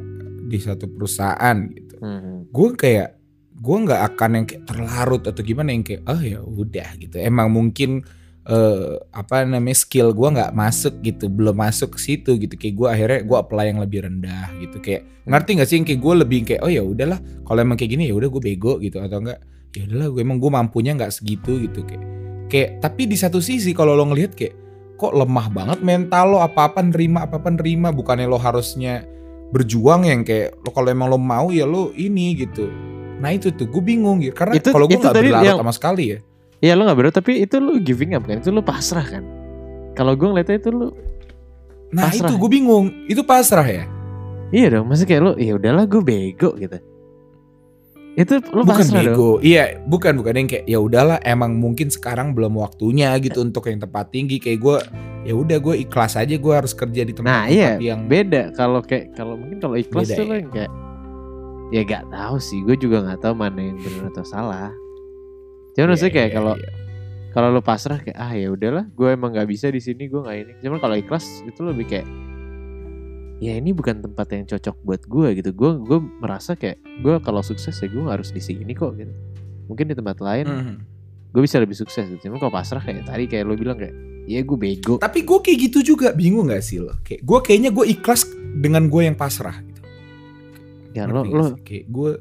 di 0.45 0.58
satu 0.58 0.86
perusahaan 0.88 1.58
gitu 1.67 1.84
Mhm. 1.95 2.51
gue 2.51 2.69
kayak 2.75 3.10
gue 3.56 3.78
nggak 3.82 4.01
akan 4.13 4.30
yang 4.36 4.45
kayak 4.45 4.63
terlarut 4.63 5.23
atau 5.25 5.41
gimana 5.41 5.71
yang 5.71 5.82
kayak 5.82 6.04
oh 6.06 6.19
ya 6.19 6.39
udah 6.39 6.89
gitu 6.99 7.17
emang 7.17 7.49
mungkin 7.49 8.04
eh, 8.45 9.01
apa 9.10 9.41
namanya 9.45 9.73
skill 9.73 10.13
gue 10.13 10.29
nggak 10.38 10.53
masuk 10.53 11.01
gitu 11.01 11.25
belum 11.27 11.58
masuk 11.58 11.97
ke 11.97 11.99
situ 11.99 12.38
gitu. 12.38 12.53
Kayak 12.55 12.75
gue 12.77 12.88
akhirnya 12.88 13.19
gue 13.25 13.38
apply 13.38 13.65
yang 13.73 13.79
lebih 13.81 13.99
rendah 14.05 14.53
gitu. 14.62 14.77
Kayak 14.81 15.01
ngerti 15.25 15.49
nggak 15.58 15.67
sih? 15.67 15.75
Yang 15.81 15.86
kayak 15.89 16.01
gue 16.01 16.13
lebih 16.21 16.39
kayak 16.45 16.62
oh 16.62 16.71
ya 16.71 16.81
udahlah 16.86 17.19
kalau 17.45 17.60
emang 17.62 17.77
kayak 17.77 17.91
gini 17.97 18.10
ya 18.10 18.15
udah 18.15 18.29
gue 18.29 18.41
bego 18.41 18.77
gitu. 18.77 19.01
Atau 19.01 19.25
enggak 19.25 19.39
ya 19.73 19.81
udahlah 19.89 20.08
gue 20.13 20.21
emang 20.21 20.38
gue 20.38 20.51
mampunya 20.53 20.91
nggak 20.93 21.12
segitu 21.12 21.58
gitu. 21.65 21.81
Kayak 21.84 22.03
kayak 22.45 22.69
tapi 22.86 23.10
di 23.10 23.17
satu 23.17 23.41
sisi 23.41 23.73
kalau 23.73 23.97
lo 23.97 24.05
ngelihat 24.05 24.38
kayak 24.38 24.53
kok 24.95 25.12
lemah 25.12 25.47
banget 25.49 25.79
mental 25.81 26.38
lo? 26.38 26.39
Apa 26.45 26.69
apa 26.69 26.86
nerima 26.86 27.25
apa 27.25 27.41
apa 27.41 27.49
nerima. 27.49 27.89
Bukannya 27.89 28.29
lo 28.29 28.38
harusnya 28.38 29.01
berjuang 29.49 30.05
yang 30.05 30.21
kayak 30.21 30.58
lo 30.62 30.69
kalau 30.69 30.93
emang 30.93 31.10
lo 31.10 31.17
mau 31.17 31.49
ya 31.49 31.65
lo 31.65 31.89
ini 31.97 32.38
gitu. 32.38 32.69
Nah 33.15 33.31
itu 33.34 33.49
tuh 33.55 33.65
gue 33.71 33.81
bingung 33.81 34.21
gitu 34.21 34.36
karena 34.36 34.60
kalau 34.60 34.86
gue 34.86 34.99
nggak 34.99 35.15
berlarut 35.15 35.47
yang- 35.47 35.60
sama 35.63 35.73
sekali 35.73 36.05
ya 36.13 36.19
Iya 36.59 36.73
lo 36.73 36.87
gak 36.87 36.97
berat 36.97 37.13
tapi 37.13 37.43
itu 37.43 37.57
lo 37.57 37.75
giving 37.77 38.15
up 38.15 38.23
kan 38.23 38.39
itu 38.39 38.49
lo 38.49 38.59
pasrah 38.59 39.03
kan 39.03 39.23
kalau 39.93 40.15
gue 40.15 40.27
ngeliatnya 40.27 40.57
itu 40.57 40.71
lo 40.71 40.87
Nah 41.93 42.11
Pasrah. 42.11 42.27
itu 42.27 42.33
gue 42.35 42.49
bingung. 42.51 42.91
Itu 43.07 43.23
pasrah 43.23 43.63
ya? 43.63 43.85
Iya 44.51 44.67
dong, 44.73 44.89
maksudnya 44.89 45.09
kayak 45.15 45.21
lu 45.21 45.31
ya 45.39 45.53
udahlah 45.55 45.85
gue 45.87 46.01
bego 46.03 46.51
gitu. 46.59 46.75
Itu 48.15 48.39
lu 48.51 48.67
bukan 48.67 48.83
pasrah 48.83 48.99
dong. 49.05 49.15
bego. 49.15 49.29
Iya, 49.39 49.79
bukan 49.87 50.19
bukan 50.19 50.33
yang 50.35 50.49
kayak 50.49 50.65
ya 50.67 50.79
udahlah 50.81 51.23
emang 51.23 51.55
mungkin 51.55 51.87
sekarang 51.87 52.35
belum 52.35 52.59
waktunya 52.59 53.15
gitu 53.19 53.43
untuk 53.43 53.67
yang 53.67 53.79
tempat 53.79 54.11
tinggi 54.11 54.39
kayak 54.39 54.59
gue 54.59 54.77
ya 55.23 55.33
udah 55.33 55.57
gue 55.61 55.75
ikhlas 55.87 56.19
aja 56.19 56.35
gue 56.35 56.53
harus 56.53 56.71
kerja 56.71 57.01
di 57.01 57.13
tempat, 57.15 57.31
Nah, 57.31 57.43
tempat 57.47 57.53
iya, 57.55 57.71
yang 57.79 58.01
Beda 58.11 58.51
kalau 58.51 58.81
kayak 58.83 59.15
kalau 59.15 59.39
mungkin 59.39 59.57
kalau 59.59 59.75
ikhlas 59.75 60.11
Beda 60.11 60.15
tuh 60.19 60.25
lo 60.27 60.35
ya? 60.35 60.47
kayak 60.51 60.71
ya 61.71 61.81
gak 61.81 62.03
tahu 62.11 62.35
sih, 62.37 62.59
gue 62.61 62.75
juga 62.75 62.97
nggak 63.01 63.19
tahu 63.23 63.33
mana 63.33 63.59
yang 63.61 63.77
benar 63.79 64.11
atau 64.11 64.25
salah. 64.25 64.69
Cuman 65.75 65.88
maksudnya 65.91 66.07
Iya, 66.09 66.17
kayak 66.17 66.29
iya, 66.29 66.35
kalau 66.35 66.53
iya. 66.55 66.69
kalau 67.29 67.47
lu 67.51 67.59
pasrah 67.59 67.99
kayak 67.99 68.15
ah 68.15 68.31
ya 68.31 68.47
udahlah, 68.47 68.88
gue 68.88 69.07
emang 69.09 69.29
nggak 69.29 69.45
bisa 69.45 69.67
di 69.67 69.77
sini, 69.77 70.07
gue 70.07 70.17
nggak 70.17 70.38
ini. 70.38 70.53
Cuman 70.59 70.79
kalau 70.79 70.95
ikhlas 70.95 71.23
itu 71.43 71.59
lebih 71.61 71.85
kayak 71.85 72.07
ya 73.38 73.51
ini 73.53 73.75
bukan 73.75 73.99
tempat 73.99 74.31
yang 74.31 74.45
cocok 74.45 74.75
buat 74.81 75.01
gue 75.03 75.27
gitu. 75.35 75.49
Gue 75.51 75.75
gue 75.77 75.99
merasa 76.17 76.55
kayak 76.55 76.79
gue 77.01 77.15
kalau 77.19 77.39
sukses 77.39 77.75
ya 77.75 77.88
gue 77.88 78.03
harus 78.03 78.31
di 78.31 78.39
sini 78.39 78.71
kok 78.71 78.95
gitu. 78.95 79.11
Mungkin 79.67 79.85
di 79.85 79.95
tempat 79.95 80.17
lain 80.17 80.45
Mhm. 80.47 80.75
gue 81.29 81.41
bisa 81.43 81.59
lebih 81.59 81.75
sukses 81.75 82.07
gitu. 82.07 82.31
Cuman 82.31 82.39
kalau 82.39 82.53
pasrah 82.53 82.79
kayak 82.79 83.03
tadi 83.03 83.27
kayak 83.27 83.43
lu 83.43 83.59
bilang 83.59 83.75
kayak 83.75 83.91
ya 84.25 84.39
gue 84.39 84.55
bego. 84.55 84.95
Tapi 84.97 85.21
gue 85.21 85.39
kayak 85.39 85.59
gitu 85.67 85.93
juga 85.93 86.15
bingung 86.15 86.47
gak 86.47 86.63
sih 86.63 86.79
lo? 86.79 86.95
Kayak 87.03 87.21
gue 87.21 87.39
kayaknya 87.43 87.69
gue 87.69 87.85
ikhlas 87.91 88.23
dengan 88.55 88.88
gue 88.88 89.01
yang 89.03 89.13
pasrah 89.13 89.59
gitu. 89.59 89.81
Ya 90.95 91.03
lo 91.03 91.27
Ngerti 91.27 91.35
lo 91.35 91.45
kayak 91.59 91.85
gue 91.91 92.11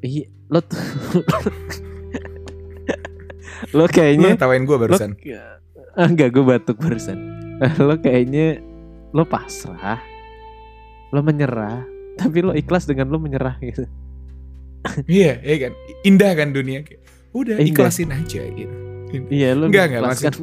iya 0.00 0.24
lo 0.48 0.58
tuh 0.64 0.80
lo 3.72 3.86
kayaknya 3.88 4.34
ngetawain 4.36 4.64
gue 4.66 4.76
barusan. 4.76 5.10
Lo, 5.16 5.42
Ah, 5.94 6.10
enggak, 6.10 6.34
gue 6.34 6.42
batuk 6.42 6.76
barusan. 6.82 7.16
lo 7.86 7.94
kayaknya 7.96 8.58
lo 9.14 9.22
pasrah, 9.22 10.02
lo 11.14 11.22
menyerah, 11.22 11.86
tapi 12.18 12.42
lo 12.42 12.50
ikhlas 12.50 12.84
dengan 12.84 13.08
lo 13.08 13.22
menyerah 13.22 13.56
gitu. 13.62 13.86
Iya, 15.08 15.40
iya 15.40 15.56
kan. 15.64 15.72
Indah 16.04 16.32
kan 16.36 16.52
dunia 16.52 16.84
kayak. 16.84 17.00
Udah 17.32 17.56
Indah. 17.56 17.88
ikhlasin 17.88 18.12
aja 18.12 18.42
gitu. 18.44 18.74
Iya, 19.30 19.54
lo 19.56 19.70
Enggak, 19.70 19.94
enggak, 19.94 20.02
mengikhlaskan 20.04 20.34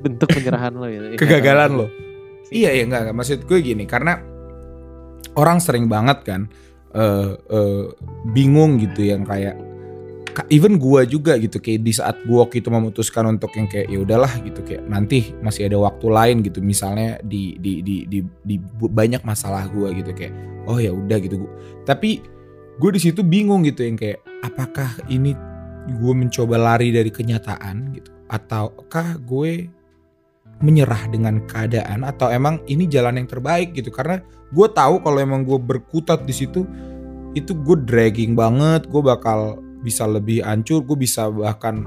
bentuk 0.00 0.28
penyerahan 0.32 0.72
lo 0.72 0.86
gitu. 0.88 1.06
Kegagalan 1.20 1.70
lo. 1.76 1.86
Iya, 2.48 2.70
iya 2.72 2.82
enggak, 2.88 3.10
enggak. 3.10 3.16
Maksud 3.20 3.38
gue 3.44 3.58
gini, 3.60 3.84
karena 3.84 4.22
orang 5.36 5.58
sering 5.58 5.88
banget 5.88 6.22
kan 6.24 6.42
eh 6.92 7.32
eh, 7.36 7.84
bingung 8.36 8.76
gitu 8.76 9.00
yang 9.00 9.24
kayak 9.24 9.56
ka- 9.56 9.71
even 10.48 10.80
gua 10.80 11.04
juga 11.04 11.36
gitu 11.36 11.60
kayak 11.60 11.80
di 11.84 11.92
saat 11.92 12.16
gua 12.24 12.48
waktu 12.48 12.64
itu 12.64 12.68
memutuskan 12.72 13.28
untuk 13.28 13.52
yang 13.52 13.68
kayak 13.68 13.88
ya 13.92 13.98
udahlah 14.00 14.32
gitu 14.44 14.64
kayak 14.64 14.82
nanti 14.88 15.36
masih 15.44 15.68
ada 15.68 15.76
waktu 15.80 16.06
lain 16.08 16.36
gitu. 16.40 16.64
Misalnya 16.64 17.20
di 17.20 17.56
di 17.60 17.84
di 17.84 18.08
di, 18.08 18.18
di 18.24 18.56
banyak 18.88 19.22
masalah 19.26 19.68
gua 19.68 19.92
gitu 19.92 20.10
kayak 20.16 20.32
oh 20.66 20.78
ya 20.78 20.90
udah 20.94 21.18
gitu. 21.20 21.44
Tapi 21.84 22.22
gue 22.78 22.90
di 22.94 23.00
situ 23.00 23.20
bingung 23.20 23.66
gitu 23.66 23.84
yang 23.84 23.98
kayak 23.98 24.24
apakah 24.42 24.88
ini 25.12 25.36
gue 25.92 26.12
mencoba 26.14 26.56
lari 26.58 26.94
dari 26.94 27.10
kenyataan? 27.10 27.94
gitu. 27.98 28.10
Ataukah 28.32 29.20
gue 29.20 29.68
menyerah 30.62 31.10
dengan 31.10 31.42
keadaan 31.44 32.06
atau 32.06 32.30
emang 32.30 32.62
ini 32.70 32.86
jalan 32.88 33.20
yang 33.20 33.28
terbaik 33.28 33.74
gitu? 33.76 33.92
Karena 33.92 34.22
gue 34.52 34.68
tahu 34.70 35.02
kalau 35.02 35.18
emang 35.18 35.42
gue 35.42 35.58
berkutat 35.58 36.24
di 36.24 36.34
situ 36.34 36.64
itu 37.32 37.56
gue 37.56 37.76
dragging 37.88 38.36
banget 38.36 38.84
gue 38.92 39.00
bakal 39.00 39.61
bisa 39.82 40.06
lebih 40.06 40.40
hancur 40.40 40.82
gue 40.82 40.96
bisa 40.96 41.26
bahkan 41.28 41.82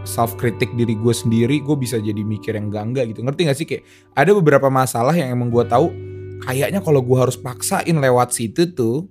self 0.00 0.36
kritik 0.36 0.72
diri 0.76 0.96
gue 0.96 1.12
sendiri 1.12 1.60
gue 1.60 1.76
bisa 1.76 1.96
jadi 1.96 2.20
mikir 2.20 2.56
yang 2.56 2.72
enggak 2.72 2.84
enggak 2.88 3.04
gitu. 3.12 3.20
Ngerti 3.20 3.40
gak 3.48 3.56
sih? 3.58 3.66
Kayak 3.68 3.84
ada 4.12 4.30
beberapa 4.32 4.68
masalah 4.68 5.12
yang 5.12 5.32
emang 5.32 5.48
gue 5.48 5.64
tahu 5.64 5.92
kayaknya 6.40 6.80
kalau 6.80 7.04
gue 7.04 7.18
harus 7.20 7.36
paksain 7.36 7.92
lewat 7.92 8.32
situ 8.32 8.72
tuh 8.72 9.04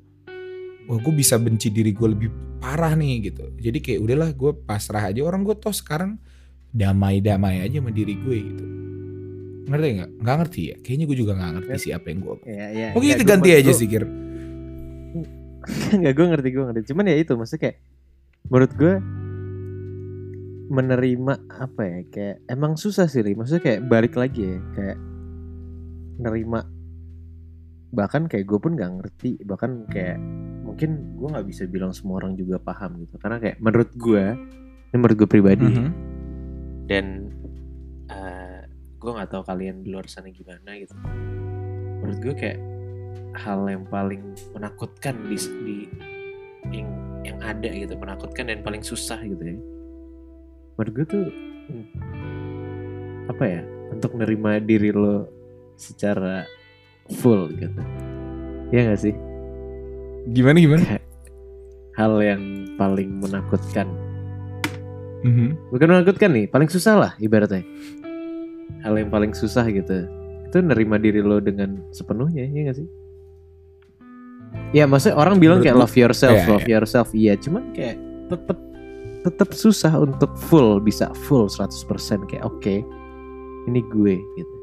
wah 0.89 0.97
gue 0.97 1.13
bisa 1.13 1.37
benci 1.37 1.69
diri 1.69 1.93
gue 1.93 2.09
lebih 2.09 2.29
parah 2.57 2.97
nih 2.97 3.29
gitu. 3.29 3.53
Jadi 3.55 3.77
kayak 3.79 3.99
udahlah 4.01 4.29
gue 4.33 4.51
pasrah 4.65 5.09
aja. 5.09 5.21
Orang 5.21 5.45
gue 5.45 5.53
toh 5.53 5.73
sekarang 5.73 6.17
damai-damai 6.69 7.61
aja 7.61 7.81
sama 7.81 7.93
diri 7.93 8.17
gue 8.17 8.37
gitu. 8.37 8.65
Ngerti 9.69 9.87
nggak? 10.01 10.09
Nggak 10.25 10.35
ngerti 10.41 10.61
ya? 10.65 10.75
Kayaknya 10.81 11.05
gue 11.05 11.17
juga 11.21 11.31
nggak 11.37 11.51
ngerti 11.53 11.71
sih 11.77 11.91
apa 11.93 12.05
yang 12.09 12.19
gue 12.25 12.35
Iya, 12.49 12.67
iya. 12.73 12.87
Oke 12.97 13.05
Enggak, 13.05 13.13
kita 13.13 13.21
gua- 13.21 13.31
ganti 13.37 13.49
aja 13.53 13.71
sih 13.77 13.85
Kir 13.85 14.03
Enggak, 15.93 16.13
gue 16.17 16.25
ngerti, 16.33 16.47
gue 16.49 16.63
ngerti. 16.65 16.81
Cuman 16.89 17.05
ya 17.05 17.15
itu, 17.19 17.33
maksudnya 17.37 17.61
kayak 17.61 17.77
menurut 18.47 18.71
gue 18.75 18.93
menerima 20.69 21.33
apa 21.49 21.81
ya 21.81 21.99
kayak 22.07 22.37
emang 22.45 22.77
susah 22.77 23.09
sih 23.09 23.19
Li. 23.19 23.33
maksudnya 23.33 23.63
kayak 23.65 23.81
balik 23.89 24.13
lagi 24.13 24.53
ya 24.53 24.57
kayak 24.71 24.97
nerima 26.19 26.61
bahkan 27.89 28.29
kayak 28.29 28.45
gue 28.45 28.59
pun 28.61 28.77
nggak 28.77 28.91
ngerti 29.01 29.41
bahkan 29.43 29.89
kayak 29.89 30.21
mungkin 30.61 31.17
gue 31.17 31.27
nggak 31.27 31.47
bisa 31.49 31.65
bilang 31.65 31.89
semua 31.89 32.21
orang 32.21 32.37
juga 32.37 32.61
paham 32.61 33.01
gitu 33.01 33.17
karena 33.17 33.41
kayak 33.41 33.57
menurut 33.57 33.89
gue 33.97 34.23
ini 34.89 34.95
menurut 34.95 35.17
gue 35.17 35.29
pribadi 35.29 35.65
Mhm. 35.65 35.89
dan 36.85 37.05
eh, 38.09 38.61
gue 38.93 39.09
nggak 39.09 39.29
tahu 39.33 39.41
kalian 39.41 39.81
di 39.81 39.89
luar 39.89 40.05
sana 40.05 40.29
gimana 40.29 40.77
gitu 40.77 40.93
menurut 42.05 42.19
gue 42.21 42.33
kayak 42.37 42.59
hal 43.41 43.65
yang 43.65 43.89
paling 43.89 44.21
menakutkan 44.53 45.17
di, 45.25 45.37
di 45.65 45.77
yang 46.69 46.89
yang 47.29 47.39
ada 47.45 47.69
gitu 47.69 47.93
menakutkan 47.95 48.49
dan 48.49 48.65
paling 48.65 48.81
susah 48.81 49.21
gitu 49.21 49.39
ya. 49.39 49.57
Menurut 50.75 50.91
gue 50.95 51.05
tuh 51.05 51.25
apa 53.29 53.43
ya 53.45 53.61
untuk 53.93 54.17
nerima 54.17 54.57
diri 54.57 54.89
lo 54.89 55.29
secara 55.77 56.43
full 57.21 57.53
gitu. 57.55 57.81
Ya 58.73 58.89
gak 58.89 59.01
sih? 59.01 59.13
Gimana 60.33 60.57
gimana? 60.59 60.85
hal 61.99 62.15
yang 62.23 62.43
paling 62.79 63.19
menakutkan. 63.19 63.91
Mhm. 65.19 65.75
bukan 65.75 65.87
menakutkan 65.91 66.31
nih 66.31 66.47
paling 66.47 66.71
susah 66.71 66.95
lah 66.95 67.11
ibaratnya. 67.19 67.59
Hal 68.87 68.95
yang 68.95 69.11
paling 69.11 69.35
susah 69.35 69.67
gitu 69.67 70.07
itu 70.49 70.57
nerima 70.65 70.97
diri 70.97 71.21
lo 71.21 71.37
dengan 71.37 71.77
sepenuhnya 71.93 72.49
ya 72.49 72.73
gak 72.73 72.81
sih 72.81 72.87
ya 74.69 74.85
maksudnya 74.85 75.15
orang 75.15 75.37
bilang 75.37 75.59
Menurut 75.59 75.67
kayak 75.67 75.79
love 75.79 75.95
yourself 75.95 76.35
Iya, 76.35 76.45
love 76.47 76.67
yourself. 76.67 77.07
Iya 77.11 77.33
cuman 77.35 77.63
kayak 77.71 77.97
tetep 78.27 78.57
tetep 79.19 79.49
susah 79.51 79.93
untuk 79.95 80.31
full 80.39 80.79
bisa 80.79 81.11
full 81.25 81.45
100% 81.45 81.75
kayak 82.25 82.43
oke 82.43 82.75
ini 83.65 83.81
gue 83.85 84.15
gitu. 84.15 84.55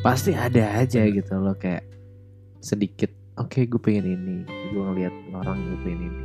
Pasti 0.00 0.30
ada 0.30 0.78
aja 0.78 1.02
gitu 1.02 1.32
loh 1.34 1.54
kayak 1.54 1.82
sedikit 2.58 3.08
oke 3.34 3.58
gue 3.60 3.80
pengen 3.80 4.06
ini. 4.08 4.36
Gue 4.70 4.82
ngeliat 4.84 5.14
orang 5.32 5.58
gue 5.60 5.78
pengen 5.80 6.00
ini. 6.04 6.24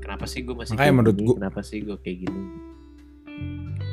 Kenapa 0.00 0.24
sih 0.24 0.40
gue 0.40 0.54
masih 0.54 0.74
kayak 0.74 0.90
menurut 0.92 1.16
gua- 1.16 1.38
kenapa 1.38 1.60
sih 1.60 1.78
gue 1.80 1.94
kayak 1.96 2.26
gini? 2.26 2.42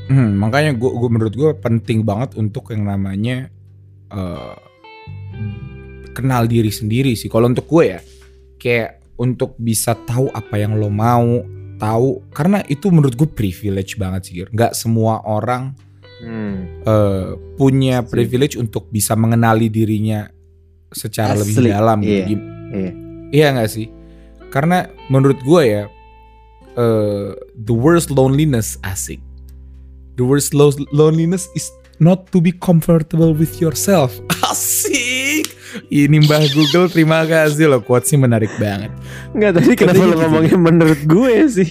Hmm, 0.07 0.39
makanya 0.39 0.71
gue 0.71 0.87
gue 0.87 1.09
menurut 1.11 1.35
gue 1.35 1.51
penting 1.53 2.01
banget 2.01 2.33
untuk 2.33 2.71
yang 2.71 2.87
namanya 2.87 3.51
eh, 4.07 4.55
kenal 6.17 6.49
diri 6.49 6.73
sendiri 6.73 7.13
sih. 7.13 7.29
Kalau 7.29 7.45
untuk 7.45 7.69
gue 7.69 7.93
ya, 7.93 7.99
kayak 8.57 9.05
untuk 9.21 9.53
bisa 9.61 9.93
tahu 9.93 10.33
apa 10.33 10.57
yang 10.57 10.73
lo 10.73 10.89
mau, 10.89 11.45
tahu 11.77 12.25
karena 12.33 12.65
itu 12.65 12.89
menurut 12.89 13.13
gue 13.13 13.29
privilege 13.29 14.01
banget 14.01 14.21
sih. 14.25 14.33
Nggak 14.49 14.73
semua 14.73 15.21
orang 15.21 15.77
hmm. 16.25 16.85
eh, 16.85 17.29
punya 17.57 18.01
privilege 18.01 18.57
untuk 18.57 18.89
bisa 18.89 19.13
mengenali 19.13 19.69
dirinya 19.69 20.25
secara 20.89 21.37
lebih 21.37 21.55
Asli, 21.61 21.69
dalam 21.69 21.97
gitu. 22.01 22.09
iya, 22.09 22.25
Gim- 22.25 22.47
iya. 22.73 22.91
Iya 23.27 23.47
nggak 23.59 23.69
sih? 23.69 23.87
Karena 24.49 24.87
menurut 25.11 25.37
gue 25.43 25.61
ya, 25.67 25.83
eh, 26.79 27.29
the 27.53 27.75
worst 27.75 28.09
loneliness 28.09 28.81
asik. 28.81 29.21
The 30.17 30.25
worst 30.25 30.57
lo- 30.57 30.87
loneliness 30.89 31.45
is 31.53 31.69
not 32.01 32.29
to 32.33 32.41
be 32.41 32.49
comfortable 32.49 33.37
with 33.37 33.61
yourself. 33.61 34.17
Asik. 34.49 34.96
Ini 35.87 36.17
Mbah 36.25 36.43
Google 36.53 36.87
terima 36.89 37.23
kasih 37.23 37.69
loh 37.69 37.81
quotesnya 37.83 38.23
menarik 38.23 38.51
banget. 38.57 38.91
Enggak 39.31 39.61
tadi 39.61 39.71
kenapa 39.77 40.03
lo 40.03 40.05
gitu. 40.05 40.21
ngomongnya 40.25 40.57
menurut 40.57 41.01
gue 41.05 41.33
sih? 41.47 41.69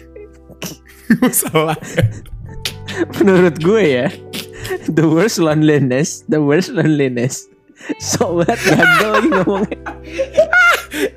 Salah. 1.44 1.78
menurut 3.20 3.56
gue 3.60 3.82
ya. 3.82 4.08
The 4.90 5.06
worst 5.06 5.38
loneliness, 5.38 6.26
the 6.26 6.42
worst 6.42 6.74
loneliness. 6.74 7.46
So 8.00 8.42
what 8.42 8.56
gagal 8.56 9.10
lagi 9.20 9.28
ngomongnya. 9.30 9.80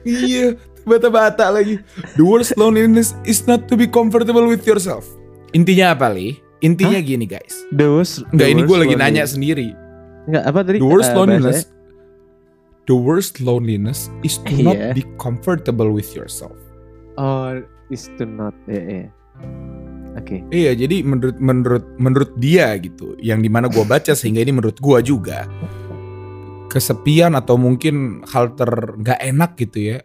iya, 0.03 0.45
bata-bata 0.83 1.49
lagi. 1.49 1.79
The 2.19 2.25
worst 2.25 2.53
loneliness 2.59 3.15
is 3.23 3.47
not 3.47 3.65
to 3.71 3.79
be 3.79 3.87
comfortable 3.87 4.45
with 4.45 4.67
yourself. 4.67 5.07
Intinya 5.55 5.97
apa, 5.97 6.11
Li? 6.13 6.37
Intinya 6.59 6.99
gini, 6.99 7.25
guys. 7.25 7.63
The 7.71 7.87
worst. 7.87 8.27
Enggak, 8.35 8.47
ini 8.51 8.61
gue 8.67 8.77
lagi 8.77 8.95
nanya 8.99 9.23
sendiri. 9.25 9.71
Enggak 10.27 10.43
apa 10.45 10.59
tadi? 10.61 10.77
The 10.77 10.89
worst 10.89 11.09
eh, 11.09 11.17
loneliness. 11.17 11.59
bahasanya? 11.65 11.78
The 12.89 12.97
worst 12.97 13.37
loneliness 13.37 14.09
is 14.19 14.41
to 14.43 14.51
Iya. 14.51 14.65
not 14.65 14.77
be 14.91 15.05
comfortable 15.15 15.93
with 15.93 16.09
yourself. 16.11 16.57
Oh, 17.15 17.61
is 17.87 18.09
to 18.17 18.25
not. 18.25 18.57
Ya, 18.65 18.81
ya. 18.81 19.05
Oke. 20.17 20.41
Iya, 20.49 20.73
jadi 20.73 21.05
menurut 21.05 21.37
menurut 21.37 21.85
menurut 21.95 22.31
dia 22.35 22.73
gitu, 22.75 23.13
yang 23.19 23.39
di 23.39 23.47
mana 23.47 23.69
gua 23.69 23.85
baca 23.85 24.11
sehingga 24.11 24.41
ini 24.41 24.51
menurut 24.51 24.81
gua 24.81 24.99
juga. 24.99 25.45
kesepian 26.67 27.33
atau 27.33 27.57
mungkin 27.57 28.21
hal 28.29 28.53
ter 28.53 28.69
nggak 28.69 29.17
enak 29.25 29.57
gitu 29.57 29.89
ya 29.89 29.97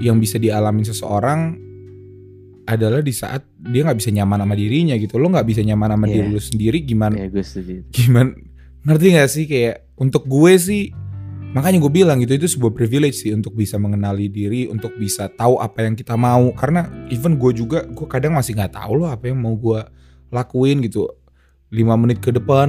yang 0.00 0.16
bisa 0.16 0.40
dialami 0.40 0.80
seseorang 0.82 1.52
adalah 2.64 3.04
di 3.04 3.12
saat 3.12 3.44
dia 3.60 3.84
nggak 3.84 4.00
bisa 4.00 4.08
nyaman 4.08 4.40
sama 4.40 4.56
dirinya 4.56 4.96
gitu 4.96 5.20
lo 5.20 5.28
nggak 5.28 5.44
bisa 5.44 5.60
nyaman 5.60 5.92
sama 5.92 6.08
Iya. 6.08 6.14
diri 6.16 6.28
lu 6.32 6.40
sendiri 6.40 6.78
gimana 6.80 7.20
Ya 7.20 7.28
gue 7.28 7.44
setuju. 7.44 7.84
gimana 7.92 8.32
ngerti 8.88 9.06
gak 9.12 9.28
sih 9.28 9.44
kayak 9.44 9.84
untuk 10.00 10.24
gue 10.24 10.52
sih 10.56 10.82
makanya 11.52 11.78
gue 11.78 11.92
bilang 11.92 12.18
gitu 12.18 12.36
itu 12.36 12.48
sebuah 12.48 12.72
privilege 12.72 13.16
sih 13.18 13.32
untuk 13.32 13.52
bisa 13.52 13.76
mengenali 13.76 14.28
diri 14.28 14.66
untuk 14.66 14.92
bisa 14.94 15.30
tahu 15.30 15.56
apa 15.56 15.82
yang 15.82 15.94
kita 15.94 16.12
mau 16.14 16.52
karena 16.52 16.84
even 17.08 17.36
gue 17.36 17.52
juga 17.52 17.86
gue 17.86 18.06
kadang 18.06 18.34
masih 18.34 18.52
nggak 18.52 18.76
tahu 18.76 18.92
loh 18.96 19.08
apa 19.08 19.26
yang 19.26 19.38
mau 19.38 19.54
gue 19.54 19.80
lakuin 20.28 20.82
gitu 20.82 21.08
lima 21.68 21.96
menit 21.96 22.20
ke 22.20 22.30
depan 22.30 22.68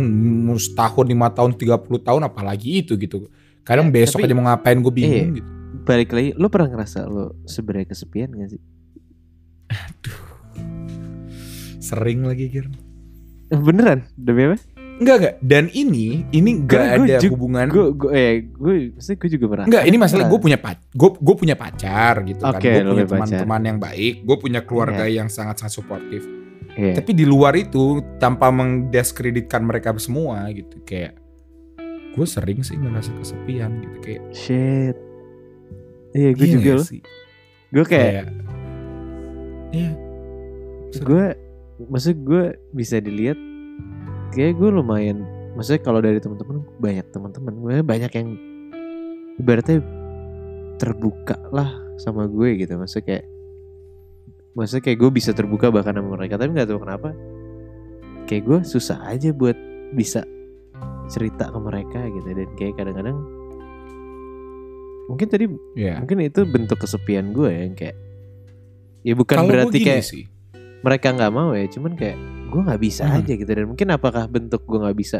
setahun 0.57 1.05
lima 1.05 1.29
tahun 1.29 1.53
30 1.53 1.67
tahun 1.99 2.21
apalagi 2.23 2.81
itu 2.81 2.95
gitu 2.95 3.27
kadang 3.61 3.91
Eh, 3.91 3.93
besok 3.93 4.19
tapi- 4.19 4.27
aja 4.27 4.35
mau 4.35 4.45
ngapain 4.45 4.77
gue 4.77 4.93
bingung 4.93 5.31
gitu 5.35 5.49
Balik 5.67 6.11
lagi, 6.11 6.31
lo 6.35 6.47
pernah 6.47 6.67
ngerasa 6.69 7.07
lo 7.07 7.35
sebenarnya 7.43 7.87
kesepian 7.87 8.31
gak 8.33 8.49
sih? 8.49 8.61
sering 11.79 12.23
lagi 12.23 12.47
kira 12.49 12.67
Eh, 13.47 13.55
Beneran? 13.55 14.03
Demi 14.17 14.43
apa? 14.43 14.59
Enggak 14.97 15.15
enggak 15.21 15.35
dan 15.45 15.63
ini 15.73 16.25
ini 16.33 16.49
enggak 16.57 16.97
ada 16.97 17.15
ju- 17.21 17.33
hubungan 17.37 17.69
Gue, 17.69 17.85
gue, 17.93 18.11
eh, 18.13 18.33
gue, 18.49 18.75
maksudnya 18.97 19.17
gue 19.21 19.29
juga 19.29 19.45
merasa. 19.45 19.67
Enggak, 19.69 19.83
ini 19.85 19.97
masalah 19.97 20.25
gue 20.25 20.39
punya 20.41 20.57
pacar, 20.57 20.83
gue 20.89 21.09
gue 21.21 21.35
punya 21.37 21.55
pacar 21.55 22.13
gitu 22.25 22.41
kan, 22.41 22.57
Oke, 22.57 22.71
gue 22.73 22.83
punya 22.85 23.05
teman-teman 23.05 23.61
yang 23.61 23.77
baik, 23.77 24.13
gue 24.25 24.37
punya 24.41 24.61
keluarga 24.65 25.05
yang 25.05 25.29
sangat 25.29 25.61
sangat 25.61 25.73
suportif. 25.77 26.25
Iya. 26.77 26.93
Tapi 26.93 27.11
di 27.17 27.25
luar 27.25 27.57
itu 27.57 28.05
tanpa 28.21 28.53
mengdiskreditkan 28.53 29.65
mereka 29.65 29.93
semua 29.97 30.45
gitu, 30.53 30.77
kayak 30.85 31.17
gue 32.13 32.25
sering 32.25 32.61
sih 32.65 32.77
ngerasa 32.77 33.13
kesepian 33.17 33.81
gitu 33.81 33.97
kayak. 34.01 34.23
Shit. 34.33 34.97
Iya, 36.17 36.29
gue 36.33 36.47
iya 36.49 36.53
juga 36.57 36.71
loh. 36.77 36.85
sih? 36.85 37.01
Gue 37.69 37.85
kayak, 37.85 38.25
iya. 39.75 39.91
gue, 40.97 41.25
maksud 41.85 42.15
gue 42.25 42.57
bisa 42.73 42.97
dilihat, 42.97 43.37
kayak 44.33 44.53
gue 44.57 44.69
lumayan. 44.69 45.23
Maksudnya 45.57 45.81
kalau 45.81 45.99
dari 46.03 46.21
teman-teman 46.21 46.61
banyak 46.77 47.05
teman-teman, 47.09 47.53
gue 47.57 47.75
banyak 47.81 48.11
yang 48.13 48.29
ibaratnya 49.41 49.81
terbuka 50.77 51.37
lah 51.49 51.73
sama 51.97 52.29
gue 52.29 52.61
gitu. 52.61 52.77
Maksudnya 52.77 53.05
kayak, 53.05 53.25
maksudnya 54.53 54.83
kayak 54.85 54.97
gue 55.01 55.09
bisa 55.09 55.31
terbuka 55.33 55.73
bahkan 55.73 55.97
sama 55.97 56.13
mereka, 56.13 56.37
tapi 56.37 56.53
nggak 56.53 56.69
tahu 56.69 56.81
kenapa. 56.85 57.09
Kayak 58.29 58.43
gue 58.45 58.59
susah 58.67 59.01
aja 59.07 59.33
buat 59.33 59.57
bisa 59.95 60.21
cerita 61.07 61.47
ke 61.47 61.59
mereka 61.63 62.03
gitu 62.11 62.27
dan 62.27 62.49
kayak 62.59 62.75
kadang-kadang 62.75 63.17
mungkin 65.07 65.27
tadi 65.31 65.45
Iya. 65.79 66.03
mungkin 66.03 66.19
itu 66.19 66.43
bentuk 66.43 66.83
kesepian 66.83 67.31
gue 67.31 67.47
ya 67.47 67.59
yang 67.63 67.75
kayak 67.79 67.95
ya 69.07 69.13
bukan 69.15 69.35
gue 69.39 69.47
berarti 69.47 69.77
kayak 69.79 70.03
sih, 70.03 70.27
mereka 70.87 71.11
nggak 71.11 71.33
mau 71.33 71.51
ya 71.51 71.67
cuman 71.67 71.93
kayak 71.93 72.15
gue 72.47 72.61
nggak 72.63 72.79
bisa 72.79 73.03
Mhm. 73.03 73.15
aja 73.19 73.33
gitu 73.35 73.51
dan 73.51 73.65
mungkin 73.67 73.87
apakah 73.91 74.23
bentuk 74.25 74.63
gue 74.63 74.79
nggak 74.79 74.95
bisa 74.95 75.19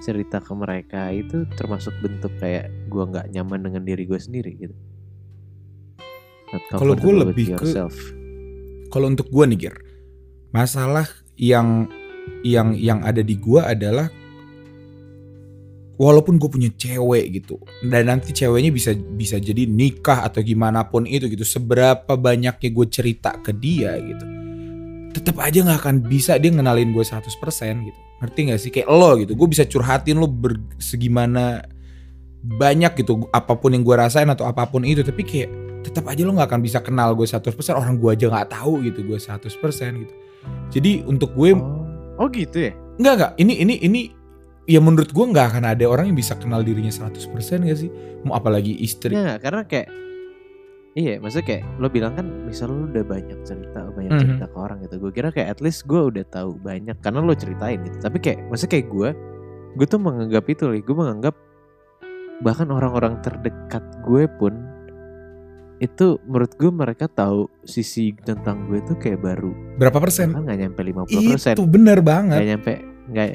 cerita 0.00 0.38
ke 0.38 0.52
mereka 0.54 1.10
itu 1.10 1.42
termasuk 1.52 1.92
bentuk 1.98 2.30
kayak 2.38 2.70
gue 2.86 3.02
nggak 3.04 3.26
nyaman 3.28 3.60
dengan 3.60 3.82
diri 3.82 4.06
gue 4.06 4.16
sendiri 4.16 4.54
gitu 4.56 4.76
Kalau 6.70 6.94
gue 6.94 7.14
lebih 7.16 7.54
ke- 7.54 7.62
yourself. 7.62 7.94
kalau 8.88 9.06
untuk 9.06 9.26
gue 9.26 9.44
nih 9.44 9.58
Gir, 9.60 9.76
masalah 10.50 11.06
yang 11.34 11.86
yang 12.42 12.74
yang 12.74 13.02
ada 13.02 13.22
di 13.22 13.34
gue 13.34 13.58
adalah 13.58 14.10
walaupun 15.94 16.40
gue 16.40 16.48
punya 16.48 16.70
cewek 16.72 17.30
gitu 17.32 17.60
dan 17.84 18.08
nanti 18.08 18.32
ceweknya 18.32 18.72
bisa 18.72 18.90
bisa 18.96 19.36
jadi 19.36 19.68
nikah 19.68 20.24
atau 20.24 20.40
gimana 20.40 20.82
pun 20.82 21.04
itu 21.04 21.28
gitu 21.28 21.44
seberapa 21.44 22.16
banyaknya 22.16 22.70
gue 22.72 22.86
cerita 22.88 23.36
ke 23.38 23.52
dia 23.52 23.94
gitu 24.00 24.24
tetap 25.10 25.36
aja 25.42 25.62
nggak 25.62 25.78
akan 25.82 25.96
bisa 26.06 26.38
dia 26.38 26.50
ngenalin 26.54 26.94
gue 26.94 27.04
100% 27.04 27.26
gitu. 27.86 28.00
Ngerti 28.20 28.40
gak 28.52 28.60
sih? 28.60 28.70
Kayak 28.70 28.88
lo 28.92 29.10
gitu. 29.16 29.32
Gue 29.34 29.48
bisa 29.48 29.64
curhatin 29.64 30.20
lo 30.20 30.28
ber, 30.28 30.60
segimana 30.76 31.64
banyak 32.40 32.96
gitu 33.04 33.28
apa 33.34 33.52
pun 33.56 33.76
yang 33.76 33.84
gue 33.84 33.96
rasain 33.96 34.28
atau 34.28 34.46
apa 34.46 34.68
pun 34.68 34.86
itu. 34.86 35.02
Tapi 35.02 35.22
kayak 35.24 35.48
tetap 35.82 36.04
aja 36.06 36.22
lo 36.22 36.36
nggak 36.36 36.48
akan 36.48 36.60
bisa 36.60 36.78
kenal 36.84 37.16
gue 37.16 37.24
100% 37.24 37.50
orang 37.72 37.96
gue 37.96 38.10
aja 38.12 38.26
nggak 38.28 38.48
tahu 38.52 38.84
gitu 38.86 39.02
gue 39.02 39.18
100% 39.18 39.48
gitu. 40.04 40.14
Jadi 40.70 41.04
untuk 41.04 41.34
gue 41.34 41.56
oh, 41.56 41.84
oh 42.20 42.28
gitu 42.28 42.68
ya? 42.68 42.72
Enggak 43.00 43.14
enggak, 43.16 43.32
ini 43.40 43.54
ini 43.64 43.74
ini 43.80 44.00
ya 44.68 44.78
menurut 44.78 45.10
gua 45.16 45.26
nggak 45.32 45.46
akan 45.56 45.64
ada 45.72 45.84
orang 45.88 46.12
yang 46.12 46.18
bisa 46.20 46.36
kenal 46.36 46.60
dirinya 46.60 46.92
100% 46.92 47.16
gak 47.64 47.78
sih? 47.80 47.90
Mau 48.22 48.36
apalagi 48.36 48.76
istri. 48.84 49.16
Nggak, 49.16 49.38
karena 49.40 49.62
kayak 49.64 49.88
Iya, 50.90 51.22
maksudnya 51.22 51.46
kayak 51.46 51.64
lo 51.78 51.86
bilang 51.86 52.18
kan 52.18 52.26
misal 52.44 52.66
lo 52.68 52.90
udah 52.90 53.06
banyak 53.06 53.38
cerita, 53.46 53.86
banyak 53.88 54.10
Mhm. 54.10 54.20
cerita 54.20 54.44
ke 54.50 54.56
orang 54.58 54.78
gitu. 54.82 54.98
Gue 54.98 55.12
kira 55.14 55.30
kayak 55.30 55.48
at 55.54 55.60
least 55.62 55.86
gue 55.86 56.02
udah 56.02 56.26
tahu 56.26 56.58
banyak 56.58 56.98
karena 56.98 57.22
lo 57.22 57.30
ceritain 57.32 57.78
gitu. 57.86 57.98
Tapi 58.00 58.18
kayak 58.18 58.38
maksudnya 58.50 58.72
kayak 58.74 58.88
gue, 58.90 59.08
gue 59.78 59.86
tuh 59.86 60.00
menganggap 60.02 60.44
itu 60.46 60.62
loh. 60.66 60.74
Gue 60.76 60.96
menganggap 60.98 61.34
bahkan 62.40 62.68
orang-orang 62.68 63.22
terdekat 63.22 63.84
gue 64.02 64.26
pun 64.34 64.54
itu 65.78 66.20
menurut 66.26 66.52
gue 66.58 66.68
mereka 66.68 67.06
tahu 67.06 67.48
sisi 67.62 68.12
tentang 68.20 68.66
gue 68.66 68.82
tuh 68.82 68.98
kayak 68.98 69.22
baru. 69.22 69.54
Berapa 69.78 69.96
persen? 69.96 70.34
Bahkan 70.34 70.42
nggak 70.44 70.58
nyampe 70.58 70.80
50%. 70.84 71.54
Itu 71.56 71.64
bener 71.64 71.98
Nggak 71.98 72.04
banget. 72.04 72.40
nyampe 72.44 72.72
nggak 73.10 73.28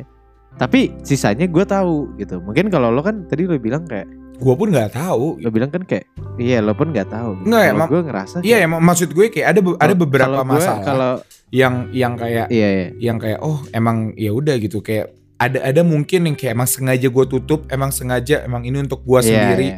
tapi 0.55 0.95
sisanya 1.03 1.47
gue 1.47 1.65
tahu 1.65 2.15
gitu. 2.15 2.39
Mungkin 2.39 2.67
kalau 2.67 2.87
lo 2.87 3.03
kan 3.03 3.27
tadi 3.27 3.43
lo 3.43 3.59
bilang 3.59 3.83
kayak 3.83 4.07
Gua 4.37 4.53
pun 4.53 4.67
nggak 4.67 4.91
tahu. 4.91 5.39
lo 5.39 5.47
bilang 5.47 5.69
kan 5.69 5.81
kayak 5.81 6.05
iya 6.35 6.59
lo 6.59 6.71
pun 6.71 6.89
nggak 6.89 7.07
tahu. 7.07 7.41
Nggak, 7.41 7.63
emang- 7.69 7.89
gue 7.89 8.01
ngerasa 8.03 8.35
Iya, 8.41 8.57
emang 8.61 8.79
maksud 8.79 9.09
gue 9.09 9.25
kayak 9.29 9.47
ada 9.49 9.59
ada 9.79 9.93
beberapa 9.93 10.37
gue- 10.37 10.49
masalah 10.49 10.79
kalau 10.81 11.11
yang 11.49 11.87
yang 11.91 12.13
kayak 12.13 12.49
iya 12.49 12.67
iya 12.69 12.87
yang 13.01 13.17
kayak 13.17 13.39
oh 13.39 13.63
emang 13.71 14.11
ya 14.13 14.29
udah 14.29 14.55
gitu 14.57 14.79
kayak 14.79 15.09
ada 15.35 15.59
ada 15.61 15.81
mungkin 15.81 16.25
yang 16.25 16.35
kayak 16.35 16.51
emang 16.53 16.65
sengaja 16.65 17.05
gue 17.05 17.25
tutup, 17.25 17.67
emang 17.69 17.89
sengaja 17.89 18.43
emang 18.43 18.63
ini 18.63 18.79
untuk 18.81 19.01
gua 19.01 19.19
Iya, 19.19 19.27
sendiri. 19.29 19.67
iya, 19.69 19.77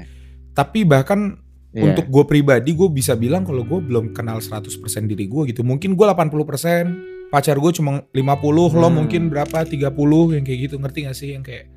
Tapi 0.52 0.82
bahkan 0.84 1.38
iya. 1.70 1.84
untuk 1.84 2.06
gue 2.08 2.24
pribadi 2.26 2.72
gue 2.72 2.89
bisa 2.89 3.13
bilang 3.13 3.41
kalau 3.41 3.62
gue 3.62 3.78
belum 3.80 4.10
kenal 4.12 4.38
100% 4.39 4.74
diri 5.06 5.26
gue 5.26 5.41
gitu 5.48 5.62
mungkin 5.62 5.93
gue 5.93 6.06
80% 6.08 6.98
pacar 7.28 7.54
gue 7.56 7.72
cuma 7.72 8.02
50 8.08 8.34
lo 8.72 8.88
Hmm. 8.88 8.98
mungkin 8.98 9.22
berapa 9.28 9.62
30 9.62 9.93
yang 10.32 10.41
kayak 10.41 10.60
gitu 10.63 10.76
ngerti 10.78 11.00
gak 11.04 11.13
sih 11.13 11.30
yang 11.32 11.41
kayak 11.41 11.70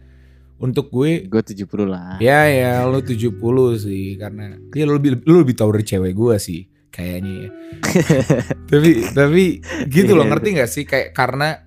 untuk 0.61 0.93
gue 0.93 1.25
gue 1.25 1.43
70 1.43 1.67
lah 1.89 2.21
ya 2.21 2.45
ya 2.47 2.85
lo 2.85 3.01
70 3.01 3.33
sih 3.81 4.21
karena 4.21 4.61
ya 4.77 4.85
lo 4.85 5.01
lebih 5.01 5.25
lo 5.25 5.41
lebih 5.41 5.57
tahu 5.57 5.73
dari 5.73 5.85
cewek 5.89 6.13
gue 6.13 6.37
sih 6.37 6.61
kayaknya 6.93 7.33
ya 7.33 7.49
tapi 8.71 8.91
tapi 9.17 9.43
gitu 9.89 10.13
loh 10.13 10.29
Iya. 10.29 10.31
ngerti 10.37 10.49
gak 10.61 10.71
sih 10.71 10.85
kayak 10.85 11.17
karena 11.17 11.65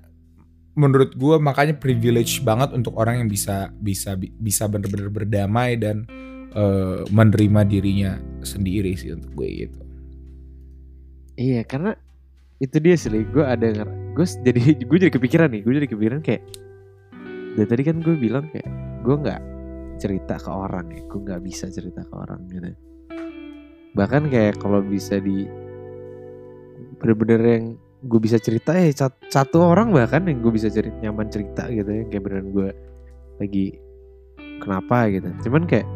menurut 0.78 1.14
gue 1.14 1.36
makanya 1.42 1.78
privilege 1.78 2.42
banget 2.42 2.74
untuk 2.74 2.98
orang 2.98 3.26
yang 3.26 3.30
bisa 3.30 3.70
bisa 3.78 4.18
bisa 4.18 4.66
bener-bener 4.70 5.10
berdamai 5.10 5.78
dan 5.78 6.06
eh, 6.54 7.02
menerima 7.10 7.62
dirinya 7.66 8.12
sendiri 8.42 8.94
sih 8.98 9.14
untuk 9.14 9.32
gue 9.38 9.50
gitu. 9.66 9.80
iya 11.38 11.62
karena 11.66 11.98
itu 12.62 12.78
dia 12.78 12.94
sih 12.98 13.10
gue 13.10 13.42
ada 13.46 13.86
gue 14.14 14.26
jadi 14.46 14.62
gue 14.86 14.98
jadi 14.98 15.14
kepikiran 15.14 15.50
nih 15.50 15.62
gue 15.66 15.74
jadi 15.82 15.88
kepikiran 15.90 16.20
kayak 16.22 16.42
dari 17.54 17.68
tadi 17.68 17.82
kan 17.84 17.98
gue 18.00 18.16
bilang 18.16 18.50
kayak 18.50 18.70
gue 19.02 19.16
nggak 19.16 19.42
cerita 19.96 20.36
ke 20.36 20.50
orang 20.50 20.90
ya 20.90 21.02
gue 21.04 21.20
nggak 21.22 21.42
bisa 21.42 21.66
cerita 21.70 22.02
ke 22.02 22.14
orang 22.14 22.42
gitu. 22.50 22.72
Bahkan 23.94 24.26
kayak 24.28 24.58
kalau 24.58 24.82
bisa 24.82 25.18
di 25.18 25.46
bener-bener 26.98 27.42
yang 27.42 27.66
gue 28.04 28.20
bisa 28.20 28.36
cerita 28.36 28.76
eh 28.76 28.92
cat- 28.92 29.22
satu 29.30 29.64
orang 29.64 29.94
bahkan 29.94 30.26
yang 30.26 30.42
gue 30.42 30.52
bisa 30.52 30.68
cerita 30.68 30.98
nyaman 31.00 31.30
cerita 31.30 31.70
gitu 31.70 31.88
ya 31.88 32.04
kayak 32.10 32.24
beneran 32.24 32.50
gue 32.52 32.70
lagi 33.38 33.66
kenapa 34.60 35.08
gitu. 35.08 35.30
Cuman 35.46 35.64
kayak 35.64 35.88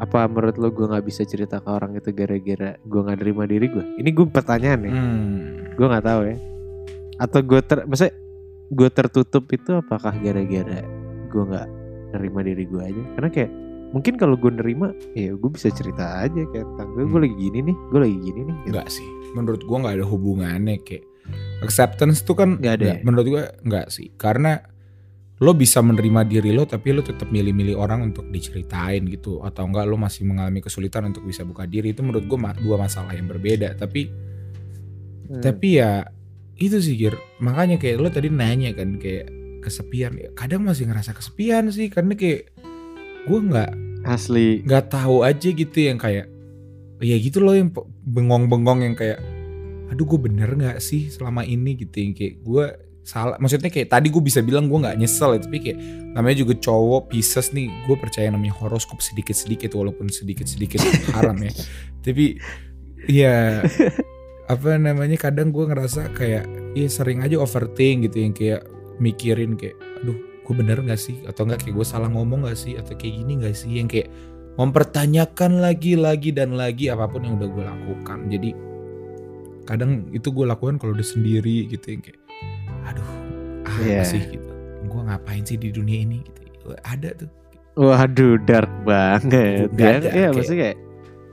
apa 0.00 0.24
menurut 0.24 0.56
lo 0.56 0.72
gue 0.72 0.86
nggak 0.88 1.04
bisa 1.04 1.26
cerita 1.26 1.60
ke 1.60 1.68
orang 1.68 1.92
itu 1.92 2.08
gara-gara 2.10 2.78
gue 2.78 3.00
nggak 3.02 3.18
terima 3.18 3.44
diri 3.44 3.66
gue? 3.66 3.84
Ini 3.98 4.08
gue 4.08 4.26
pertanyaan 4.30 4.80
nih 4.80 4.92
Hmm. 4.94 5.40
gue 5.74 5.86
nggak 5.86 6.06
tahu 6.06 6.20
ya. 6.24 6.36
Atau 7.20 7.40
gue 7.44 7.60
ter 7.60 7.78
maksudnya 7.84 8.14
gue 8.70 8.88
tertutup 8.88 9.44
itu 9.50 9.70
apakah 9.74 10.14
gara-gara 10.14 10.80
gue 11.30 11.42
nggak 11.46 11.68
nerima 12.10 12.40
diri 12.42 12.64
gue 12.66 12.82
aja 12.82 13.02
karena 13.14 13.30
kayak 13.30 13.50
mungkin 13.90 14.14
kalau 14.14 14.34
gue 14.34 14.50
nerima 14.50 14.94
ya 15.14 15.34
gue 15.34 15.50
bisa 15.50 15.70
cerita 15.70 16.22
aja 16.22 16.42
kayak 16.46 16.66
tentang 16.74 16.88
gue 16.92 17.02
gue 17.02 17.10
Hmm. 17.10 17.22
lagi 17.22 17.36
gini 17.38 17.58
nih 17.66 17.76
gue 17.88 18.00
lagi 18.00 18.18
gini 18.20 18.40
nih 18.42 18.54
gitu. 18.54 18.68
Enggak 18.70 18.88
sih. 18.88 19.08
Menurut 19.30 19.62
gue 19.62 19.76
nggak 19.78 19.94
ada 19.96 20.06
hubungannya 20.06 20.76
kayak 20.82 21.04
acceptance 21.60 22.22
tuh 22.22 22.34
kan 22.34 22.58
Nggak 22.58 22.74
ada 22.76 22.84
ya? 22.86 22.96
Menurut 23.02 23.26
gue 23.26 23.42
nggak 23.62 23.86
sih. 23.88 24.10
Karena 24.14 24.58
lo 25.40 25.56
bisa 25.56 25.80
menerima 25.80 26.20
diri 26.22 26.52
lo 26.52 26.68
tapi 26.68 26.92
lo 26.92 27.00
tetap 27.00 27.32
milih-milih 27.32 27.72
orang 27.72 28.04
untuk 28.04 28.28
diceritain 28.28 29.08
gitu 29.08 29.40
atau 29.40 29.64
enggak 29.64 29.88
lo 29.88 29.96
masih 29.96 30.28
mengalami 30.28 30.60
kesulitan 30.60 31.08
untuk 31.08 31.24
bisa 31.24 31.42
buka 31.42 31.64
diri 31.64 31.96
itu 31.96 32.04
menurut 32.04 32.28
gue 32.28 32.38
dua 32.60 32.76
masalah 32.76 33.16
yang 33.16 33.24
berbeda 33.24 33.72
tapi 33.74 34.10
Hmm. 35.30 35.38
tapi 35.38 35.78
ya 35.78 36.10
itu 36.58 36.82
sih 36.82 36.98
Gir 36.98 37.14
makanya 37.38 37.78
kayak 37.78 38.02
lo 38.02 38.10
tadi 38.10 38.26
nanya 38.28 38.74
kan 38.74 38.98
kayak 38.98 39.30
kesepian. 39.60 40.16
Ya 40.16 40.28
kadang 40.34 40.64
masih 40.64 40.88
ngerasa 40.88 41.12
kesepian 41.12 41.68
sih 41.70 41.92
karena 41.92 42.16
kayak 42.16 42.50
gue 43.28 43.40
nggak 43.40 43.70
Asli. 44.08 44.64
nggak 44.64 44.90
tahu 44.90 45.22
aja 45.22 45.48
gitu 45.52 45.76
yang 45.76 46.00
kayak 46.00 46.26
ya 47.00 47.16
gitu 47.16 47.40
loh 47.40 47.56
yang 47.56 47.72
bengong-bengong 48.04 48.84
yang 48.84 48.96
kayak 48.96 49.20
aduh 49.92 50.06
gue 50.06 50.20
bener 50.30 50.48
nggak 50.54 50.78
sih 50.80 51.10
selama 51.10 51.44
ini? 51.44 51.76
gitu 51.76 51.96
yang 52.00 52.12
kayak 52.16 52.34
gue 52.40 52.64
salah 53.00 53.40
maksudnya 53.40 53.72
kayak 53.72 53.90
tadi 53.90 54.12
gue 54.12 54.22
bisa 54.22 54.44
bilang 54.44 54.68
gue 54.68 54.78
nggak 54.78 54.96
nyesel 55.00 55.34
ya, 55.34 55.40
tapi 55.42 55.58
kayak 55.58 55.78
namanya 56.14 56.36
juga 56.46 56.54
cowok 56.60 57.10
Pisces 57.10 57.50
nih 57.50 57.66
gue 57.88 57.96
percaya 57.96 58.28
namanya 58.30 58.54
horoskop 58.60 59.00
sedikit-sedikit 59.00 59.72
walaupun 59.74 60.12
sedikit-sedikit 60.12 60.80
haram 61.16 61.36
ya. 61.40 61.52
Tapi 62.04 62.38
ya 63.08 63.64
apa 64.50 64.70
namanya 64.76 65.16
kadang 65.16 65.54
gue 65.54 65.64
ngerasa 65.64 66.12
kayak 66.12 66.44
ya 66.74 66.88
sering 66.90 67.22
aja 67.24 67.38
overthink 67.40 68.10
gitu 68.10 68.18
yang 68.22 68.34
kayak 68.34 68.62
mikirin 69.00 69.56
kayak 69.56 69.74
aduh 70.00 70.14
gue 70.16 70.54
bener 70.54 70.78
nggak 70.78 71.00
sih? 71.00 71.18
Atau 71.24 71.46
enggak 71.46 71.64
kayak 71.64 71.74
gue 71.74 71.86
salah 71.86 72.06
ngomong 72.06 72.44
nggak 72.44 72.54
sih? 72.54 72.76
Atau 72.76 72.94
kayak 72.94 73.14
gini 73.18 73.32
nggak 73.40 73.54
sih? 73.54 73.70
Yang 73.72 73.88
kayak 73.90 74.08
mempertanyakan 74.54 75.58
lagi 75.58 75.94
lagi 75.94 76.30
dan 76.30 76.52
lagi 76.52 76.86
apa 76.86 77.06
pun 77.06 77.22
yang 77.22 77.38
udah 77.38 77.48
gue 77.48 77.64
lakukan. 77.64 78.18
Jadi 78.28 78.50
kadang 79.64 80.10
itu 80.10 80.28
gue 80.28 80.44
lakukan 80.44 80.76
kalau 80.76 80.92
udah 80.92 81.06
sendiri 81.06 81.64
gitu 81.66 81.86
yang 81.88 82.02
kayak 82.02 82.20
aduh 82.84 83.08
apa 83.64 83.80
Iya. 83.80 84.02
sih? 84.04 84.20
Gitu. 84.20 84.48
Gue 84.84 85.00
ngapain 85.00 85.42
sih 85.42 85.56
di 85.56 85.70
dunia 85.70 86.02
ini? 86.02 86.18
Gitu. 86.20 86.74
Ada 86.82 87.14
tuh. 87.14 87.30
Waduh 87.74 88.36
dark 88.42 88.68
banget. 88.82 89.70
Nggak 89.70 89.86
Ya, 89.86 89.96
ada, 89.96 90.04
ya 90.04 90.12
kayak- 90.12 90.32
maksudnya 90.34 90.60
kayak 90.60 90.78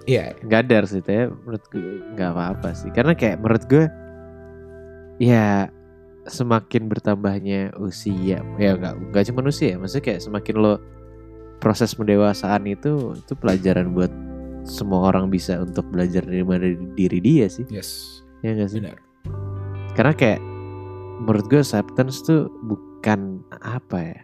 Iya. 0.08 0.24
nggak 0.40 0.62
dar 0.70 0.84
sih 0.86 1.02
teh 1.02 1.26
menurut 1.28 1.64
gue 1.68 1.84
nggak 2.14 2.30
apa-apa 2.32 2.70
sih. 2.72 2.90
Karena 2.94 3.12
kayak 3.12 3.42
menurut 3.42 3.64
gue 3.66 3.86
ya 5.20 5.68
semakin 6.28 6.92
bertambahnya 6.92 7.74
usia. 7.80 8.44
Ya 8.60 8.72
nggak 8.76 9.12
nggak 9.12 9.24
cuma 9.32 9.48
usia 9.48 9.76
ya 9.76 9.78
maksudnya 9.80 10.06
kayak 10.14 10.22
semakin 10.24 10.56
lo 10.60 10.74
proses 11.58 11.96
pendewasaan 11.98 12.70
itu 12.70 13.18
itu 13.18 13.34
pelajaran 13.34 13.96
buat 13.98 14.12
semua 14.68 15.10
orang 15.10 15.32
bisa 15.32 15.64
untuk 15.64 15.88
belajar 15.90 16.22
dari 16.28 16.44
dari 16.44 16.76
diri 16.94 17.20
dia 17.24 17.48
sih. 17.48 17.66
Yes. 17.72 18.22
Ya 18.44 18.54
nggak 18.54 18.70
sih? 18.70 18.80
Benar. 18.84 19.00
Karena 19.96 20.14
kayak 20.14 20.42
menurut 21.24 21.46
gue 21.50 21.60
acceptance 21.64 22.22
tuh 22.22 22.52
bukan 22.68 23.42
apa 23.64 24.00
ya. 24.00 24.22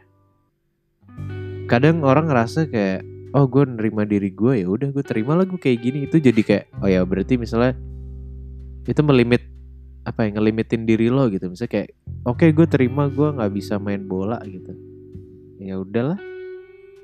Kadang 1.72 2.04
orang 2.06 2.30
ngerasa 2.30 2.70
kayak 2.70 3.02
oh 3.34 3.50
gue 3.50 3.66
nerima 3.66 4.06
diri 4.06 4.30
gue 4.30 4.62
ya 4.62 4.68
udah 4.70 4.94
gue 4.94 5.02
terima 5.02 5.34
lah 5.40 5.48
gue 5.48 5.58
kayak 5.58 5.80
gini. 5.82 6.06
Itu 6.06 6.22
jadi 6.22 6.42
kayak 6.44 6.66
oh 6.84 6.90
ya 6.92 7.02
berarti 7.08 7.40
misalnya 7.40 7.74
itu 8.84 9.00
melimit 9.00 9.53
apa 10.04 10.28
ya 10.28 10.36
ngelimitin 10.36 10.84
diri 10.84 11.08
lo 11.08 11.32
gitu. 11.32 11.48
Misalnya 11.48 11.72
kayak 11.80 11.90
oke 12.28 12.46
gue 12.52 12.68
terima 12.68 13.08
gue 13.08 13.28
nggak 13.40 13.52
bisa 13.56 13.80
main 13.80 14.04
bola 14.04 14.40
gitu. 14.44 14.76
Ya 15.60 15.80
udahlah. 15.80 16.20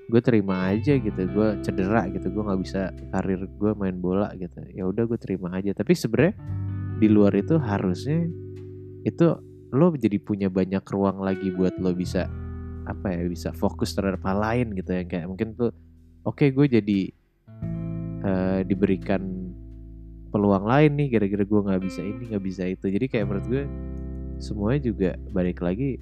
Gue 0.10 0.22
terima 0.26 0.74
aja 0.74 0.98
gitu 0.98 1.22
gue 1.22 1.48
cedera 1.64 2.10
gitu 2.10 2.34
gue 2.34 2.44
nggak 2.44 2.62
bisa 2.66 2.92
karir 3.16 3.48
gue 3.48 3.72
main 3.78 3.96
bola 3.96 4.36
gitu. 4.36 4.60
Ya 4.76 4.84
udah 4.84 5.08
gue 5.08 5.20
terima 5.20 5.56
aja. 5.56 5.72
Tapi 5.72 5.96
sebenarnya 5.96 6.36
di 7.00 7.08
luar 7.08 7.32
itu 7.40 7.56
harusnya 7.56 8.28
itu 9.08 9.26
lo 9.70 9.94
jadi 9.96 10.18
punya 10.20 10.52
banyak 10.52 10.84
ruang 10.84 11.24
lagi 11.24 11.54
buat 11.56 11.80
lo 11.80 11.96
bisa 11.96 12.28
apa 12.90 13.14
ya 13.14 13.22
bisa 13.30 13.54
fokus 13.54 13.94
terhadap 13.96 14.20
hal 14.28 14.44
lain 14.44 14.76
gitu 14.76 14.92
ya. 14.92 15.08
Kayak 15.08 15.26
mungkin 15.32 15.56
tuh 15.56 15.72
oke 16.28 16.52
gue 16.52 16.68
jadi 16.68 17.00
eh, 18.28 18.60
diberikan 18.68 19.39
peluang 20.30 20.66
lain 20.66 20.92
nih 20.96 21.08
gara-gara 21.18 21.44
gue 21.46 21.62
nggak 21.66 21.82
bisa 21.82 22.02
ini 22.06 22.24
nggak 22.30 22.44
bisa 22.46 22.64
itu 22.70 22.86
jadi 22.86 23.06
kayak 23.10 23.26
menurut 23.26 23.46
gue 23.50 23.64
semuanya 24.40 24.82
juga 24.86 25.10
balik 25.34 25.60
lagi 25.60 25.98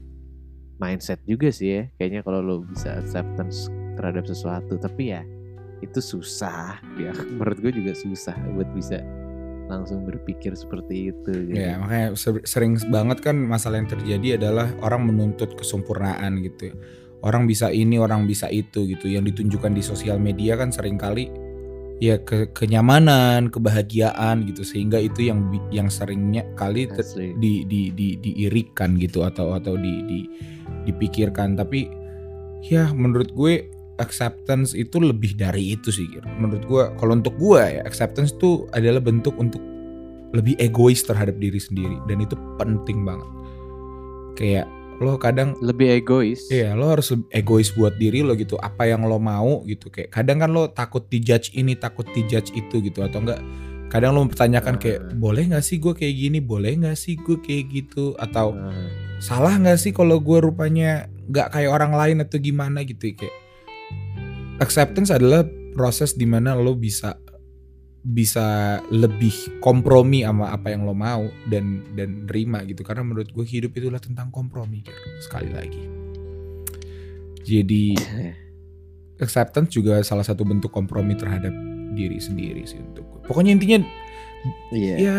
mindset 0.77 1.23
juga 1.25 1.49
sih 1.49 1.69
ya 1.73 1.83
kayaknya 1.97 2.21
kalau 2.21 2.39
lo 2.43 2.55
bisa 2.67 2.99
acceptance 2.99 3.71
terhadap 3.97 4.27
sesuatu 4.29 4.77
tapi 4.77 5.15
ya 5.15 5.25
itu 5.81 5.99
susah 6.03 6.77
ya 6.99 7.15
menurut 7.37 7.57
gue 7.63 7.71
juga 7.73 7.95
susah 7.95 8.35
buat 8.53 8.69
bisa 8.75 9.01
langsung 9.67 10.07
berpikir 10.07 10.55
seperti 10.55 11.11
itu 11.11 11.31
gitu. 11.51 11.59
Ya 11.59 11.75
makanya 11.75 12.15
ser- 12.15 12.43
sering 12.47 12.79
banget 12.87 13.19
kan 13.19 13.35
masalah 13.35 13.83
yang 13.83 13.91
terjadi 13.91 14.39
adalah 14.39 14.71
orang 14.79 15.11
menuntut 15.11 15.59
kesempurnaan 15.59 16.39
gitu. 16.39 16.71
Orang 17.19 17.49
bisa 17.51 17.67
ini, 17.67 17.99
orang 17.99 18.23
bisa 18.23 18.47
itu 18.47 18.87
gitu. 18.87 19.11
Yang 19.11 19.35
ditunjukkan 19.35 19.75
di 19.75 19.83
sosial 19.83 20.23
media 20.23 20.55
kan 20.55 20.71
sering 20.71 20.95
kali 20.95 21.27
ya 21.97 22.21
ke 22.21 22.49
kenyamanan, 22.53 23.49
kebahagiaan 23.49 24.45
gitu. 24.49 24.61
Sehingga 24.65 25.01
itu 25.01 25.29
yang 25.29 25.47
yang 25.73 25.89
seringnya 25.89 26.45
kali 26.53 26.85
ter- 26.89 27.35
di, 27.37 27.65
di, 27.65 27.89
di, 27.93 28.17
diirikan 28.17 28.97
gitu 29.01 29.25
atau 29.25 29.57
atau 29.57 29.75
di, 29.77 29.93
di 30.05 30.19
dipikirkan. 30.89 31.57
Tapi 31.57 31.89
ya 32.67 32.89
menurut 32.93 33.33
gue 33.33 33.67
acceptance 33.97 34.77
itu 34.77 35.01
lebih 35.01 35.33
dari 35.37 35.73
itu 35.73 35.89
sih. 35.89 36.07
Menurut 36.37 36.63
gue 36.65 36.83
kalau 37.01 37.13
untuk 37.17 37.33
gue 37.37 37.61
ya 37.61 37.81
acceptance 37.83 38.33
tuh 38.37 38.69
adalah 38.73 39.01
bentuk 39.01 39.33
untuk 39.41 39.61
lebih 40.35 40.59
egois 40.59 41.01
terhadap 41.07 41.39
diri 41.39 41.57
sendiri 41.57 41.97
dan 42.05 42.21
itu 42.21 42.35
penting 42.59 43.07
banget. 43.07 43.29
Kayak 44.37 44.67
lo 44.97 45.17
kadang 45.21 45.53
lebih 45.61 46.01
egois. 46.01 46.49
Iya, 46.49 46.73
lo 46.73 46.89
harus 46.89 47.13
egois 47.29 47.69
buat 47.73 47.95
diri 48.01 48.25
lo 48.25 48.33
gitu. 48.33 48.57
Apa 48.57 48.89
yang 48.89 49.05
lo 49.05 49.21
mau 49.21 49.61
gitu. 49.69 49.93
Kayak 49.93 50.09
kadang 50.09 50.37
kan 50.41 50.49
lo 50.49 50.69
takut 50.73 51.05
dijudge 51.05 51.53
ini, 51.53 51.77
takut 51.77 52.05
dijudge 52.11 52.49
itu 52.57 52.81
gitu 52.81 53.05
atau 53.05 53.21
enggak. 53.21 53.41
Kadang 53.87 54.17
lo 54.17 54.25
mempertanyakan 54.25 54.75
kayak 54.81 54.99
Hmm. 54.99 55.21
boleh 55.21 55.43
nggak 55.53 55.63
sih 55.63 55.77
gue 55.77 55.93
kayak 55.93 56.15
gini, 56.17 56.39
boleh 56.41 56.75
nggak 56.81 56.97
sih 56.97 57.13
gue 57.15 57.37
kayak 57.39 57.63
gitu 57.71 58.17
atau 58.17 58.51
Nah, 58.57 58.89
salah 59.21 59.53
nggak 59.55 59.77
sih 59.79 59.93
kalau 59.93 60.17
gue 60.17 60.37
rupanya 60.41 61.05
nggak 61.29 61.53
kayak 61.53 61.69
orang 61.71 61.93
lain 61.93 62.17
atau 62.25 62.37
gimana 62.41 62.81
gitu 62.83 63.13
kayak 63.13 63.35
acceptance 64.57 65.13
adalah 65.13 65.45
proses 65.77 66.17
di 66.17 66.25
mana 66.25 66.57
lo 66.57 66.73
bisa 66.73 67.15
bisa 68.05 68.79
lebih 68.93 69.59
kompromi 69.59 70.23
sama 70.23 70.53
apa 70.53 70.71
yang 70.71 70.87
lo 70.87 70.95
mau 70.95 71.27
dan 71.49 71.83
dan 71.97 72.29
nerima 72.29 72.63
gitu. 72.63 72.85
Karena 72.85 73.03
menurut 73.03 73.29
gue 73.33 73.45
hidup 73.45 73.75
itulah 73.75 73.99
tentang 73.99 74.31
kompromi 74.31 74.83
sekali 75.19 75.51
lagi. 75.51 75.83
Jadi 77.47 77.95
acceptance 79.17 79.73
juga 79.73 80.03
salah 80.05 80.23
satu 80.23 80.45
bentuk 80.45 80.69
kompromi 80.69 81.17
terhadap 81.17 81.51
diri 81.97 82.19
sendiri 82.21 82.63
sih 82.67 82.77
untuk 82.79 83.05
gue. 83.07 83.21
Pokoknya 83.25 83.57
intinya 83.57 83.79
Iya. 84.71 84.95
ya 84.95 85.17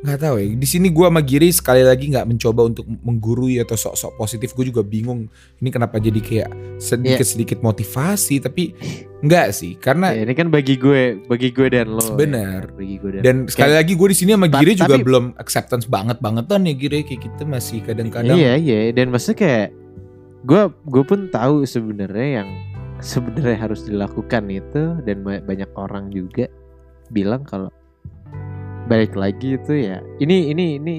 nggak 0.00 0.16
tahu 0.18 0.34
ya 0.36 0.56
di 0.56 0.64
sini 0.64 0.88
gua 0.88 1.12
sama 1.12 1.20
Giri 1.20 1.52
sekali 1.52 1.84
lagi 1.84 2.08
nggak 2.08 2.24
mencoba 2.24 2.64
untuk 2.64 2.88
menggurui 3.04 3.60
atau 3.60 3.76
sok-sok 3.76 4.16
positif 4.16 4.52
gue 4.52 4.64
juga 4.66 4.80
bingung 4.80 5.28
ini 5.60 5.68
kenapa 5.68 6.00
jadi 6.00 6.16
kayak 6.16 6.50
sedikit 6.80 7.20
sedikit 7.22 7.58
motivasi 7.60 8.40
tapi 8.40 8.72
nggak 9.20 9.52
sih 9.52 9.76
karena 9.76 10.16
Ya, 10.16 10.24
ini 10.24 10.32
kan 10.32 10.48
bagi 10.48 10.74
gue, 10.74 11.20
bagi 11.24 11.52
gue 11.52 11.68
dan 11.68 11.92
lo. 11.92 12.16
Bener. 12.16 12.64
ya. 12.66 12.72
Bagi 12.72 12.96
gue 12.96 13.10
dan. 13.12 13.22
dan 13.22 13.36
sekali 13.46 13.76
lagi 13.76 13.92
gue 13.92 14.08
di 14.08 14.16
sini 14.16 14.30
sama 14.32 14.48
Giri 14.48 14.72
juga 14.72 14.96
tapi- 14.96 15.04
belum 15.04 15.24
acceptance 15.36 15.84
banget 15.84 16.16
bangetan 16.18 16.64
ya 16.64 16.72
Giri 16.72 17.04
kayak 17.04 17.20
kita 17.20 17.42
masih 17.44 17.78
kadang-kadang 17.84 18.34
Iya 18.34 18.56
iya 18.56 18.80
dan 18.90 19.12
maksudnya 19.12 19.36
kayak 19.36 19.68
gue 20.40 20.62
gue 20.88 21.04
pun 21.04 21.28
tahu 21.28 21.68
sebenarnya 21.68 22.40
yang 22.40 22.48
sebenarnya 22.98 23.56
harus 23.58 23.84
dilakukan 23.84 24.48
itu 24.48 24.96
dan 25.04 25.20
ba- 25.20 25.44
banyak 25.44 25.68
orang 25.76 26.08
juga 26.08 26.48
bilang 27.08 27.44
kalau 27.44 27.68
balik 28.90 29.14
lagi 29.14 29.54
itu 29.54 29.86
ya. 29.86 30.02
Ini 30.18 30.50
ini 30.50 30.82
ini 30.82 30.94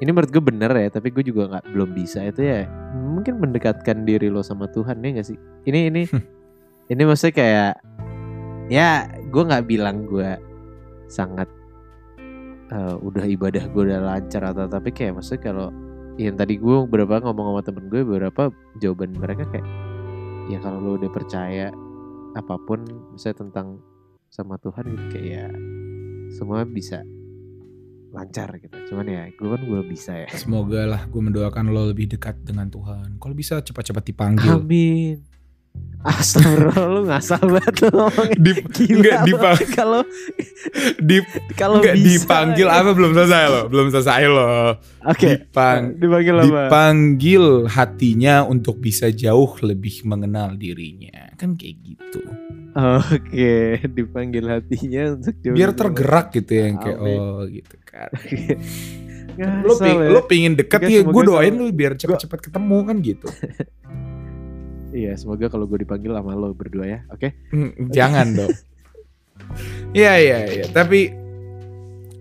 ini 0.00 0.10
menurut 0.12 0.28
gue 0.28 0.44
bener 0.44 0.68
ya 0.76 0.92
tapi 0.92 1.08
gue 1.08 1.24
juga 1.24 1.56
nggak 1.56 1.72
belum 1.72 1.90
bisa 1.96 2.28
itu 2.28 2.44
ya. 2.44 2.68
Mungkin 2.92 3.40
mendekatkan 3.40 4.04
diri 4.04 4.28
lo 4.28 4.44
sama 4.44 4.68
Tuhan 4.68 5.00
ya 5.00 5.16
gak 5.16 5.28
sih? 5.32 5.38
Ini 5.64 5.88
ini 5.88 6.02
ini 6.92 7.02
maksudnya 7.08 7.34
kayak 7.34 7.72
ya 8.68 9.08
gue 9.08 9.42
nggak 9.48 9.64
bilang 9.64 10.04
gue 10.04 10.36
sangat 11.08 11.48
eh, 12.70 12.96
udah 13.00 13.24
ibadah 13.24 13.64
gue 13.72 13.82
udah 13.88 14.00
lancar 14.04 14.44
atau 14.52 14.68
tapi 14.68 14.92
kayak 14.92 15.16
maksudnya 15.16 15.42
kalau 15.50 15.68
yang 16.20 16.36
tadi 16.36 16.60
gue 16.60 16.76
beberapa 16.84 17.18
ngomong 17.24 17.56
sama 17.56 17.62
temen 17.64 17.84
gue 17.88 18.04
beberapa 18.04 18.52
jawaban 18.78 19.16
mereka 19.16 19.48
kayak 19.48 19.66
ya 20.52 20.58
kalau 20.60 20.78
lo 20.82 20.90
udah 21.00 21.10
percaya 21.10 21.72
apa 22.36 22.54
pun 22.62 22.84
misalnya 23.10 23.48
tentang 23.48 23.82
sama 24.30 24.54
Tuhan 24.62 24.86
gitu 24.86 25.06
kayak 25.10 25.26
ya 25.26 25.46
semua 26.30 26.62
bisa 26.62 27.02
lancar 28.10 28.50
gitu. 28.56 28.74
Cuman 28.86 29.06
ya 29.06 29.22
gue 29.28 29.48
kan 29.48 29.60
belum 29.60 29.86
bisa 29.86 30.12
ya. 30.16 30.28
Semoga 30.32 30.82
lah 30.84 31.02
gue 31.04 31.20
mendoakan 31.20 31.64
lo 31.68 31.86
lebih 31.86 32.06
dekat 32.08 32.42
dengan 32.42 32.66
Tuhan. 32.66 33.16
Kalau 33.16 33.32
bisa 33.32 33.58
cepat-cepat 33.58 34.04
dipanggil. 34.04 34.50
Amin. 34.52 35.18
Astagfirullah 36.00 36.86
lu 36.88 37.00
ngasal 37.06 37.44
banget 37.46 37.74
lu 37.78 37.90
ngomongnya. 37.92 38.36
Di- 38.36 38.64
Gila 38.66 38.90
enggak, 38.90 39.20
lu. 39.20 39.26
dipang- 39.28 39.58
Kalau 39.70 40.00
di 40.98 41.16
kalau 41.54 41.78
dipanggil 41.78 42.66
apa 42.66 42.90
belum 42.90 43.12
selesai 43.12 43.42
lo? 43.46 43.60
Belum 43.68 43.86
selesai 43.88 44.22
lo. 44.26 44.50
Oke 45.06 45.28
Dipang- 45.38 45.94
Dipanggil 45.94 46.34
apa? 46.34 46.44
dipanggil 46.66 47.44
hatinya 47.68 48.42
untuk 48.42 48.80
bisa 48.80 49.08
jauh 49.08 49.52
lebih 49.60 50.02
mengenal 50.02 50.56
dirinya. 50.56 51.30
Kan 51.36 51.54
kayak 51.54 51.76
gitu 51.84 52.24
Oke 52.70 53.54
Dipanggil 53.96 54.46
hatinya 54.46 55.18
untuk 55.18 55.34
jauh 55.42 55.56
biar 55.58 55.70
tergerak 55.74 56.30
gitu 56.34 56.50
ya 56.54 56.62
yang 56.70 56.78
kayak 56.78 56.98
oh 57.02 57.42
gitu 57.50 57.74
kan 57.82 58.10
lo 59.66 59.74
ping, 59.78 59.98
ya. 59.98 60.08
lo 60.12 60.20
pingin 60.28 60.52
deket 60.58 60.80
ya 60.84 61.00
gue 61.02 61.22
doain 61.24 61.54
sama- 61.54 61.60
lu 61.64 61.72
biar 61.72 61.92
cepet-cepet 61.96 62.38
ketemu 62.50 62.78
kan 62.84 62.96
gitu 63.00 63.28
Iya, 64.90 65.14
semoga 65.14 65.46
kalau 65.46 65.70
gue 65.70 65.86
dipanggil 65.86 66.10
sama 66.10 66.34
lo 66.34 66.50
berdua 66.50 66.82
ya. 66.82 67.00
Oke. 67.14 67.30
Hmm, 67.54 67.94
Jangan 67.94 68.26
dong. 68.34 68.50
Iya 69.94 70.12
iya 70.18 70.38
iya. 70.50 70.64
Tapi 70.66 71.14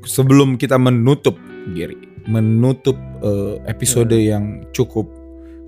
sebelum 0.05 0.53
kita 0.53 0.77
menutup, 0.77 1.33
Giri, 1.73 1.97
menutup 2.29 2.97
eh, 3.25 3.57
episode 3.65 4.13
yang 4.13 4.69
cukup 4.69 5.09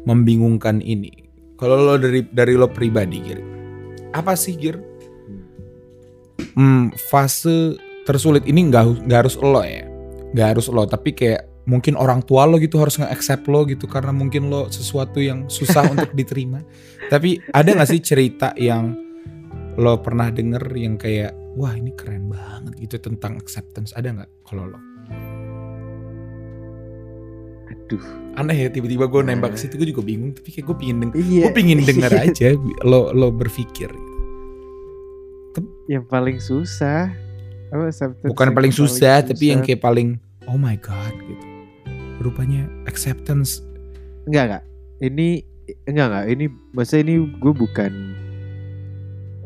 membingungkan 0.05 0.77
ini. 0.82 1.09
Kalau 1.57 1.77
lo 1.77 1.97
dari 1.97 2.21
dari 2.25 2.53
lo 2.53 2.69
pribadi, 2.69 3.17
Giri, 3.21 3.43
apa 4.12 4.36
sih, 4.36 4.55
Gir? 4.55 4.80
Hmm, 6.55 6.91
fase 7.12 7.80
tersulit 8.03 8.43
ini 8.49 8.68
nggak 8.68 9.07
nggak 9.07 9.20
harus 9.24 9.36
lo 9.39 9.64
ya, 9.64 9.88
nggak 10.36 10.47
harus 10.57 10.68
lo, 10.68 10.84
tapi 10.84 11.16
kayak 11.16 11.47
mungkin 11.70 11.93
orang 11.95 12.26
tua 12.26 12.49
lo 12.49 12.57
gitu 12.57 12.82
harus 12.82 12.97
nge-accept 12.97 13.45
lo 13.47 13.64
gitu 13.70 13.86
karena 13.86 14.09
mungkin 14.09 14.49
lo 14.49 14.68
sesuatu 14.68 15.22
yang 15.22 15.47
susah 15.47 15.88
untuk 15.93 16.12
diterima. 16.12 16.59
Tapi 17.07 17.39
ada 17.53 17.70
nggak 17.72 17.89
sih 17.89 18.01
cerita 18.01 18.51
yang 18.57 18.97
lo 19.80 20.03
pernah 20.03 20.28
denger 20.28 20.64
yang 20.76 20.99
kayak 20.99 21.32
wah 21.55 21.72
ini 21.72 21.95
keren 21.95 22.28
banget 22.28 22.76
gitu 22.80 22.99
tentang 22.99 23.39
acceptance 23.39 23.95
ada 23.95 24.12
nggak 24.12 24.30
kalau 24.43 24.68
lo? 24.68 24.90
Aduh. 27.91 28.03
Aneh 28.31 28.55
ya 28.57 28.69
tiba-tiba 28.69 29.05
gue 29.05 29.21
nembak 29.21 29.51
ke 29.53 29.59
situ 29.59 29.75
gue 29.75 29.91
juga 29.91 29.99
bingung 30.01 30.31
tapi 30.31 30.49
kayak 30.49 30.65
gue 30.65 30.77
pingin 30.79 30.97
denger, 31.01 31.19
Iya. 31.19 31.43
gue 31.43 31.51
pingin 31.51 31.79
denger 31.89 32.11
aja 32.15 32.47
lo 32.81 33.11
lo 33.11 33.27
berpikir. 33.29 33.91
Yang 35.85 36.05
paling 36.07 36.37
susah. 36.39 37.11
Apa 37.69 37.87
acceptance 37.87 38.27
Bukan 38.27 38.45
yang 38.47 38.55
paling 38.55 38.73
susah 38.73 39.15
tapi 39.21 39.43
yang 39.47 39.59
susah? 39.59 39.67
kayak 39.67 39.81
paling 39.81 40.09
oh 40.45 40.55
my 40.55 40.75
god 40.75 41.11
gitu. 41.21 41.45
Rupanya 42.21 42.67
acceptance 42.85 43.59
enggak 44.25 44.43
enggak. 44.47 44.63
Ini 45.01 45.27
enggak 45.85 46.05
enggak. 46.07 46.25
Ini 46.29 46.45
maksudnya 46.71 47.01
ini 47.03 47.15
gue 47.33 47.53
bukan 47.53 47.91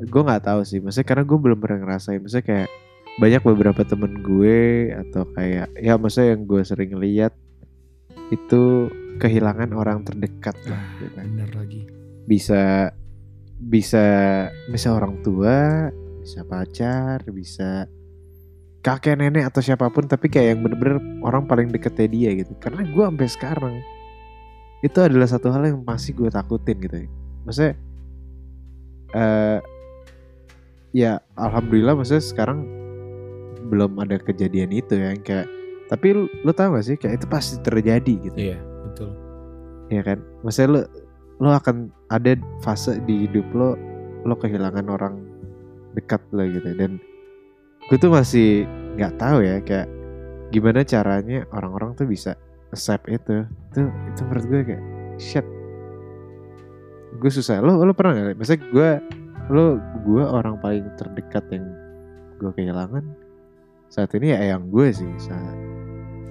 gue 0.05 0.21
nggak 0.21 0.43
tahu 0.43 0.61
sih. 0.61 0.77
Maksudnya 0.77 1.07
karena 1.07 1.23
gue 1.23 1.37
belum 1.37 1.57
pernah 1.57 1.79
ngerasain. 1.81 2.21
Maksudnya 2.21 2.45
kayak 2.45 2.69
banyak 3.15 3.41
beberapa 3.41 3.81
temen 3.81 4.21
gue 4.21 4.59
atau 4.91 5.23
kayak 5.31 5.71
ya 5.79 5.95
maksudnya 5.95 6.35
yang 6.35 6.43
gue 6.43 6.61
sering 6.61 6.93
lihat 6.99 7.31
itu 8.33 8.89
kehilangan 9.21 9.71
orang 9.75 10.01
terdekat 10.01 10.55
lah 10.67 10.79
ah, 10.79 10.85
gitu 10.99 11.13
kan. 11.15 11.25
bener 11.29 11.49
lagi. 11.55 11.81
bisa 12.25 12.91
bisa 13.61 14.05
bisa 14.67 14.87
orang 14.91 15.21
tua 15.21 15.89
bisa 16.19 16.41
pacar 16.43 17.21
bisa 17.29 17.85
kakek 18.81 19.17
nenek 19.17 19.49
atau 19.49 19.61
siapa 19.61 19.89
pun 19.89 20.05
tapi 20.05 20.29
kayak 20.29 20.57
yang 20.57 20.59
bener-bener 20.65 20.97
orang 21.25 21.45
paling 21.45 21.69
deketnya 21.69 22.09
dia 22.09 22.29
gitu 22.37 22.53
karena 22.61 22.85
gue 22.85 23.03
sampai 23.05 23.29
sekarang 23.29 23.75
itu 24.85 24.97
adalah 25.01 25.25
satu 25.25 25.49
hal 25.49 25.65
yang 25.65 25.81
masih 25.81 26.13
gue 26.13 26.29
takutin 26.29 26.77
gitu 26.81 27.09
maksudnya 27.45 27.73
eh 29.15 29.59
ya 30.93 31.17
alhamdulillah 31.33 31.97
maksudnya 31.97 32.25
sekarang 32.25 32.65
belum 33.69 33.97
ada 33.97 34.21
kejadian 34.21 34.69
itu 34.69 34.93
ya 34.93 35.13
yang 35.13 35.23
kayak 35.25 35.47
tapi 35.85 36.17
lu, 36.17 36.25
lu 36.41 36.51
tau 36.51 36.73
gak 36.73 36.85
sih 36.85 36.97
kayak 36.97 37.21
itu 37.21 37.27
pasti 37.29 37.55
terjadi 37.61 38.13
gitu. 38.25 38.37
Iya 38.37 38.59
betul. 38.89 39.11
ya 39.93 40.01
kan? 40.01 40.17
Maksudnya 40.41 40.69
lo 40.73 40.81
lo 41.35 41.49
akan 41.51 41.93
ada 42.09 42.39
fase 42.63 42.97
di 43.05 43.27
hidup 43.27 43.45
lo 43.53 43.77
lo 44.25 44.33
kehilangan 44.33 44.89
orang 44.89 45.21
dekat 45.93 46.21
lo 46.33 46.41
gitu. 46.49 46.73
Dan 46.73 46.97
gue 47.85 47.97
tuh 48.01 48.09
masih 48.09 48.65
nggak 48.97 49.13
tahu 49.21 49.45
ya 49.45 49.61
kayak 49.61 49.85
gimana 50.49 50.81
caranya 50.81 51.45
orang-orang 51.53 51.93
tuh 51.93 52.09
bisa 52.09 52.33
accept 52.73 53.05
itu. 53.05 53.45
Itu 53.73 53.81
itu 53.85 54.21
menurut 54.25 54.45
gue 54.49 54.61
kayak 54.73 54.83
shit. 55.21 55.45
Gue 57.21 57.29
susah. 57.29 57.61
Lo 57.61 57.77
lo 57.77 57.93
pernah 57.93 58.17
nggak? 58.17 58.41
Maksudnya 58.41 58.61
gue 58.73 58.89
lo 59.53 59.77
gue 60.01 60.23
orang 60.25 60.57
paling 60.57 60.89
terdekat 60.97 61.45
yang 61.53 61.65
gue 62.41 62.51
kehilangan 62.57 63.05
saat 63.89 64.11
ini 64.17 64.33
ya 64.33 64.37
eyang 64.41 64.67
gue 64.73 64.91
sih 64.91 65.07
saat, 65.21 65.55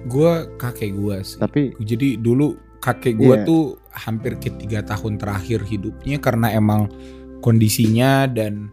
Gue 0.05 0.31
kakek 0.61 0.93
gue 0.93 1.17
sih. 1.25 1.37
tapi 1.41 1.73
Jadi 1.81 2.21
dulu 2.21 2.53
kakek 2.79 3.17
gue 3.17 3.35
Iya. 3.41 3.45
tuh 3.45 3.81
hampir 3.89 4.37
ke 4.37 4.53
tiga 4.53 4.85
tahun 4.85 5.17
terakhir 5.17 5.65
hidupnya 5.65 6.21
karena 6.21 6.53
emang 6.53 6.87
kondisinya 7.41 8.29
dan 8.29 8.69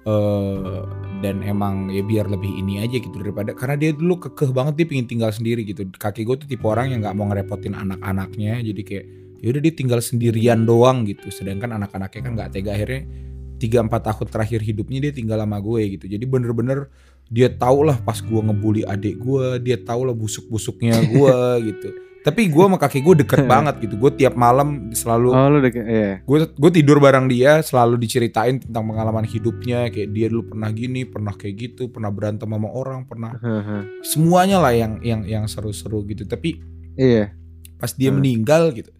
eh 0.00 0.80
dan 1.20 1.44
emang 1.44 1.92
ya 1.92 2.00
biar 2.00 2.24
lebih 2.32 2.48
ini 2.56 2.80
aja 2.80 2.96
gitu 2.96 3.12
daripada 3.20 3.52
karena 3.52 3.76
dia 3.76 3.92
dulu 3.92 4.16
kekeh 4.16 4.48
banget 4.48 4.80
dia 4.80 4.86
pingin 4.88 5.04
tinggal 5.04 5.28
sendiri 5.28 5.60
gitu. 5.68 5.84
Kakek 5.92 6.24
gue 6.24 6.36
tuh 6.40 6.48
tipe 6.48 6.64
orang 6.64 6.88
yang 6.96 7.04
nggak 7.04 7.12
mau 7.12 7.28
ngerepotin 7.28 7.76
anak-anaknya 7.76 8.64
jadi 8.64 8.80
kayak 8.80 9.04
yaudah 9.44 9.60
dia 9.60 9.72
tinggal 9.76 10.00
sendirian 10.00 10.64
doang 10.64 11.04
gitu. 11.04 11.28
Sedangkan 11.28 11.76
anak-anaknya 11.76 12.20
kan 12.24 12.32
nggak 12.32 12.50
tega 12.56 12.72
akhirnya 12.72 13.04
tiga 13.60 13.84
empat 13.84 14.08
tahun 14.08 14.26
terakhir 14.32 14.60
hidupnya 14.64 14.98
dia 15.04 15.12
tinggal 15.12 15.36
sama 15.36 15.60
gue 15.60 16.00
gitu. 16.00 16.08
Jadi 16.08 16.24
bener-bener 16.24 16.88
dia 17.30 17.46
tau 17.48 17.80
lah 17.80 17.94
pas 17.96 18.18
gue 18.18 18.40
ngebully 18.42 18.82
adik 18.82 19.16
gue, 19.16 19.62
dia 19.62 19.78
tau 19.78 20.02
lah 20.02 20.12
busuk-busuknya 20.12 20.98
gue 21.14 21.36
gitu. 21.64 21.88
Tapi 22.20 22.52
gue 22.52 22.60
sama 22.60 22.76
kakek 22.76 23.00
gue 23.00 23.14
deket 23.24 23.48
banget 23.54 23.80
gitu. 23.80 23.96
Gue 23.96 24.12
tiap 24.12 24.34
malam 24.34 24.90
selalu 24.92 25.30
oh 25.30 25.48
lo 25.48 25.58
deket 25.62 25.84
ya 25.86 26.10
gue 26.20 26.38
gue 26.52 26.70
tidur 26.74 26.98
bareng 26.98 27.24
dia 27.26 27.62
selalu 27.62 27.96
diceritain 27.96 28.58
tentang 28.58 28.84
pengalaman 28.84 29.24
hidupnya 29.24 29.88
kayak 29.88 30.10
dia 30.10 30.26
dulu 30.26 30.52
pernah 30.52 30.68
gini 30.68 31.06
pernah 31.06 31.32
kayak 31.32 31.54
gitu 31.56 31.88
pernah 31.88 32.10
berantem 32.10 32.44
sama 32.44 32.68
orang 32.68 33.06
pernah 33.06 33.32
semuanya 34.02 34.58
lah 34.58 34.74
yang 34.74 34.98
yang 35.00 35.22
yang 35.24 35.44
seru-seru 35.46 36.02
gitu 36.04 36.26
tapi 36.26 36.60
iya 36.92 37.32
pas 37.76 37.94
dia 37.94 38.10
Hmm. 38.10 38.18
meninggal 38.20 38.74
gitu 38.74 38.92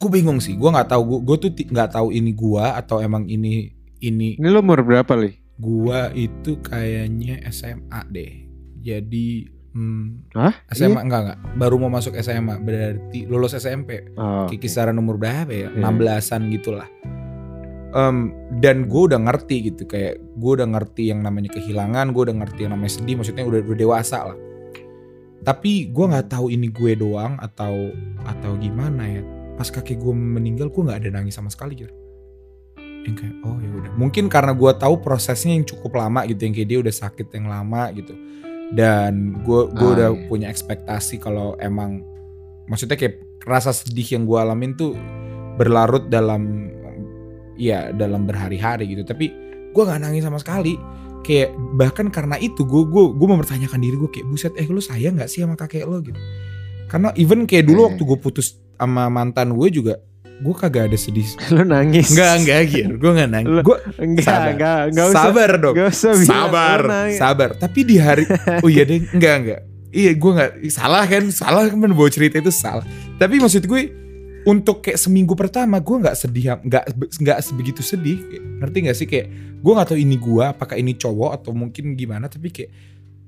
gue 0.00 0.08
bingung 0.08 0.40
sih 0.40 0.56
gue 0.56 0.64
nggak 0.64 0.88
tahu 0.88 1.02
gue 1.04 1.18
gue 1.20 1.36
tuh 1.36 1.50
nggak 1.52 1.90
tahu 1.92 2.08
ini 2.08 2.32
gue 2.32 2.64
atau 2.64 3.04
emang 3.04 3.28
ini 3.28 3.68
ini 4.00 4.40
ini 4.40 4.48
lo 4.48 4.64
umur 4.64 4.80
berapa 4.80 5.12
li 5.12 5.36
gue 5.60 6.00
itu 6.16 6.56
kayaknya 6.60 7.44
SMA 7.52 8.00
deh 8.08 8.32
jadi 8.80 9.28
hmm, 9.70 10.32
Hah? 10.32 10.54
SMA 10.72 11.04
enggak 11.04 11.20
enggak 11.22 11.38
baru 11.54 11.76
mau 11.76 11.92
masuk 11.92 12.16
SMA 12.18 12.58
berarti 12.58 13.28
lulus 13.28 13.54
SMP 13.54 14.08
Oh, 14.16 14.48
Kayak 14.48 14.56
oke. 14.56 14.64
kisaran 14.64 14.96
umur 14.96 15.20
berapa 15.20 15.52
ya? 15.52 15.68
Iya. 15.68 15.84
16-an 15.84 16.42
gitulah. 16.48 16.88
Em, 17.90 18.30
dan 18.62 18.86
gue 18.86 19.02
udah 19.10 19.18
ngerti 19.18 19.66
gitu 19.68 19.82
kayak 19.84 20.16
gue 20.38 20.50
udah 20.54 20.68
ngerti 20.70 21.10
yang 21.10 21.26
namanya 21.26 21.50
kehilangan, 21.50 22.14
gue 22.14 22.22
udah 22.22 22.36
ngerti 22.38 22.60
yang 22.62 22.72
namanya 22.78 22.92
sedih, 22.94 23.18
maksudnya 23.18 23.42
udah, 23.42 23.60
udah 23.66 23.78
dewasa 23.78 24.18
lah. 24.30 24.38
Tapi 25.40 25.90
gue 25.90 26.04
nggak 26.06 26.30
tahu 26.30 26.54
ini 26.54 26.70
gue 26.70 26.94
doang 26.94 27.34
atau 27.42 27.90
atau 28.22 28.54
gimana 28.62 29.10
ya. 29.10 29.22
Pas 29.58 29.66
kakek 29.68 29.98
gue 29.98 30.14
meninggal, 30.14 30.70
gue 30.70 30.82
nggak 30.86 31.02
ada 31.02 31.10
nangis 31.18 31.34
sama 31.34 31.50
sekali 31.50 31.74
Jir. 31.76 31.90
Yang 33.04 33.16
kayak 33.16 33.34
oh 33.42 33.56
ya 33.56 33.70
udah. 33.72 33.90
Mungkin 33.96 34.24
karena 34.28 34.52
gue 34.52 34.72
tahu 34.74 35.00
prosesnya 35.00 35.54
yang 35.54 35.64
cukup 35.64 35.96
lama 35.96 36.24
gitu, 36.24 36.40
yang 36.42 36.52
kayak 36.52 36.68
dia 36.68 36.78
udah 36.78 36.94
sakit 36.94 37.26
yang 37.32 37.46
lama 37.46 37.88
gitu. 37.92 38.12
Dan 38.70 39.40
gue 39.42 39.60
gue 39.72 39.88
Ah, 39.88 39.94
udah 39.96 40.08
iya. 40.14 40.26
punya 40.26 40.46
ekspektasi 40.46 41.18
kalau 41.18 41.58
emang 41.58 42.04
maksudnya 42.64 42.94
kayak 42.94 43.18
rasa 43.42 43.72
sedih 43.72 44.14
yang 44.14 44.24
gue 44.24 44.38
alamin 44.38 44.76
tuh 44.76 44.94
berlarut 45.56 46.06
dalam 46.06 46.70
ya 47.56 47.90
dalam 47.90 48.24
berhari-hari 48.24 48.88
gitu 48.88 49.02
tapi 49.02 49.28
gue 49.70 49.82
nggak 49.82 50.00
nangis 50.00 50.22
sama 50.22 50.38
sekali 50.38 50.78
kayak 51.20 51.50
bahkan 51.74 52.08
karena 52.08 52.38
itu 52.38 52.62
gue 52.62 52.82
gue 52.86 53.04
gue 53.12 53.28
mempertanyakan 53.28 53.80
diri 53.80 53.96
gue 53.96 54.08
kayak 54.08 54.26
buset 54.28 54.52
eh 54.54 54.64
lu 54.64 54.80
sayang 54.80 55.18
nggak 55.18 55.28
sih 55.28 55.42
sama 55.42 55.58
kakek 55.58 55.84
lo 55.84 56.00
gitu 56.00 56.16
karena 56.86 57.12
even 57.16 57.44
kayak 57.44 57.66
dulu 57.66 57.80
Eh. 57.80 57.86
waktu 57.92 58.02
gue 58.06 58.18
putus 58.18 58.46
sama 58.78 59.10
mantan 59.10 59.52
gue 59.52 59.68
juga 59.68 60.00
gue 60.40 60.54
kagak 60.56 60.88
ada 60.88 60.96
sedih. 60.96 61.28
Lo 61.54 61.62
nangis. 61.62 62.10
Enggak 62.10 62.32
enggak 62.40 62.60
gitu 62.66 62.92
gue 62.96 63.10
nggak 63.12 63.30
nangis. 63.30 63.50
Lu- 63.52 63.64
gue 63.64 63.78
enggak 63.98 64.24
Sabar. 64.26 64.48
enggak 64.50 64.78
enggak 64.88 65.06
usah. 65.06 65.20
Sabar 65.20 65.50
dong. 65.54 65.74
Enggak 65.76 65.88
usah 65.92 66.12
sabar. 66.18 66.80
Sabar. 67.12 67.50
Tapi 67.54 67.80
di 67.84 67.96
hari 67.96 68.24
oh 68.64 68.68
iya 68.68 68.82
deh 68.82 69.04
enggak 69.10 69.34
enggak 69.38 69.60
iya 69.90 70.12
gue 70.14 70.30
nggak 70.32 70.50
salah 70.70 71.02
kan? 71.04 71.22
Salah 71.28 71.66
kan 71.66 71.76
bawa 71.76 72.08
cerita 72.08 72.38
itu 72.38 72.48
salah. 72.48 72.86
Tapi 73.16 73.36
maksud 73.36 73.64
gue 73.64 73.82
untuk 74.40 74.80
kayak 74.80 74.96
seminggu 74.96 75.36
pertama 75.36 75.76
gue 75.76 75.96
nggak 76.00 76.16
sedih 76.16 76.56
nggak 76.62 76.84
nggak 77.20 77.38
sebegitu 77.42 77.84
sedih. 77.84 78.16
Ngerti 78.62 78.76
nggak 78.86 78.96
sih? 78.96 79.04
Kayak 79.04 79.26
gue 79.60 79.72
nggak 79.74 79.88
tahu 79.90 79.98
ini 79.98 80.16
gue 80.16 80.44
apakah 80.46 80.74
ini 80.74 80.96
cowok 80.96 81.30
atau 81.36 81.52
mungkin 81.52 81.92
gimana 81.92 82.26
tapi 82.26 82.48
kayak 82.48 82.70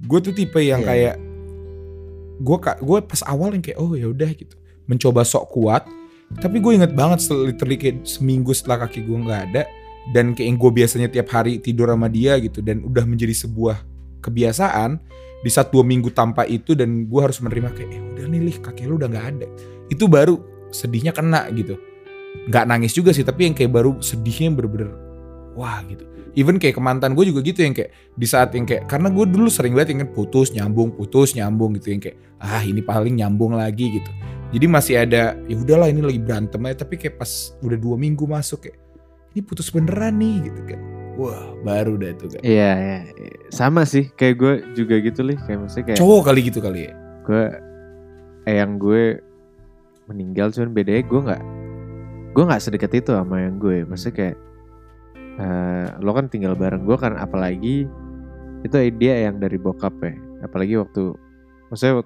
gue 0.00 0.18
tuh 0.18 0.32
tipe 0.32 0.58
yang 0.58 0.80
Iya. 0.80 0.88
kayak 0.88 1.14
gue 2.40 2.56
kak 2.58 2.80
gue 2.80 2.98
pas 3.04 3.20
awal 3.28 3.52
yang 3.52 3.60
kayak 3.60 3.76
oh 3.76 3.92
ya 3.92 4.08
udah 4.08 4.30
gitu. 4.32 4.56
Mencoba 4.88 5.22
sok 5.22 5.52
kuat 5.52 5.84
tapi 6.38 6.62
gue 6.62 6.72
inget 6.78 6.92
banget 6.96 7.26
literally 7.32 7.76
kayak 7.76 8.06
seminggu 8.06 8.54
setelah 8.56 8.86
kaki 8.86 9.04
gue 9.04 9.18
nggak 9.18 9.42
ada 9.52 9.62
dan 10.10 10.34
kayak 10.34 10.58
gue 10.58 10.70
biasanya 10.70 11.08
tiap 11.12 11.30
hari 11.30 11.62
tidur 11.62 11.90
sama 11.92 12.10
dia 12.10 12.38
gitu 12.40 12.64
dan 12.64 12.82
udah 12.82 13.04
menjadi 13.06 13.34
sebuah 13.46 13.82
kebiasaan 14.22 14.98
di 15.42 15.50
saat 15.50 15.74
dua 15.74 15.82
minggu 15.82 16.10
tanpa 16.14 16.46
itu 16.46 16.78
dan 16.78 17.06
gue 17.10 17.20
harus 17.20 17.42
menerima 17.42 17.70
kayak 17.74 17.90
eh 17.90 18.02
udah 18.14 18.24
nih 18.30 18.40
lih 18.46 18.56
kakek 18.62 18.86
lu 18.86 18.94
udah 18.98 19.10
nggak 19.10 19.26
ada. 19.34 19.46
Itu 19.90 20.06
baru 20.06 20.38
sedihnya 20.70 21.10
kena 21.10 21.50
gitu. 21.50 21.78
Nggak 22.46 22.64
nangis 22.70 22.94
juga 22.94 23.10
sih 23.10 23.26
tapi 23.26 23.50
yang 23.50 23.54
kayak 23.54 23.74
baru 23.74 23.98
sedihnya 23.98 24.54
bener-bener 24.54 24.90
wah 25.56 25.84
gitu 25.84 26.04
even 26.34 26.56
kayak 26.56 26.80
kemantan 26.80 27.12
gue 27.12 27.28
juga 27.28 27.40
gitu 27.44 27.60
yang 27.60 27.74
kayak 27.76 27.92
di 28.16 28.26
saat 28.26 28.56
yang 28.56 28.64
kayak 28.64 28.88
karena 28.88 29.12
gue 29.12 29.24
dulu 29.28 29.48
sering 29.52 29.76
banget 29.76 29.96
yang 29.96 30.00
kan 30.08 30.10
putus 30.16 30.48
nyambung 30.56 30.88
putus 30.92 31.36
nyambung 31.36 31.76
gitu 31.76 31.92
yang 31.92 32.00
kayak 32.00 32.16
ah 32.40 32.62
ini 32.64 32.80
paling 32.80 33.20
nyambung 33.20 33.52
lagi 33.54 34.00
gitu. 34.00 34.10
Jadi 34.52 34.66
masih 34.68 34.94
ada 35.00 35.32
ya 35.48 35.56
udahlah 35.56 35.88
ini 35.88 36.04
lagi 36.04 36.20
berantem 36.20 36.60
aja 36.68 36.84
tapi 36.84 37.00
kayak 37.00 37.16
pas 37.16 37.56
udah 37.64 37.78
dua 37.80 37.96
minggu 37.96 38.24
masuk 38.28 38.68
kayak 38.68 38.76
ini 39.32 39.40
putus 39.40 39.72
beneran 39.72 40.20
nih 40.20 40.48
gitu 40.48 40.60
kan. 40.68 40.80
Wah 41.20 41.52
baru 41.60 42.00
dah 42.00 42.08
itu 42.16 42.24
kan 42.24 42.40
Iya, 42.40 42.72
iya, 42.72 42.98
iya. 43.20 43.36
sama 43.52 43.84
sih 43.84 44.08
kayak 44.16 44.34
gue 44.40 44.52
juga 44.72 44.96
gitu 45.04 45.20
nih 45.24 45.36
kayak 45.44 45.58
maksudnya 45.60 45.84
kayak 45.92 45.98
cowok 46.00 46.20
kali 46.24 46.40
gitu 46.48 46.58
kali 46.64 46.80
ya? 46.88 46.92
Gue 47.24 47.44
yang 48.48 48.80
gue 48.80 49.20
meninggal 50.08 50.50
cuman 50.52 50.72
bedanya 50.72 51.04
gue 51.04 51.20
nggak 51.20 51.42
gue 52.32 52.42
nggak 52.48 52.62
sedekat 52.64 52.92
itu 52.96 53.10
sama 53.12 53.44
yang 53.44 53.60
gue. 53.60 53.84
Maksudnya 53.84 54.16
kayak 54.16 54.36
eh, 55.34 55.86
lo 55.98 56.12
kan 56.12 56.26
tinggal 56.26 56.52
bareng 56.52 56.82
gue 56.82 56.96
kan 56.96 57.14
apalagi 57.14 57.86
itu 58.62 58.76
dia 58.94 59.26
yang 59.26 59.38
dari 59.38 59.56
bokap 59.56 59.94
ya 60.00 60.12
apalagi 60.42 60.76
waktu 60.76 61.14
maksudnya 61.66 62.04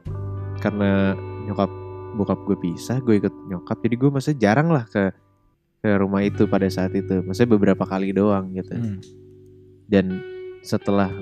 karena 0.59 1.13
nyokap 1.45 1.71
bokap 2.15 2.39
gue 2.45 2.57
pisah 2.59 2.99
gue 2.99 3.19
ikut 3.19 3.35
nyokap 3.47 3.77
jadi 3.79 3.95
gue 3.95 4.11
maksudnya 4.11 4.39
jarang 4.41 4.69
lah 4.69 4.85
ke 4.85 5.13
ke 5.79 5.91
rumah 5.95 6.25
itu 6.25 6.49
pada 6.49 6.65
saat 6.67 6.93
itu 6.93 7.21
maksudnya 7.21 7.53
beberapa 7.53 7.85
kali 7.85 8.11
doang 8.11 8.51
gitu 8.53 8.73
Hmm. 8.73 8.99
dan 9.87 10.19
setelah 10.63 11.13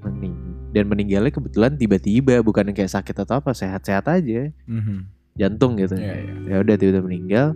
mening 0.00 0.34
dan 0.72 0.88
meninggalnya 0.88 1.30
kebetulan 1.30 1.76
tiba-tiba 1.76 2.40
bukan 2.40 2.72
kayak 2.72 2.88
sakit 2.88 3.12
atau 3.12 3.38
apa 3.38 3.52
sehat-sehat 3.52 4.06
aja 4.08 4.48
Mhm. 4.64 4.96
jantung 5.36 5.76
gitu 5.76 5.94
Iya, 5.94 6.14
iya. 6.16 6.34
ya 6.46 6.56
udah 6.58 6.74
tiba-tiba 6.74 7.04
meninggal 7.04 7.46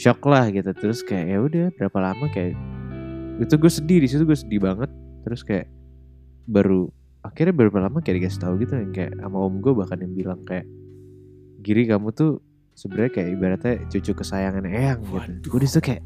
shock 0.00 0.24
lah 0.24 0.48
gitu. 0.48 0.72
Terus 0.72 1.04
kayak 1.04 1.26
ya 1.28 1.38
udah 1.44 1.66
berapa 1.76 1.98
lama? 2.00 2.24
Kayak 2.32 2.56
itu 3.36 3.54
gue 3.60 3.72
sedih 3.72 3.98
di 4.00 4.08
situ 4.08 4.24
gue 4.24 4.38
sedih 4.38 4.64
banget. 4.64 4.88
Terus 5.28 5.44
kayak 5.44 5.68
baru 6.48 6.88
akhirnya 7.20 7.52
berapa 7.52 7.78
lama 7.84 8.00
kayak 8.00 8.24
dikasih 8.24 8.40
tahu 8.40 8.54
gitu 8.64 8.80
yang 8.80 8.92
kayak 8.96 9.12
sama 9.20 9.36
om 9.36 9.60
gue 9.60 9.72
bahkan 9.76 10.00
yang 10.00 10.16
bilang 10.16 10.40
kayak 10.48 10.64
Giri 11.60 11.84
kamu 11.84 12.08
tuh 12.16 12.40
sebenarnya 12.72 13.12
kayak 13.12 13.28
ibaratnya 13.36 13.74
cucu 13.92 14.16
kesayangan 14.16 14.64
Eyang 14.64 15.04
gitu. 15.04 15.52
Gue 15.52 15.60
di 15.60 15.68
situ 15.68 15.84
kayak 15.84 16.02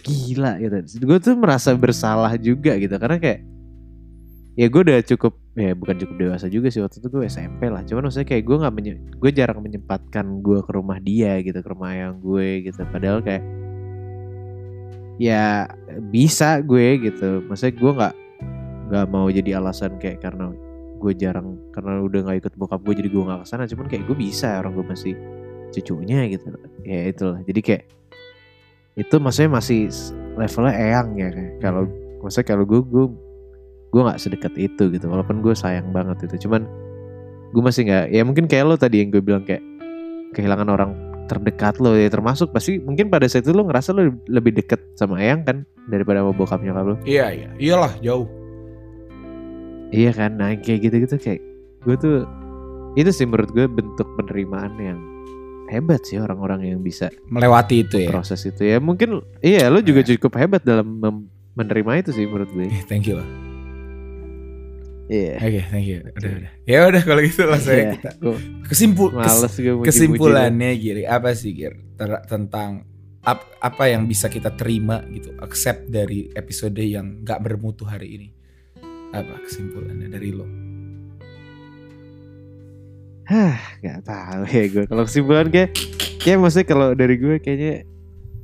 gila 0.00 0.56
gitu. 0.56 1.04
Gue 1.04 1.18
tuh 1.20 1.36
merasa 1.36 1.76
bersalah 1.76 2.32
juga 2.40 2.80
gitu 2.80 2.96
karena 2.96 3.20
kayak 3.20 3.44
ya 4.58 4.66
gue 4.66 4.80
udah 4.82 4.98
cukup 5.06 5.32
ya 5.54 5.72
bukan 5.78 5.94
cukup 5.98 6.14
dewasa 6.18 6.46
juga 6.50 6.68
sih 6.70 6.82
waktu 6.82 6.98
itu 6.98 7.08
gue 7.10 7.22
SMP 7.26 7.70
lah. 7.70 7.82
Cuman 7.86 8.10
maksudnya 8.10 8.28
kayak 8.28 8.44
gue 8.46 8.56
nggak 8.58 8.74
menye- 8.74 9.00
gue 9.18 9.30
jarang 9.30 9.58
menyempatkan 9.62 10.26
gue 10.42 10.58
ke 10.62 10.70
rumah 10.74 10.98
dia 10.98 11.38
gitu 11.42 11.58
ke 11.58 11.68
rumah 11.70 11.92
yang 11.94 12.18
gue 12.18 12.66
gitu. 12.66 12.82
Padahal 12.90 13.22
kayak 13.22 13.44
ya 15.20 15.68
bisa 16.10 16.58
gue 16.64 16.98
gitu. 17.10 17.44
Maksudnya 17.46 17.74
gue 17.76 17.92
nggak 17.94 18.14
nggak 18.90 19.06
mau 19.06 19.26
jadi 19.30 19.62
alasan 19.62 20.00
kayak 20.02 20.18
karena 20.18 20.50
gue 21.00 21.12
jarang 21.16 21.56
karena 21.72 22.02
udah 22.04 22.20
nggak 22.26 22.38
ikut 22.44 22.54
bokap 22.60 22.80
gue 22.84 22.94
jadi 23.00 23.08
gue 23.08 23.22
nggak 23.24 23.40
ke 23.40 23.46
sana 23.48 23.64
cuman 23.64 23.86
kayak 23.88 24.04
gue 24.04 24.16
bisa 24.18 24.60
orang 24.60 24.74
gue 24.76 24.86
masih 24.86 25.14
cucunya 25.70 26.26
gitu. 26.26 26.50
Ya 26.82 27.00
itulah. 27.08 27.40
Jadi 27.46 27.60
kayak 27.62 27.84
itu 28.98 29.14
maksudnya 29.22 29.56
masih 29.56 29.86
levelnya 30.34 30.74
eyang 30.74 31.08
ya 31.14 31.28
kayak. 31.30 31.52
Kalau 31.62 31.82
maksudnya 32.20 32.46
kalau 32.50 32.64
gue 32.66 32.80
gue 32.82 33.06
gue 33.90 34.00
nggak 34.00 34.20
sedekat 34.22 34.54
itu 34.54 34.86
gitu 34.94 35.06
walaupun 35.10 35.42
gue 35.42 35.54
sayang 35.54 35.90
banget 35.90 36.30
itu. 36.30 36.46
Cuman 36.46 36.66
gue 37.50 37.62
masih 37.62 37.90
nggak 37.90 38.04
ya 38.14 38.22
mungkin 38.22 38.46
kayak 38.46 38.64
lo 38.66 38.74
tadi 38.78 39.02
yang 39.02 39.10
gue 39.10 39.22
bilang 39.22 39.42
kayak 39.42 39.62
kehilangan 40.34 40.70
orang 40.70 40.90
terdekat 41.26 41.78
lo 41.78 41.94
ya 41.94 42.10
termasuk 42.10 42.50
pasti 42.50 42.78
mungkin 42.82 43.06
pada 43.06 43.26
saat 43.30 43.46
itu 43.46 43.54
lo 43.54 43.66
ngerasa 43.66 43.94
lo 43.94 44.10
lebih 44.26 44.54
deket 44.54 44.82
sama 44.98 45.18
eyang 45.22 45.46
kan 45.46 45.62
daripada 45.90 46.22
sama 46.22 46.32
bokap 46.34 46.62
nyokap 46.62 46.84
lo. 46.86 46.96
Iya 47.06 47.26
iya. 47.34 47.48
Iyalah 47.58 47.92
jauh. 48.02 48.26
Iya 49.90 50.10
kan 50.14 50.38
nah 50.38 50.54
kayak 50.54 50.86
gitu-gitu 50.86 51.16
kayak 51.18 51.42
gue 51.82 51.96
tuh 51.98 52.16
itu 52.94 53.10
sih 53.10 53.26
menurut 53.26 53.50
gue 53.54 53.66
bentuk 53.66 54.06
penerimaan 54.18 54.74
yang 54.78 54.98
hebat 55.70 56.02
sih 56.02 56.18
orang-orang 56.18 56.66
yang 56.66 56.82
bisa 56.82 57.10
melewati 57.30 57.86
itu 57.86 58.06
ya. 58.06 58.10
proses 58.10 58.42
itu. 58.46 58.62
Ya 58.62 58.78
mungkin 58.78 59.22
iya 59.42 59.66
lo 59.66 59.82
juga 59.82 60.06
cukup 60.06 60.38
hebat 60.38 60.62
dalam 60.62 60.98
menerima 61.58 62.06
itu 62.06 62.10
sih 62.14 62.26
menurut 62.26 62.50
gue 62.54 62.70
thank 62.86 63.06
you 63.06 63.18
lah 63.18 63.49
iya. 65.10 65.34
Oke 65.36 65.60
thank 65.66 65.84
you. 65.84 65.98
Udah 66.06 66.30
udah. 66.38 66.50
Ya 66.64 66.78
udah 66.86 67.02
kalau 67.02 67.20
gitu 67.20 67.42
langsung 67.44 67.72
aja 67.72 67.82
Iya, 67.82 67.92
kita 67.96 68.10
kesimpul 68.64 69.08
kes- 69.10 69.18
males 69.18 69.52
gue 69.52 69.64
muji-muji 69.66 69.86
kesimpulannya 69.86 70.70
Giri 70.76 71.02
apa 71.04 71.34
sih 71.34 71.50
Gir? 71.50 71.74
Ter- 71.94 72.24
tentang 72.24 72.86
ap- 73.20 73.52
apa 73.58 73.84
yang 73.84 74.06
bisa 74.06 74.26
kita 74.26 74.54
terima 74.54 75.02
gitu 75.10 75.34
accept 75.38 75.86
dari 75.86 76.30
episode 76.32 76.78
yang 76.78 77.20
nggak 77.20 77.40
bermutu 77.40 77.82
hari 77.82 78.08
ini? 78.12 78.28
Apa 79.10 79.42
kesimpulannya 79.42 80.06
dari 80.06 80.30
lo? 80.30 80.46
Hah, 83.26 83.54
nggak 83.78 84.00
tahu 84.02 84.42
ya 84.44 84.64
gue. 84.66 84.84
Kalau 84.86 85.02
kesimpulan 85.04 85.46
kayak, 85.48 85.70
kayak 86.18 86.38
maksudnya 86.38 86.66
kalau 86.66 86.88
dari 86.92 87.14
gue 87.14 87.38
kayaknya 87.38 87.86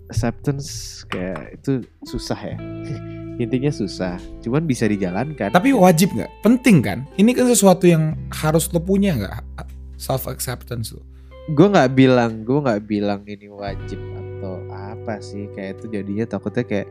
acceptance 0.07 1.03
kayak 1.07 1.59
itu 1.59 1.83
susah 2.03 2.39
ya. 2.39 2.57
Intinya 3.37 3.69
susah. 3.69 4.17
Cuman 4.41 4.65
bisa 4.65 4.89
dijalankan. 4.89 5.53
tapi 5.53 5.77
wajib 5.77 6.17
nggak 6.17 6.33
penting 6.41 6.81
kan 6.81 6.99
ini 7.21 7.37
kan 7.37 7.45
sesuatu 7.49 7.85
yang 7.85 8.17
harus 8.33 8.69
lo 8.73 8.81
punya 8.81 9.13
nggak 9.13 9.45
self 10.01 10.25
acceptance 10.29 10.93
lo 10.97 11.05
gue 11.47 11.67
nggak 11.71 11.95
bilang, 11.95 12.43
gue 12.43 12.59
nggak 12.59 12.83
bilang 12.91 13.23
ini 13.23 13.47
wajib 13.47 14.03
atau 14.19 14.59
apa 14.75 15.23
sih. 15.23 15.47
Kayak 15.55 15.79
itu 15.79 15.87
jadinya 15.95 16.27
takutnya 16.27 16.67
kayak 16.67 16.89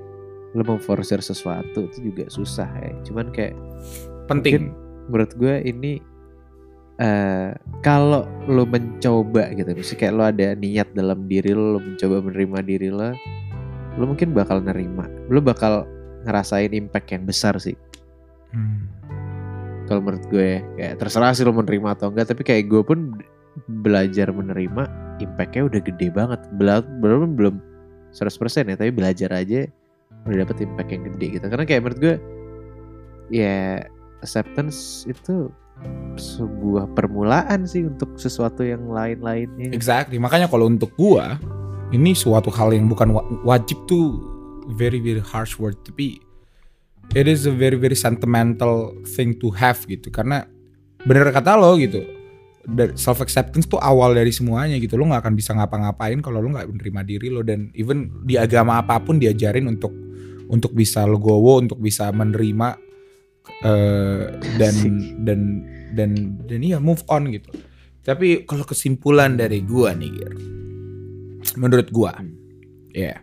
lo 0.55 0.63
memforsir 0.63 1.19
sesuatu 1.19 1.91
itu 1.91 2.11
juga 2.11 2.31
susah 2.31 2.69
ya. 2.79 2.91
Cuman 3.03 3.35
kayak 3.35 3.55
penting 4.31 4.71
menurut 5.11 5.35
gue 5.35 5.59
ini 5.67 5.99
eh 6.95 7.51
kalau 7.83 8.23
lo 8.47 8.63
mencoba 8.63 9.51
gitu 9.51 9.67
misalnya 9.75 9.99
kayak 9.99 10.13
lo 10.15 10.23
ada 10.23 10.47
niat 10.55 10.87
dalam 10.95 11.27
diri 11.27 11.51
lo, 11.51 11.75
lo 11.75 11.79
mencoba 11.83 12.23
menerima 12.23 12.59
diri 12.63 12.87
lo 12.87 13.11
lo 13.99 14.03
mungkin 14.07 14.31
bakal 14.31 14.63
nerima 14.63 15.03
lo 15.27 15.43
bakal 15.43 15.83
ngerasain 16.25 16.73
impact 16.73 17.07
yang 17.13 17.23
besar 17.23 17.55
sih. 17.61 17.77
Hmm. 18.55 18.87
kalau 19.85 20.01
menurut 20.01 20.25
gue 20.33 20.65
kayak 20.81 20.97
terserah 20.97 21.29
sih 21.37 21.45
lo 21.45 21.53
menerima 21.53 21.93
atau 21.93 22.09
enggak 22.09 22.33
tapi 22.33 22.41
kayak 22.41 22.65
gue 22.71 22.81
pun 22.81 23.21
belajar 23.85 24.33
menerima 24.33 24.89
impactnya 25.21 25.69
udah 25.69 25.81
gede 25.85 26.07
banget. 26.09 26.41
Bela- 26.57 26.81
belum 26.81 27.37
belum 27.37 27.55
100% 28.09 28.65
ya 28.65 28.75
tapi 28.79 28.89
belajar 28.89 29.29
aja 29.29 29.69
udah 30.25 30.37
dapet 30.41 30.65
impact 30.65 30.89
yang 30.89 31.03
gede 31.13 31.37
gitu. 31.37 31.45
Karena 31.45 31.65
kayak 31.69 31.81
menurut 31.85 31.99
gue 32.01 32.15
ya 33.29 33.85
acceptance 34.25 35.05
itu 35.05 35.53
sebuah 36.15 36.95
permulaan 36.95 37.67
sih 37.67 37.85
untuk 37.85 38.15
sesuatu 38.15 38.63
yang 38.63 38.87
lain-lainnya. 38.87 39.69
Exactly. 39.75 40.15
Makanya 40.17 40.47
kalau 40.47 40.71
untuk 40.71 40.95
gua 40.95 41.35
ini 41.91 42.15
suatu 42.15 42.49
hal 42.49 42.71
yang 42.73 42.87
bukan 42.87 43.11
wa- 43.13 43.27
wajib 43.43 43.77
tuh 43.85 44.17
very 44.73 44.97
very 44.97 45.21
harsh 45.21 45.57
word. 45.61 45.77
Tapi 45.85 46.17
it 47.13 47.29
is 47.29 47.45
a 47.45 47.53
very 47.53 47.77
very 47.77 47.97
sentimental 47.97 48.97
thing 49.05 49.37
to 49.37 49.53
have 49.53 49.81
gitu. 49.85 50.09
Karena 50.09 50.47
bener 51.05 51.29
kata 51.29 51.53
lo 51.53 51.77
gitu 51.77 52.01
self 52.97 53.21
acceptance 53.21 53.69
tuh 53.69 53.77
awal 53.77 54.17
dari 54.17 54.33
semuanya 54.33 54.75
gitu. 54.81 54.97
Lo 54.97 55.05
nggak 55.05 55.21
akan 55.21 55.35
bisa 55.37 55.53
ngapa-ngapain 55.53 56.17
kalau 56.25 56.41
lo 56.41 56.49
nggak 56.53 56.65
menerima 56.65 57.01
diri 57.05 57.27
lo. 57.29 57.45
Dan 57.45 57.69
even 57.77 58.25
di 58.25 58.35
agama 58.41 58.81
apa 58.81 58.97
pun 59.01 59.21
diajarin 59.21 59.69
untuk 59.69 59.93
untuk 60.49 60.73
bisa 60.73 61.05
legowo 61.05 61.61
untuk 61.61 61.77
bisa 61.81 62.09
menerima 62.09 62.77
eh, 63.65 64.23
dan 64.57 64.73
Asik. 64.73 64.93
dan 65.25 65.39
dan 65.93 66.09
dan 66.45 66.59
iya 66.61 66.81
move 66.81 67.05
on 67.09 67.29
gitu. 67.29 67.53
Tapi 68.05 68.45
kalau 68.45 68.65
kesimpulan 68.65 69.37
dari 69.37 69.65
gua 69.65 69.93
nih 69.93 70.09
Gir 70.13 70.33
menurut 71.53 71.87
gua 71.93 72.17
ya 72.91 73.21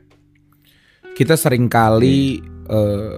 kita 1.13 1.37
sering 1.37 1.69
kali 1.69 2.41
eh, 2.69 3.17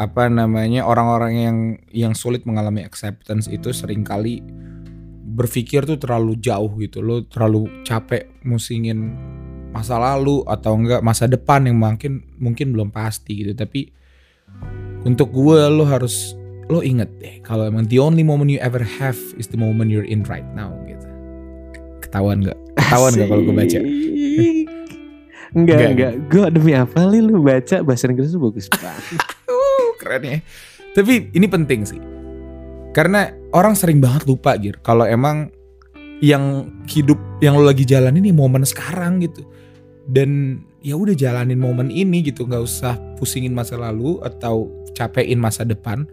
apa 0.00 0.32
namanya 0.32 0.88
orang-orang 0.88 1.32
yang 1.36 1.58
yang 1.92 2.12
sulit 2.16 2.48
mengalami 2.48 2.80
acceptance 2.80 3.44
itu 3.52 3.68
sering 3.76 4.00
kali 4.00 4.40
berpikir 5.30 5.84
tuh 5.84 6.00
terlalu 6.00 6.40
jauh 6.40 6.72
gitu 6.80 7.04
lo 7.04 7.22
terlalu 7.28 7.68
capek 7.84 8.32
musingin 8.42 9.12
masa 9.70 10.00
lalu 10.00 10.42
atau 10.48 10.74
enggak 10.74 11.04
masa 11.04 11.30
depan 11.30 11.68
yang 11.68 11.78
mungkin 11.78 12.26
mungkin 12.40 12.74
belum 12.74 12.90
pasti 12.90 13.44
gitu. 13.44 13.52
Tapi 13.54 13.92
untuk 15.06 15.30
gue 15.30 15.60
lo 15.70 15.86
harus 15.86 16.34
lo 16.70 16.82
inget 16.82 17.10
deh 17.18 17.38
kalau 17.42 17.66
emang 17.66 17.86
the 17.86 17.98
only 17.98 18.22
moment 18.22 18.50
you 18.50 18.58
ever 18.62 18.82
have 18.82 19.18
is 19.38 19.46
the 19.50 19.58
moment 19.60 19.92
you're 19.92 20.06
in 20.06 20.26
right 20.26 20.46
now 20.56 20.72
gitu. 20.88 21.06
Ketahuan 22.02 22.42
nggak? 22.42 22.58
Ketahuan 22.80 23.12
nggak 23.14 23.28
kalau 23.30 23.42
gue 23.46 23.54
baca 23.54 23.78
Enggak, 25.50 25.76
Enggak, 25.76 25.90
enggak. 25.90 26.12
Gue 26.30 26.46
demi 26.54 26.72
apa 26.78 27.00
li 27.10 27.18
lu 27.18 27.42
baca 27.42 27.76
bahasa 27.82 28.06
Inggris 28.06 28.30
lu 28.34 28.50
bagus 28.50 28.70
banget. 28.70 29.18
Uh, 29.50 29.90
keren 29.98 30.22
ya. 30.22 30.38
Tapi 30.94 31.30
ini 31.34 31.46
penting 31.50 31.82
sih. 31.86 32.00
Karena 32.90 33.30
orang 33.54 33.74
sering 33.78 34.02
banget 34.02 34.26
lupa 34.26 34.54
Gir. 34.58 34.78
Kalau 34.82 35.06
emang 35.06 35.50
yang 36.20 36.68
hidup 36.86 37.16
yang 37.40 37.56
lo 37.56 37.64
lagi 37.64 37.86
jalanin 37.86 38.22
ini 38.22 38.34
momen 38.34 38.62
sekarang 38.62 39.22
gitu. 39.22 39.46
Dan 40.10 40.62
ya 40.82 40.98
udah 40.98 41.14
jalanin 41.14 41.58
momen 41.58 41.90
ini 41.90 42.22
gitu. 42.26 42.46
nggak 42.46 42.62
usah 42.62 42.98
pusingin 43.18 43.54
masa 43.54 43.78
lalu 43.78 44.18
atau 44.22 44.70
capein 44.94 45.38
masa 45.38 45.62
depan. 45.62 46.06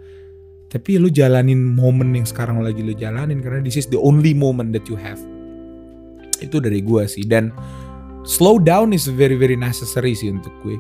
Tapi 0.68 1.00
lu 1.00 1.10
jalanin 1.10 1.62
momen 1.62 2.14
yang 2.14 2.26
sekarang 2.26 2.62
lo 2.62 2.66
lagi 2.66 2.82
lo 2.82 2.94
jalanin. 2.94 3.42
Karena 3.42 3.62
this 3.62 3.78
is 3.78 3.90
the 3.90 3.98
only 3.98 4.34
moment 4.34 4.74
that 4.74 4.86
you 4.86 4.98
have. 4.98 5.22
Itu 6.38 6.62
dari 6.62 6.86
gua 6.86 7.10
sih. 7.10 7.26
Dan 7.26 7.50
slow 8.28 8.60
down 8.60 8.92
is 8.92 9.08
very 9.08 9.40
very 9.40 9.56
necessary 9.56 10.12
sih 10.12 10.30
untuk 10.30 10.52
gue. 10.62 10.76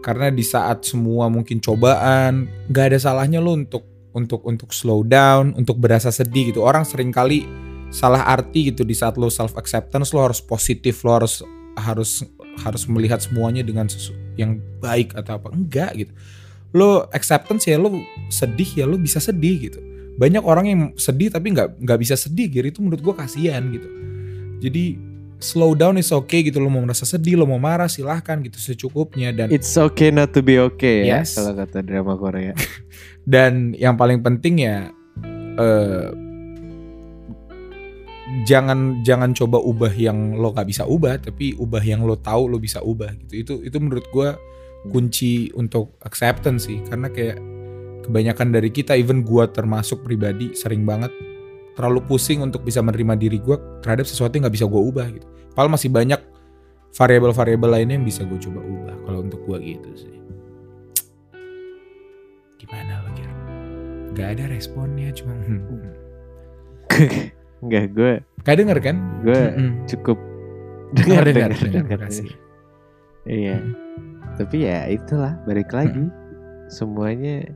Karena 0.00 0.32
di 0.32 0.40
saat 0.40 0.88
semua 0.88 1.28
mungkin 1.28 1.60
cobaan 1.60 2.48
nggak 2.72 2.96
ada 2.96 2.98
salahnya 2.98 3.38
lo 3.38 3.52
untuk 3.52 3.84
untuk 4.16 4.42
untuk 4.48 4.72
slow 4.72 5.04
down 5.04 5.52
untuk 5.54 5.76
berasa 5.76 6.08
sedih 6.08 6.50
gitu. 6.50 6.64
Orang 6.64 6.88
sering 6.88 7.12
kali 7.12 7.44
salah 7.92 8.24
arti 8.24 8.72
gitu 8.72 8.82
di 8.82 8.96
saat 8.96 9.20
lo 9.20 9.28
self 9.28 9.54
acceptance 9.60 10.16
lo 10.16 10.24
harus 10.24 10.40
positif 10.40 11.04
lo 11.04 11.20
harus 11.20 11.44
harus 11.78 12.24
harus 12.64 12.82
melihat 12.88 13.20
semuanya 13.22 13.62
dengan 13.62 13.86
sesu 13.86 14.16
yang 14.40 14.58
baik 14.80 15.12
atau 15.12 15.36
apa. 15.36 15.52
Enggak 15.52 15.92
gitu. 16.00 16.12
Lo 16.72 17.04
acceptance 17.12 17.68
ya 17.68 17.76
lo 17.76 17.92
sedih 18.32 18.80
ya 18.80 18.84
lo 18.88 18.96
bisa 18.96 19.20
sedih 19.20 19.68
gitu. 19.68 19.78
Banyak 20.16 20.42
orang 20.42 20.66
yang 20.66 20.80
sedih 20.96 21.28
tapi 21.28 21.52
nggak 21.52 21.76
nggak 21.76 21.98
bisa 22.00 22.16
sedih 22.16 22.48
gitu 22.48 22.66
itu 22.72 22.80
menurut 22.80 23.04
gue 23.04 23.14
kasihan 23.14 23.62
gitu. 23.68 23.88
Jadi 24.60 25.09
slow 25.40 25.72
down 25.72 25.96
is 25.96 26.12
okay 26.12 26.44
gitu 26.44 26.60
lo 26.60 26.68
mau 26.68 26.80
merasa 26.80 27.02
sedih 27.02 27.34
lo 27.34 27.44
mau 27.44 27.56
marah 27.56 27.88
silahkan 27.88 28.38
gitu 28.40 28.60
secukupnya 28.60 29.32
dan 29.32 29.48
It's 29.48 29.72
okay 29.74 30.08
not 30.08 30.30
to 30.32 30.40
be 30.40 30.60
okay 30.60 31.08
ya 31.08 31.20
Yes. 31.20 31.34
kalau 31.34 31.56
kata 31.56 31.80
drama 31.80 32.14
Korea. 32.14 32.52
dan 33.24 33.72
yang 33.74 33.96
paling 33.96 34.20
penting 34.20 34.60
ya 34.60 34.92
eh, 35.56 36.08
jangan 38.44 39.02
jangan 39.02 39.34
coba 39.34 39.58
ubah 39.58 39.90
yang 39.90 40.38
lo 40.38 40.54
gak 40.54 40.68
bisa 40.68 40.86
ubah 40.86 41.18
tapi 41.18 41.56
ubah 41.56 41.82
yang 41.82 42.06
lo 42.06 42.14
tahu 42.14 42.46
lo 42.46 42.56
bisa 42.56 42.78
ubah 42.78 43.10
gitu 43.26 43.34
itu 43.36 43.54
itu 43.66 43.76
menurut 43.76 44.06
gua 44.12 44.38
kunci 44.86 45.52
untuk 45.52 45.98
acceptance 46.00 46.64
sih 46.64 46.80
karena 46.86 47.10
kayak 47.10 47.36
kebanyakan 48.00 48.48
dari 48.48 48.70
kita 48.70 48.96
even 48.96 49.20
gua 49.20 49.44
termasuk 49.44 50.00
pribadi 50.00 50.54
sering 50.54 50.86
banget 50.86 51.10
terlalu 51.78 52.00
pusing 52.06 52.42
untuk 52.42 52.62
bisa 52.66 52.80
menerima 52.82 53.14
diri 53.16 53.38
gua 53.40 53.58
terhadap 53.80 54.06
sesuatu 54.06 54.34
yang 54.36 54.48
nggak 54.48 54.56
bisa 54.56 54.66
gua 54.66 54.82
ubah 54.82 55.06
gitu 55.10 55.26
padahal 55.54 55.70
masih 55.74 55.90
banyak 55.90 56.20
variabel-variabel 56.90 57.70
lainnya 57.70 57.94
yang 58.02 58.06
bisa 58.06 58.26
gue 58.26 58.38
coba 58.42 58.58
ubah 58.66 58.96
kalau 59.06 59.22
untuk 59.22 59.40
gua 59.46 59.62
gitu 59.62 59.90
sih 59.94 60.14
gimana 62.60 63.00
lo 63.06 63.10
Gir? 63.16 63.30
Gak 64.18 64.28
ada 64.36 64.44
responnya 64.50 65.08
cuma 65.14 65.32
hmm, 65.32 65.60
hmm. 65.70 65.92
Enggak, 67.62 67.84
gue 67.94 68.12
Gak 68.42 68.56
denger 68.58 68.78
kan? 68.82 68.96
gue 69.22 69.40
cukup 69.86 70.18
Dengar, 70.98 71.22
dengar 71.22 71.54
Terima 71.54 72.02
kasih. 72.02 72.26
Iya. 73.22 73.62
Tapi 74.34 74.66
ya 74.66 74.90
itulah 74.90 75.38
balik 75.46 75.70
lagi 75.70 76.10
semuanya 76.66 77.46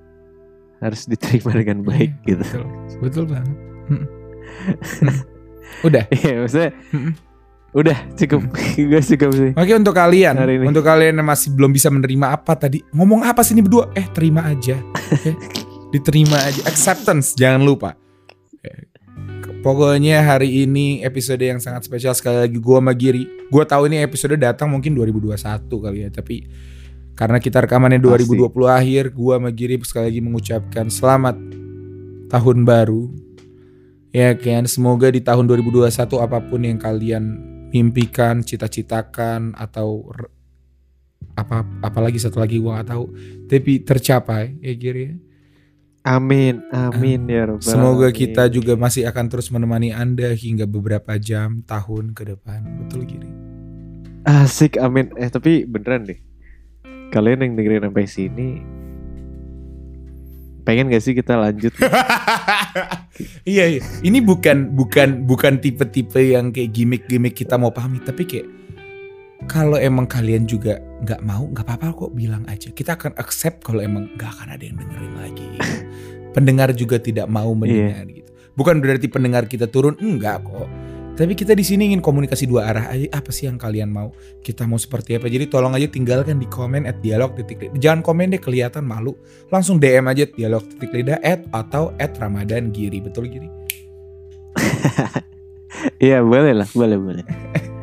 harus 0.79 1.11
diterima 1.11 1.51
dengan 1.51 1.83
baik 1.83 2.15
Iya, 2.23 2.39
gitu. 2.39 2.45
Betul, 2.47 2.67
betul 3.03 3.25
banget. 3.27 3.57
Mm-mm. 3.91 4.07
Mm. 5.03 5.19
Udah. 5.89 6.05
Iya 6.09 6.33
maksudnya 6.41 6.71
Mm-mm. 6.95 7.13
udah 7.75 7.99
cukup 8.15 8.41
gue 8.79 9.03
cukup 9.03 9.31
sih. 9.35 9.51
Oke 9.59 9.75
untuk 9.75 9.99
kalian, 9.99 10.39
Hari 10.39 10.63
ini. 10.63 10.65
untuk 10.71 10.87
kalian 10.87 11.19
yang 11.19 11.27
masih 11.27 11.51
belum 11.51 11.75
bisa 11.75 11.91
menerima 11.91 12.39
apa 12.39 12.55
tadi, 12.55 12.79
ngomong 12.95 13.27
apa 13.27 13.43
sih 13.43 13.51
ini 13.59 13.67
berdua? 13.67 13.91
Eh 13.99 14.07
terima 14.15 14.47
aja, 14.47 14.79
diterima 15.93 16.39
aja, 16.39 16.63
acceptance 16.71 17.35
jangan 17.35 17.67
lupa. 17.67 17.99
Pokoknya 19.65 20.21
hari 20.21 20.69
ini 20.69 21.01
episode 21.01 21.41
yang 21.41 21.57
sangat 21.57 21.89
spesial 21.89 22.13
sekali 22.13 22.47
lagi 22.47 22.61
gua 22.61 22.85
sama 22.85 22.93
Giri. 22.93 23.25
Gua 23.49 23.65
tahu 23.65 23.89
ini 23.89 24.05
episode 24.05 24.37
datang 24.37 24.69
mungkin 24.69 24.93
2021 24.93 25.35
kali 25.67 25.99
ya, 26.05 26.09
tapi 26.13 26.45
karena 27.17 27.41
kita 27.41 27.65
rekamannya 27.65 27.97
2020 27.99 28.45
akhir, 28.69 29.11
gua 29.11 29.41
sama 29.41 29.51
Giri 29.51 29.81
sekali 29.83 30.15
lagi 30.15 30.21
mengucapkan 30.23 30.87
selamat 30.93 31.41
tahun 32.29 32.63
baru. 32.63 33.09
Ya 34.15 34.31
kan, 34.39 34.63
semoga 34.71 35.11
di 35.11 35.19
tahun 35.19 35.51
2021 35.51 35.91
apa 36.23 36.39
pun 36.39 36.63
yang 36.63 36.79
kalian 36.79 37.35
mimpikan, 37.75 38.47
cita-citakan 38.47 39.59
atau 39.59 40.07
apa 41.35 41.67
apalagi 41.83 42.23
satu 42.23 42.39
lagi 42.39 42.63
gua 42.63 42.79
nggak 42.79 42.95
tahu, 42.95 43.11
tapi 43.51 43.83
tercapai 43.83 44.55
ya 44.63 44.71
Giri. 44.79 45.03
ya. 45.11 45.15
Amin, 46.05 46.63
amin 46.71 47.27
ya 47.27 47.49
robbal 47.49 47.65
Semoga 47.65 48.09
kita 48.15 48.47
juga 48.53 48.79
masih 48.79 49.03
akan 49.09 49.25
terus 49.27 49.51
menemani 49.51 49.91
Anda 49.91 50.31
hingga 50.31 50.69
beberapa 50.69 51.19
jam, 51.19 51.67
tahun 51.67 52.15
ke 52.15 52.39
depan. 52.39 52.87
Betul 52.87 53.11
Giri. 53.11 53.31
asik 54.31 54.79
amin. 54.79 55.11
Eh 55.19 55.27
tapi 55.27 55.67
beneran 55.67 56.07
deh. 56.07 56.23
Kalian 57.11 57.51
yang 57.51 57.53
dengerin 57.59 57.91
sampai 57.91 58.07
sini 58.07 58.49
pengen 60.65 60.89
gak 60.91 61.05
sih 61.05 61.13
kita 61.13 61.37
lanjut? 61.37 61.73
iya 63.55 63.69
iya. 63.69 63.83
Ini 64.01 64.19
bukan 64.25 64.73
bukan 64.73 65.29
bukan 65.29 65.61
tipe-tipe 65.61 66.19
yang 66.19 66.51
kayak 66.51 66.73
gimmick-gimmick 66.73 67.37
kita 67.37 67.61
mau 67.61 67.71
pahami, 67.71 68.01
tapi 68.01 68.25
kayak 68.25 68.49
kalau 69.45 69.77
emang 69.77 70.09
kalian 70.09 70.49
juga 70.49 70.81
nggak 71.05 71.21
mau, 71.21 71.45
nggak 71.53 71.65
apa-apa 71.69 72.09
kok 72.09 72.13
bilang 72.17 72.49
aja. 72.49 72.73
Kita 72.73 72.97
akan 72.97 73.13
accept 73.21 73.61
kalau 73.61 73.85
emang 73.85 74.09
nggak 74.17 74.31
akan 74.41 74.49
ada 74.57 74.65
yang 74.65 74.77
dengerin 74.81 75.15
lagi. 75.21 75.47
Pendengar 76.35 76.73
juga 76.75 76.99
tidak 76.99 77.29
mau 77.29 77.53
mendengar 77.55 78.09
gitu. 78.09 78.31
Bukan 78.55 78.79
berarti 78.79 79.07
pendengar 79.11 79.47
kita 79.51 79.67
turun, 79.67 79.99
enggak 79.99 80.43
kok. 80.47 80.67
Tapi 81.15 81.39
kita 81.39 81.55
di 81.55 81.63
sini 81.63 81.95
ingin 81.95 82.03
komunikasi 82.03 82.51
dua 82.51 82.75
arah 82.75 82.91
aja. 82.91 83.07
Apa 83.15 83.31
sih 83.31 83.47
yang 83.47 83.55
kalian 83.55 83.87
mau? 83.87 84.11
Kita 84.43 84.67
mau 84.67 84.83
seperti 84.83 85.15
apa? 85.15 85.31
Jadi 85.31 85.47
tolong 85.47 85.71
aja 85.71 85.87
tinggalkan 85.87 86.43
di 86.43 86.51
komen 86.51 86.91
at 86.91 86.99
dialog 86.99 87.39
titik. 87.39 87.71
Jangan 87.79 88.03
komen 88.03 88.35
deh 88.35 88.43
kelihatan 88.43 88.83
malu. 88.83 89.15
Langsung 89.47 89.79
DM 89.79 90.11
aja 90.11 90.27
dialog 90.27 90.67
titik 90.67 90.91
lidah 90.91 91.23
at 91.23 91.47
atau 91.55 91.95
at 92.03 92.19
Ramadan 92.19 92.75
Giri. 92.75 92.99
Betul 92.99 93.31
Giri? 93.31 93.47
Iya 95.99 96.25
boleh 96.25 96.55
lah, 96.55 96.69
boleh 96.73 96.97
boleh. 96.97 97.27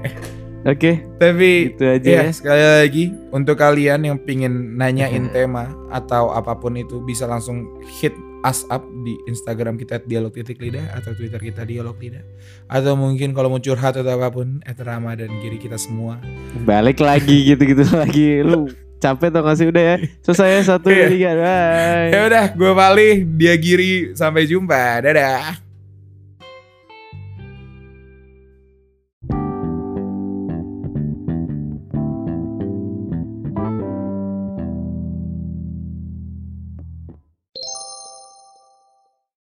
Oke, 0.72 1.02
Tapi 1.18 1.74
itu 1.74 1.84
aja 1.90 2.06
ya 2.06 2.22
ya. 2.30 2.34
sekali 2.34 2.62
lagi 2.62 3.04
untuk 3.34 3.58
kalian 3.58 4.06
yang 4.06 4.18
pingin 4.22 4.78
nanyain 4.78 5.26
tema 5.36 5.74
atau 5.90 6.30
apa 6.30 6.54
pun 6.54 6.78
itu 6.78 7.02
bisa 7.02 7.26
langsung 7.26 7.66
hit 7.90 8.14
us 8.42 8.66
up 8.68 8.82
di 9.02 9.18
Instagram 9.26 9.76
kita 9.76 10.02
dialog 10.02 10.30
titik 10.30 10.58
lidah 10.58 10.94
atau 10.94 11.14
Twitter 11.14 11.38
kita 11.38 11.62
dialog 11.62 11.94
lidah 11.96 12.26
atau 12.68 12.94
mungkin 12.94 13.32
kalau 13.32 13.48
mau 13.48 13.58
curhat 13.58 13.94
atau 13.94 14.10
apa 14.10 14.30
pun 14.30 14.60
at 14.64 14.78
Rama 14.78 15.14
dan 15.14 15.30
Giri 15.39 15.58
kita 15.58 15.78
semua 15.78 16.18
Balik 16.60 17.00
lagi 17.00 17.44
gitu-gitu 17.50 17.86
lagi. 17.92 18.42
Lu 18.42 18.68
capek 18.98 19.30
tau 19.30 19.42
gak 19.42 19.56
sih 19.56 19.66
udah 19.66 19.84
ya? 19.84 19.96
Selesai 20.22 20.50
ya 20.52 20.60
satu 20.68 20.88
Iya. 20.88 21.06
tiga. 21.08 21.32
Bye. 21.34 22.10
ya 22.10 22.20
udah 22.24 22.46
gue 22.52 22.72
Pali 22.72 23.10
dia 23.34 23.54
Giri 23.56 23.94
sampai 24.14 24.46
jumpa 24.46 24.78
dadah 25.02 25.70